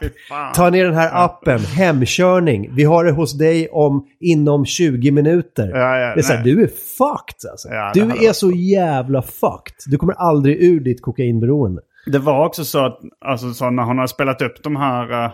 Ta 0.56 0.70
ner 0.70 0.86
den 0.86 0.94
här 0.94 1.26
appen, 1.26 1.60
hemkörning. 1.60 2.76
Vi 2.76 2.84
har 2.84 3.04
det 3.06 3.12
hos 3.12 3.38
dig 3.38 3.70
om 3.70 4.08
inom 4.20 4.66
20 4.66 5.12
minuter. 5.12 5.70
Ja, 5.70 5.98
ja, 5.98 6.14
det 6.14 6.20
är 6.20 6.24
så 6.24 6.34
här, 6.34 6.44
du 6.44 6.64
är 6.64 6.68
fucked 6.68 7.52
alltså. 7.52 7.70
Ja, 7.70 7.92
du 7.94 8.02
är 8.02 8.06
varit 8.06 8.36
så 8.36 8.52
jävla 8.52 9.22
fucked. 9.22 9.76
Du 9.86 9.98
kommer 9.98 10.14
aldrig 10.14 10.64
ur 10.64 10.80
ditt 10.80 11.02
kokainberoende. 11.02 11.82
Det 12.06 12.20
var 12.20 12.46
också 12.46 12.66
så 12.66 12.86
att 12.86 13.00
alltså, 13.26 13.54
så 13.54 13.70
när 13.70 13.84
hon 13.84 13.98
har 13.98 14.08
spelat 14.08 14.42
upp 14.42 14.64
de 14.64 14.76
här, 14.76 15.12
eh, 15.12 15.32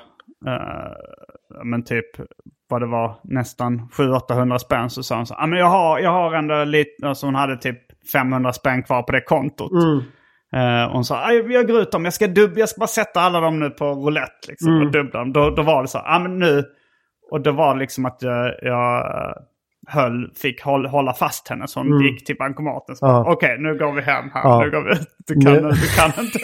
eh, 0.47 0.91
men 1.63 1.83
typ 1.83 2.05
vad 2.69 2.81
det 2.81 2.87
var, 2.87 3.15
nästan 3.23 3.89
700-800 3.97 4.57
spänn 4.57 4.89
så 4.89 5.03
sa 5.03 5.15
hon 5.15 5.25
så 5.25 5.33
ah, 5.33 5.47
men 5.47 5.59
jag 5.59 5.69
har, 5.69 5.99
jag 5.99 6.11
har 6.11 6.33
ändå 6.33 6.63
lite, 6.63 7.07
alltså 7.07 7.25
hon 7.27 7.35
hade 7.35 7.57
typ 7.57 7.79
500 8.11 8.53
spänn 8.53 8.83
kvar 8.83 9.03
på 9.03 9.11
det 9.11 9.21
kontot. 9.21 9.71
Eh, 10.53 10.85
och 10.85 10.91
hon 10.93 11.05
sa, 11.05 11.15
"Ah, 11.15 11.31
jag 11.31 11.67
går 11.67 11.81
ut 11.81 11.91
dem, 11.91 12.05
jag 12.05 12.13
ska, 12.13 12.27
dubb, 12.27 12.57
jag 12.57 12.69
ska 12.69 12.79
bara 12.79 12.87
sätta 12.87 13.21
alla 13.21 13.39
dem 13.39 13.59
nu 13.59 13.69
på 13.69 13.85
roulette 13.85 14.47
liksom, 14.47 14.81
och 14.81 14.91
dubbla 14.91 15.19
dem. 15.19 15.33
Då, 15.33 15.49
då 15.49 15.61
var 15.61 15.81
det 15.81 15.87
så, 15.87 15.97
ja 15.97 16.15
ah, 16.15 16.19
men 16.19 16.39
nu, 16.39 16.63
och 17.31 17.41
då 17.41 17.51
var 17.51 17.73
det 17.73 17.79
liksom 17.79 18.05
att 18.05 18.17
jag, 18.21 18.53
jag 18.61 18.97
eh, 18.99 19.33
höll, 19.87 20.31
fick 20.35 20.61
håll, 20.61 20.85
hålla 20.85 21.13
fast 21.13 21.47
henne 21.47 21.67
så 21.67 21.79
hon 21.79 22.01
gick 22.03 22.25
till 22.25 22.35
bankomaten. 22.35 22.95
Ja. 23.01 23.25
Okej, 23.33 23.57
nu 23.59 23.77
går 23.77 23.91
vi 23.95 24.01
hem 24.01 24.29
här. 24.33 24.41
Ja. 24.43 24.63
Nu 24.63 24.71
går 24.71 24.81
vi, 24.83 24.95
du, 25.27 25.33
kan, 25.45 25.53
du 25.53 25.87
kan 25.95 26.25
inte 26.25 26.39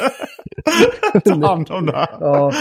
ta 1.29 1.47
hand 1.47 1.71
om 1.71 1.85
det 1.85 1.95
här. 1.95 2.07
Ja. 2.19 2.51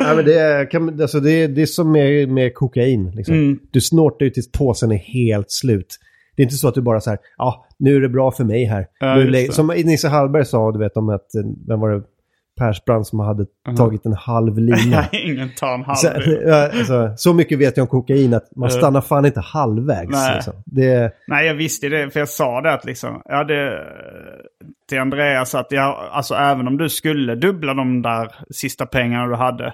Nej, 0.00 0.16
men 0.16 0.24
det, 0.24 0.38
är, 0.38 0.70
kan, 0.70 1.00
alltså 1.00 1.20
det, 1.20 1.30
är, 1.30 1.48
det 1.48 1.62
är 1.62 1.66
som 1.66 1.92
med, 1.92 2.28
med 2.28 2.54
kokain. 2.54 3.10
Liksom. 3.16 3.34
Mm. 3.34 3.58
Du 3.72 3.80
snortar 3.80 4.24
ju 4.24 4.30
tills 4.30 4.52
påsen 4.52 4.92
är 4.92 4.96
helt 4.96 5.50
slut. 5.50 5.98
Det 6.36 6.42
är 6.42 6.44
inte 6.44 6.56
så 6.56 6.68
att 6.68 6.74
du 6.74 6.82
bara 6.82 7.00
så 7.00 7.10
här, 7.10 7.18
ja, 7.36 7.66
nu 7.82 7.96
är 7.96 8.00
det 8.00 8.08
bra 8.08 8.30
för 8.30 8.44
mig 8.44 8.64
här. 8.64 8.86
Ja, 9.00 9.14
nu 9.14 9.46
som 9.46 9.66
Nisse 9.66 10.08
Hallberg 10.08 10.44
sa, 10.44 10.72
du 10.72 10.78
vet 10.78 10.96
om 10.96 11.08
att, 11.08 11.34
eh, 11.34 11.42
vem 11.68 11.80
var 11.80 11.90
det, 11.90 12.02
Persbrandt 12.58 13.08
som 13.08 13.18
hade 13.18 13.46
tagit 13.76 14.06
en 14.06 14.12
halv 14.12 14.58
lina. 14.58 15.08
Ingen 15.12 15.54
tar 15.54 15.74
en 15.74 15.84
halv. 15.84 15.96
så, 15.96 16.08
alltså, 16.78 17.12
så 17.16 17.34
mycket 17.34 17.58
vet 17.58 17.76
jag 17.76 17.84
om 17.84 17.88
kokain 17.88 18.34
att 18.34 18.56
man 18.56 18.70
stannar 18.70 19.00
fan 19.00 19.26
inte 19.26 19.40
halvvägs. 19.40 20.10
Nej. 20.10 20.34
Liksom. 20.34 20.52
Det, 20.66 21.12
Nej, 21.26 21.46
jag 21.46 21.54
visste 21.54 21.88
det, 21.88 22.10
för 22.10 22.20
jag 22.20 22.28
sa 22.28 22.60
det 22.60 22.72
att 22.72 22.84
liksom, 22.84 23.22
ja 23.24 23.44
det, 23.44 23.86
till 24.88 24.98
Andreas 24.98 25.54
att 25.54 25.72
jag, 25.72 26.08
alltså 26.10 26.34
även 26.34 26.66
om 26.68 26.76
du 26.76 26.88
skulle 26.88 27.34
dubbla 27.34 27.74
de 27.74 28.02
där 28.02 28.34
sista 28.50 28.86
pengarna 28.86 29.26
du 29.26 29.34
hade, 29.34 29.72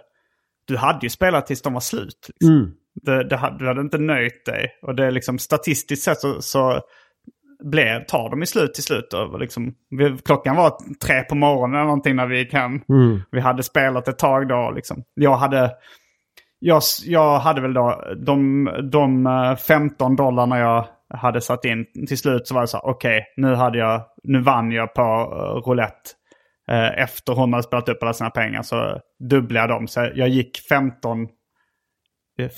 du 0.67 0.77
hade 0.77 0.99
ju 1.03 1.11
spelat 1.11 1.47
tills 1.47 1.63
de 1.63 1.73
var 1.73 1.81
slut. 1.81 2.29
Liksom. 2.29 2.57
mm. 2.57 2.71
Det, 3.03 3.25
det, 3.25 3.57
du 3.59 3.67
hade 3.67 3.81
inte 3.81 3.99
nöjt 3.99 4.47
dig. 4.47 4.71
Och 4.83 4.95
det 4.95 5.07
är 5.07 5.11
liksom 5.11 5.39
statistiskt 5.39 6.05
sett 6.05 6.19
så, 6.19 6.43
så 6.43 6.81
blev, 7.65 8.05
tar 8.05 8.31
de 8.31 8.43
i 8.43 8.47
slut 8.47 8.75
till 8.75 8.83
slut. 8.83 9.13
Och 9.13 9.41
liksom, 9.41 9.75
vi, 9.91 10.19
klockan 10.25 10.57
var 10.57 10.73
tre 11.07 11.23
på 11.23 11.35
morgonen 11.35 11.75
eller 11.75 11.85
någonting 11.85 12.17
när 12.17 12.27
vi 12.27 12.39
gick 12.39 12.53
hem. 12.53 12.81
Mm. 12.89 13.21
Vi 13.31 13.41
hade 13.41 13.63
spelat 13.63 14.09
ett 14.09 14.19
tag 14.19 14.49
då. 14.49 14.73
Liksom. 14.75 15.03
Jag 15.15 15.37
hade... 15.37 15.71
Jag, 16.61 16.83
jag 17.05 17.39
hade 17.39 17.61
väl 17.61 17.75
då 17.75 18.03
de, 18.27 18.71
de 18.93 19.27
eh, 19.27 19.57
15 19.57 20.17
dollarna 20.17 20.59
jag 20.59 20.87
hade 21.15 21.41
satt 21.41 21.65
in. 21.65 21.87
Till 22.09 22.19
slut 22.19 22.47
så 22.47 22.55
var 22.55 22.61
det 22.61 22.69
så 22.69 22.77
här, 22.77 22.87
okej, 22.87 23.25
nu, 23.37 23.55
hade 23.55 23.79
jag, 23.79 24.03
nu 24.23 24.41
vann 24.41 24.73
jag 24.73 24.95
på 24.95 25.03
uh, 25.03 25.69
roulette. 25.69 26.11
Eh, 26.71 27.03
efter 27.03 27.33
hon 27.33 27.53
hade 27.53 27.63
spelat 27.63 27.89
upp 27.89 28.03
alla 28.03 28.13
sina 28.13 28.31
pengar 28.31 28.63
så 28.63 29.01
dubblade 29.31 29.61
jag 29.61 29.81
dem. 29.81 29.87
Så 29.87 30.11
jag 30.15 30.29
gick 30.29 30.59
15, 30.69 31.23
eh, 31.23 31.29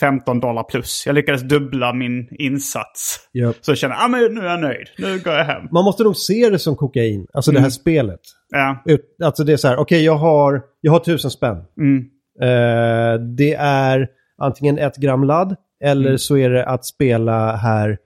15 0.01 0.41
dollar 0.41 0.63
plus. 0.63 1.03
Jag 1.07 1.15
lyckades 1.15 1.43
dubbla 1.43 1.93
min 1.95 2.29
insats. 2.39 3.29
Ja. 3.33 3.53
Så 3.61 3.71
jag 3.71 3.79
kände, 3.79 3.97
ah, 3.97 4.09
men 4.09 4.35
nu 4.35 4.41
är 4.41 4.45
jag 4.51 4.61
nöjd. 4.61 4.87
Nu 4.99 5.19
går 5.19 5.33
jag 5.33 5.45
hem. 5.45 5.63
Man 5.73 5.85
måste 5.85 6.03
nog 6.03 6.17
se 6.17 6.51
det 6.51 6.59
som 6.59 6.77
kokain, 6.77 7.27
alltså 7.33 7.51
det 7.51 7.59
här 7.59 7.65
Mm. 7.67 7.71
spelet. 7.71 8.21
Ja, 8.51 8.83
alltså 9.25 9.45
det 9.45 9.53
är 9.53 9.57
så 9.57 9.69
här, 9.69 9.77
okej 9.77 10.05
jag, 10.05 10.17
har, 10.17 10.63
jag 10.81 10.93
har 10.93 10.99
tusen 11.01 11.31
spänn. 11.31 11.57
mm, 11.81 12.05
Eh, 12.43 13.21
det 13.37 13.55
är 13.59 14.09
antingen 14.43 14.79
ett 14.79 14.97
gram 14.97 15.25
ladd 15.25 15.57
eller 15.85 16.07
Mm. 16.07 16.19
så 16.19 16.37
är 16.37 16.51
det 16.51 16.67
att 16.67 16.85
spela 16.87 17.57
här 17.57 17.99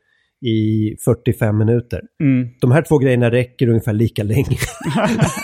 i 0.46 0.96
45 1.04 1.58
minuter. 1.58 2.00
mm, 2.22 2.48
De 2.60 2.72
här 2.72 2.82
två 2.82 2.98
grejerna 2.98 3.30
räcker 3.30 3.68
ungefär 3.68 3.92
lika 3.92 4.22
länge. 4.22 4.44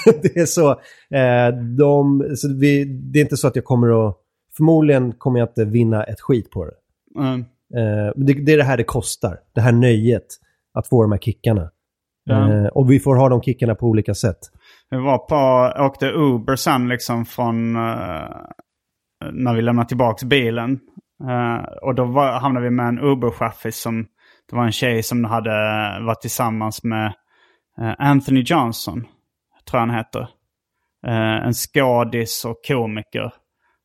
det 0.23 0.37
är 0.41 0.47
så. 0.47 0.71
Eh, 1.15 1.49
de, 1.79 2.25
så 2.37 2.49
vi, 2.61 2.85
det 2.85 3.19
är 3.19 3.23
inte 3.23 3.37
så 3.37 3.47
att 3.49 3.57
jag 3.57 3.65
kommer 3.65 4.09
att... 4.09 4.17
Förmodligen 4.61 5.13
kommer 5.13 5.39
jag 5.39 5.49
inte 5.49 5.65
vinna 5.65 6.05
ett 6.05 6.21
skit 6.21 6.51
på 6.51 6.65
det. 6.65 6.75
mm. 7.21 7.41
Eh, 7.75 8.13
det, 8.17 8.33
det 8.33 8.53
är 8.53 8.57
det 8.57 8.65
här 8.65 8.77
det 8.77 8.85
kostar. 8.85 9.39
Det 9.55 9.61
här 9.61 9.73
nöjet. 9.73 10.27
Att 10.75 10.89
få 10.89 11.03
de 11.03 11.13
här 11.13 11.19
kickarna. 11.19 11.71
Ja. 12.25 12.53
Eh, 12.53 12.67
och 12.67 12.91
vi 12.91 13.01
får 13.01 13.17
ha 13.17 13.29
de 13.29 13.43
kickarna 13.43 13.75
på 13.75 13.87
olika 13.87 14.15
sätt. 14.15 14.39
Vi 14.91 14.97
var 14.97 15.19
på, 15.19 15.73
åkte 15.87 16.07
Uber 16.07 16.57
sen 16.57 16.89
liksom 16.89 17.25
från 17.25 17.77
eh, 17.77 18.31
när 19.33 19.55
vi 19.55 19.63
lämnade 19.63 19.89
tillbaka 19.89 20.27
bilen. 20.27 20.81
Eh, 21.29 21.65
och 21.83 21.95
då 21.95 22.05
var, 22.05 22.41
hamnade 22.41 22.65
vi 22.65 22.71
med 22.71 22.89
en 22.89 23.01
Uber-chaffis 23.01 23.71
som, 23.71 24.07
det 24.51 24.57
var 24.57 24.65
en 24.65 24.73
tjej 24.73 25.03
som 25.03 25.25
hade 25.25 25.51
varit 26.07 26.21
tillsammans 26.21 26.85
med 26.85 27.07
eh, 27.81 27.95
Anthony 27.99 28.43
Johnson, 28.47 29.07
tror 29.71 29.81
jag 29.81 29.87
han 29.87 29.97
heter. 29.97 30.29
Eh, 31.07 31.47
en 31.47 31.53
skådis 31.53 32.45
och 32.45 32.57
komiker. 32.69 33.33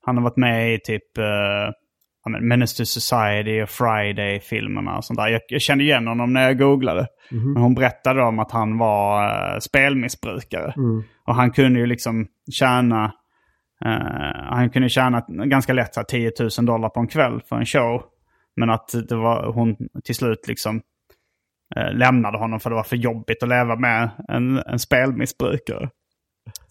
Han 0.05 0.17
har 0.17 0.23
varit 0.23 0.37
med 0.37 0.73
i 0.73 0.79
typ 0.79 1.17
uh, 1.17 2.41
Menace 2.41 2.77
to 2.77 2.85
Society 2.85 3.61
och 3.61 3.69
Friday-filmerna 3.69 4.97
och 4.97 5.05
sånt 5.05 5.19
där. 5.19 5.27
Jag, 5.27 5.41
jag 5.47 5.61
kände 5.61 5.83
igen 5.83 6.07
honom 6.07 6.33
när 6.33 6.41
jag 6.41 6.57
googlade. 6.57 7.07
Men 7.53 7.63
hon 7.63 7.75
berättade 7.75 8.23
om 8.23 8.39
att 8.39 8.51
han 8.51 8.77
var 8.77 9.25
uh, 9.25 9.59
spelmissbrukare. 9.59 10.73
Och 11.27 11.35
han 11.35 11.51
kunde 11.51 11.79
ju 11.79 11.85
liksom 11.85 12.27
tjäna, 12.51 13.05
eh, 13.85 13.91
han 14.49 14.69
kunde 14.69 14.89
tjäna 14.89 15.25
ganska 15.27 15.73
lätt 15.73 15.93
så 15.93 15.99
här, 15.99 16.05
10 16.05 16.31
000 16.57 16.65
dollar 16.65 16.89
på 16.89 16.99
en 16.99 17.07
kväll 17.07 17.41
för 17.49 17.55
en 17.55 17.65
show. 17.65 18.03
Men 18.55 18.69
att 18.69 18.89
det 19.09 19.15
var 19.15 19.53
hon 19.53 19.75
till 20.03 20.15
slut 20.15 20.47
liksom 20.47 20.81
lämnade 21.91 22.37
honom 22.37 22.59
för 22.59 22.69
det 22.69 22.75
var 22.75 22.83
för 22.83 22.95
jobbigt 22.95 23.43
att 23.43 23.49
leva 23.49 23.75
med 23.75 24.09
en, 24.27 24.57
en 24.57 24.79
spelmissbrukare. 24.79 25.89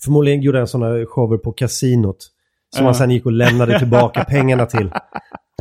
Förmodligen 0.05 0.43
gjorde 0.43 0.59
han 0.59 0.67
sådana 0.67 1.07
shower 1.07 1.39
på 1.39 1.53
kasinot. 1.53 2.31
Som 2.75 2.85
han 2.85 2.95
sen 2.95 3.11
gick 3.11 3.27
och 3.27 3.33
lämnade 3.33 3.79
tillbaka 3.79 4.25
pengarna 4.29 4.67
till. 4.67 4.91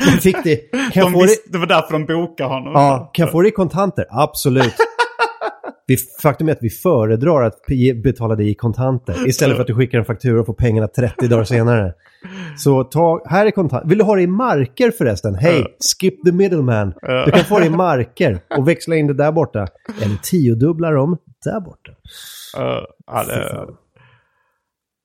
Men 0.06 0.18
fick 0.18 0.44
det. 0.44 0.56
Kan 0.56 0.92
jag 0.94 1.06
De 1.06 1.12
få 1.14 1.20
det? 1.20 1.26
visste, 1.26 1.50
det 1.52 1.58
var 1.58 1.68
därför 1.68 1.94
de 1.94 2.06
bokade 2.06 2.50
honom. 2.50 2.72
Ja, 2.74 3.12
kan 3.14 3.24
jag 3.24 3.32
få 3.32 3.42
det 3.42 3.48
i 3.48 3.52
kontanter? 3.52 4.06
Absolut. 4.10 4.74
Vi, 5.88 5.98
faktum 6.22 6.48
är 6.50 6.52
att 6.52 6.58
vi 6.62 6.70
föredrar 6.70 7.44
att 7.44 7.54
betala 8.04 8.36
det 8.36 8.44
i 8.44 8.56
kontanter 8.56 9.28
istället 9.28 9.56
för 9.56 9.62
att 9.62 9.68
du 9.68 9.76
skickar 9.76 9.98
en 10.00 10.06
faktura 10.06 10.40
och 10.40 10.46
får 10.46 10.54
pengarna 10.54 10.88
30 10.88 11.28
dagar 11.28 11.44
senare. 11.44 11.94
Så 12.58 12.84
ta, 12.84 13.22
här 13.26 13.46
är 13.46 13.52
kontanter. 13.52 13.90
Vill 13.90 13.98
du 13.98 14.04
ha 14.04 14.16
det 14.16 14.22
i 14.22 14.28
marker 14.28 14.92
förresten? 14.92 15.36
Hej, 15.36 15.66
skip 16.00 16.24
the 16.26 16.32
middleman. 16.32 16.94
Du 17.26 17.32
kan 17.32 17.44
få 17.46 17.60
det 17.60 17.66
i 17.66 17.70
marker 17.70 18.40
och 18.58 18.68
växla 18.68 18.96
in 18.96 19.08
det 19.08 19.14
där 19.14 19.32
borta. 19.32 19.68
Eller 20.02 20.16
tiodubbla 20.24 20.92
dem 20.92 21.18
där 21.46 21.60
borta. 21.60 21.92
Eh, 22.58 22.84
ja, 23.08 23.24
det, 23.24 23.68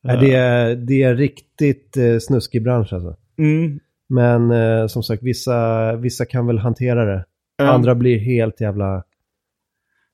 Nej, 0.09 0.20
det, 0.20 0.34
är, 0.34 0.76
det 0.76 1.02
är 1.02 1.14
riktigt 1.14 1.97
eh, 1.97 2.18
snuskig 2.18 2.62
bransch 2.62 2.93
alltså. 2.93 3.16
mm, 3.39 3.80
Men 4.09 4.51
eh, 4.51 4.86
som 4.86 5.02
sagt, 5.02 5.22
vissa, 5.22 5.93
vissa 5.97 6.24
kan 6.24 6.47
väl 6.47 6.59
hantera 6.59 7.05
det. 7.05 7.24
Ja. 7.56 7.64
Andra 7.64 7.94
blir 7.94 8.18
helt 8.18 8.60
jävla... 8.60 9.05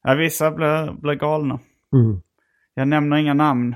ja, 0.03 0.15
vissa 0.15 0.51
blir, 0.51 1.01
blir 1.01 1.15
galna. 1.15 1.59
Mm. 1.95 2.21
Jag 2.75 2.89
nämner 2.89 3.17
inga 3.17 3.35
namn. 3.35 3.75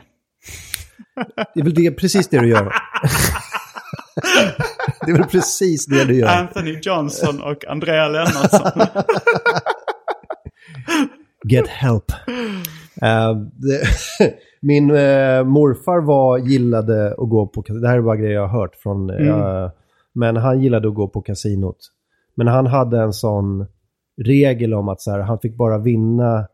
Det 1.55 1.61
är 1.61 1.65
väl 1.65 1.75
det, 1.75 1.91
precis 1.91 2.29
det 2.29 2.41
du 2.41 2.49
gör. 2.49 2.65
det 5.07 5.11
är 5.11 5.17
väl 5.17 5.25
precis 5.27 5.87
det 5.87 6.05
du 6.05 6.15
gör. 6.15 6.29
Anthony 6.29 6.79
Johnson 6.83 7.41
och 7.43 7.65
Andrea 7.69 8.09
Lennartsson. 8.09 8.87
Get 11.45 11.69
help. 11.69 12.13
Eh, 13.03 13.37
det, 13.53 13.89
min 14.61 14.91
eh, 14.91 15.45
morfar 15.45 16.01
var, 16.01 16.39
gillade 16.39 17.09
att 17.13 17.29
gå 17.29 17.47
på. 17.47 17.63
Det 17.81 17.89
här 17.89 17.99
är 17.99 18.03
bara 18.03 18.17
grejer 18.17 18.35
jag 18.35 18.47
har 18.49 18.61
hört 18.61 18.75
från... 18.77 19.11
eh, 19.11 19.71
men 20.15 20.37
han 20.37 20.63
gillade 20.63 20.89
att 20.89 20.95
gå 20.95 21.09
på 21.09 21.21
kasinot. 21.23 21.77
Men 22.35 22.47
han 22.47 22.67
hade 22.67 23.01
en 23.01 23.13
sån 23.13 23.67
regel 24.25 24.75
om 24.75 24.89
att 24.89 25.01
så 25.01 25.11
här, 25.11 25.19
han 25.19 25.39
fick 25.39 25.57
bara 25.57 25.79
vinna 25.79 26.47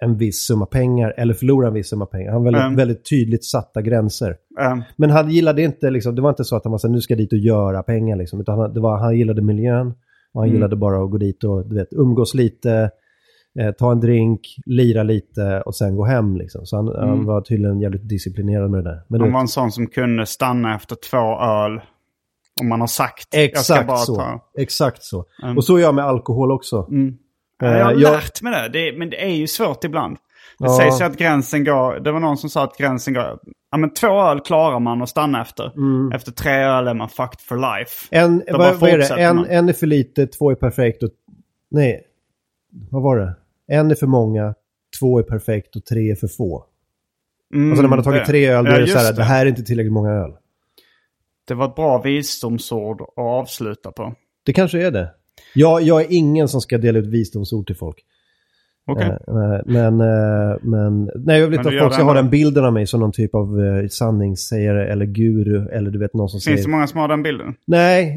en 0.00 0.16
viss 0.16 0.46
summa 0.46 0.66
pengar 0.66 1.14
eller 1.16 1.34
förlora 1.34 1.68
en 1.68 1.74
viss 1.74 1.88
summa 1.88 2.06
pengar. 2.06 2.32
Han 2.32 2.44
väldigt, 2.44 2.62
Mm. 2.62 2.76
väldigt 2.76 3.10
tydligt 3.10 3.44
satta 3.44 3.82
gränser. 3.82 4.36
Eh, 4.60 4.78
Men 4.96 5.10
han 5.10 5.30
gillade 5.30 5.62
inte, 5.62 5.90
liksom, 5.90 6.14
det 6.14 6.22
var 6.22 6.28
inte 6.30 6.44
så 6.44 6.56
att 6.56 6.64
han 6.64 6.70
var 6.70 6.78
så 6.78 6.86
här, 6.88 6.92
nu 6.94 7.00
ska 7.00 7.12
jag 7.14 7.18
dit 7.18 7.32
och 7.32 7.38
göra 7.38 7.82
pengar 7.82 8.16
liksom. 8.16 8.40
Utan 8.40 8.58
han, 8.58 8.74
det 8.74 8.80
var, 8.80 8.98
han 8.98 9.16
gillade 9.18 9.42
miljön 9.42 9.86
och 10.32 10.40
han 10.40 10.44
Mm. 10.48 10.54
gillade 10.54 10.76
bara 10.76 11.04
att 11.04 11.10
gå 11.10 11.18
dit 11.18 11.44
och 11.44 11.68
du 11.68 11.74
vet, 11.76 11.88
umgås 11.92 12.34
lite, 12.34 12.90
eh, 13.60 13.70
ta 13.70 13.92
en 13.92 14.00
drink, 14.00 14.40
lira 14.66 15.02
lite 15.02 15.62
och 15.66 15.74
sen 15.76 15.96
gå 15.96 16.04
hem 16.04 16.36
liksom. 16.36 16.66
Så 16.66 16.76
han, 16.76 16.88
han 17.08 17.24
var 17.24 17.40
tydligen 17.40 17.80
jävligt 17.80 18.08
disciplinerad 18.08 18.70
med 18.70 18.84
det 18.84 18.90
där. 18.90 19.02
Men 19.08 19.20
han 19.20 19.32
var 19.32 19.40
en 19.40 19.48
sån 19.48 19.72
som 19.72 19.86
kunde 19.86 20.26
stanna 20.26 20.74
efter 20.74 20.96
två 21.10 21.40
öl. 21.40 21.80
Om 22.60 22.68
man 22.68 22.80
har 22.80 22.86
sagt 22.86 23.28
exakt 23.34 23.98
så. 23.98 24.14
ta. 24.14 24.40
Exakt 24.58 25.02
så. 25.02 25.24
Mm. 25.42 25.56
Och 25.56 25.64
så 25.64 25.76
är 25.76 25.80
jag 25.80 25.94
med 25.94 26.04
alkohol 26.04 26.52
också. 26.52 26.86
Ja, 27.60 27.66
jag 27.76 27.84
har 27.84 27.92
Eh, 27.92 28.00
jag- 28.00 28.12
lärt 28.12 28.42
mig 28.42 28.52
det. 28.52 28.68
det. 28.90 28.98
Men 28.98 29.10
det 29.10 29.24
är 29.24 29.28
ju 29.34 29.46
svårt 29.46 29.84
ibland. 29.84 30.16
Det 30.58 30.64
Ja. 30.64 30.76
sägs 30.78 31.00
ju 31.00 31.04
att 31.04 31.16
gränsen 31.16 31.64
går... 31.64 32.00
Det 32.00 32.12
var 32.12 32.20
någon 32.20 32.36
som 32.36 32.50
sa 32.50 32.64
att 32.64 32.76
gränsen 32.78 33.14
går... 33.14 33.38
Ja 33.70 33.78
men 33.78 33.92
två 33.94 34.06
öl 34.22 34.40
klarar 34.40 34.80
man 34.80 35.02
att 35.02 35.08
stanna 35.08 35.42
efter. 35.42 35.72
Mm. 35.76 36.12
Efter 36.12 36.32
tre 36.32 36.52
öl 36.52 36.88
är 36.88 36.94
man 36.94 37.08
fucked 37.08 37.40
for 37.40 37.56
life. 37.78 38.06
En, 38.10 38.42
vad, 38.52 38.76
vad 38.76 38.90
är 38.90 38.98
det? 38.98 39.22
En, 39.22 39.36
man. 39.36 39.46
en 39.46 39.68
är 39.68 39.72
för 39.72 39.86
lite, 39.86 40.26
två 40.26 40.50
är 40.50 40.54
perfekt 40.54 41.02
och... 41.02 41.10
Nej. 41.70 42.04
Vad 42.90 43.02
var 43.02 43.16
det? 43.18 43.34
En 43.66 43.90
är 43.90 43.94
för 43.94 44.06
många, 44.06 44.54
två 45.00 45.18
är 45.18 45.22
perfekt 45.22 45.76
och 45.76 45.84
tre 45.84 46.10
är 46.10 46.14
för 46.14 46.28
få. 46.28 46.64
Mm, 47.54 47.70
Alltså 47.70 47.82
när 47.82 47.88
man 47.88 47.98
har 47.98 48.04
tagit 48.04 48.20
det- 48.20 48.26
tre 48.26 48.46
öl, 48.46 48.64
då 48.64 48.70
ja, 48.70 48.76
är 48.76 48.80
det 48.80 48.86
så 48.86 48.98
här, 48.98 49.12
det 49.12 49.22
här 49.22 49.46
är 49.46 49.50
inte 49.50 49.62
tillräckligt 49.62 49.92
många 49.92 50.10
öl. 50.10 50.32
Det 51.48 51.54
var 51.54 51.68
ett 51.68 51.74
bra 51.74 52.02
visdomsord 52.02 53.00
att 53.00 53.08
avsluta 53.16 53.92
på. 53.92 54.14
Det 54.42 54.52
kanske 54.52 54.86
är 54.86 54.90
det. 54.90 55.14
Jag, 55.54 55.82
jag 55.82 56.00
är 56.00 56.06
ingen 56.10 56.48
som 56.48 56.60
ska 56.60 56.78
dela 56.78 56.98
ut 56.98 57.06
visdomsord 57.06 57.66
till 57.66 57.76
folk. 57.76 58.04
Okej. 58.88 59.06
Eh, 59.06 59.60
men, 59.66 60.00
eh, 60.00 60.56
men, 60.62 61.10
nej, 61.14 61.40
jag 61.40 61.46
vill 61.46 61.58
Men 61.58 61.66
inte 61.66 61.68
att 61.68 61.82
folk 61.82 61.94
ska 61.94 62.02
ha 62.02 62.14
den 62.14 62.30
bilden 62.30 62.64
av 62.64 62.72
mig 62.72 62.86
som 62.86 63.00
någon 63.00 63.12
typ 63.12 63.34
av 63.34 63.60
eh, 63.60 63.88
sanningssägare 63.88 64.92
eller 64.92 65.06
guru 65.06 65.68
eller 65.68 65.90
du 65.90 65.98
vet 65.98 66.14
någon 66.14 66.28
som 66.28 66.36
Finns 66.36 66.44
säger... 66.44 66.62
det 66.62 66.70
många 66.70 66.86
som 66.86 67.00
har 67.00 67.08
den 67.08 67.22
bilden? 67.22 67.54
Nej, 67.66 68.16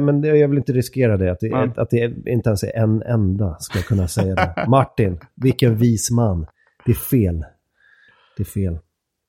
men 0.00 0.20
det, 0.20 0.28
jag 0.28 0.48
vill 0.48 0.58
inte 0.58 0.72
riskera 0.72 1.16
det. 1.16 1.32
Att 1.32 1.40
det, 1.40 1.72
att 1.76 1.90
det 1.90 2.14
inte 2.26 2.48
ens 2.48 2.62
är 2.62 2.76
en 2.76 3.02
enda 3.02 3.56
ska 3.58 3.78
kunna 3.82 4.08
säga 4.08 4.34
det. 4.34 4.64
Martin, 4.68 5.18
vilken 5.34 5.76
vis 5.76 6.10
man. 6.10 6.46
Det 6.84 6.92
är 6.92 6.96
fel. 6.96 7.44
Det 8.36 8.42
är 8.42 8.44
fel. 8.44 8.78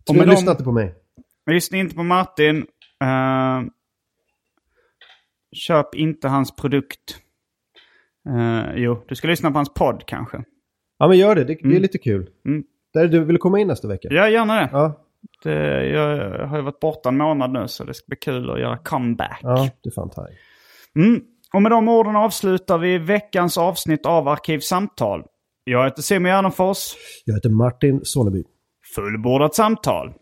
Så 0.07 0.13
de- 0.13 0.29
lyssnar 0.29 0.51
inte 0.51 0.63
på 0.63 0.71
mig. 0.71 0.93
Men 1.45 1.55
lyssna 1.55 1.77
inte 1.77 1.95
på 1.95 2.03
Martin. 2.03 2.57
Eh, 3.01 3.61
köp 5.55 5.95
inte 5.95 6.27
hans 6.27 6.55
produkt. 6.55 7.17
Eh, 8.29 8.75
jo, 8.75 9.03
du 9.07 9.15
ska 9.15 9.27
lyssna 9.27 9.51
på 9.51 9.57
hans 9.57 9.73
podd 9.73 10.03
kanske. 10.05 10.43
Ja, 10.97 11.07
men 11.07 11.17
gör 11.17 11.35
det. 11.35 11.43
Det, 11.43 11.57
det 11.63 11.75
är 11.75 11.79
lite 11.79 11.97
kul. 11.97 12.29
Mm. 12.45 12.63
Där 12.93 13.07
du 13.07 13.23
vill 13.23 13.37
komma 13.37 13.59
in 13.59 13.67
nästa 13.67 13.87
vecka? 13.87 14.07
Ja, 14.11 14.29
gärna 14.29 14.55
det. 14.55 14.69
Ja, 14.71 14.99
det. 15.43 15.85
Jag 15.87 16.47
har 16.47 16.57
ju 16.57 16.63
varit 16.63 16.79
borta 16.79 17.09
en 17.09 17.17
månad 17.17 17.51
nu 17.51 17.67
så 17.67 17.83
det 17.83 17.93
ska 17.93 18.05
bli 18.07 18.17
kul 18.17 18.49
att 18.49 18.59
göra 18.59 18.77
comeback. 18.77 19.39
ja 19.41 19.69
det 19.83 19.89
är 19.89 19.93
fan 19.93 20.09
taj. 20.09 20.37
Mm. 20.95 21.21
Och 21.53 21.61
med 21.61 21.71
de 21.71 21.87
orden 21.87 22.15
avslutar 22.15 22.77
vi 22.77 22.97
veckans 22.97 23.57
avsnitt 23.57 24.05
av 24.05 24.27
Arkivsamtal. 24.27 25.23
Jag 25.63 25.83
heter 25.83 26.01
Simon 26.01 26.31
Gärdenfors. 26.31 26.93
Jag 27.25 27.33
heter 27.33 27.49
Martin 27.49 27.99
Soneby. 28.03 28.43
Fullbordat 28.95 29.55
samtal. 29.55 30.13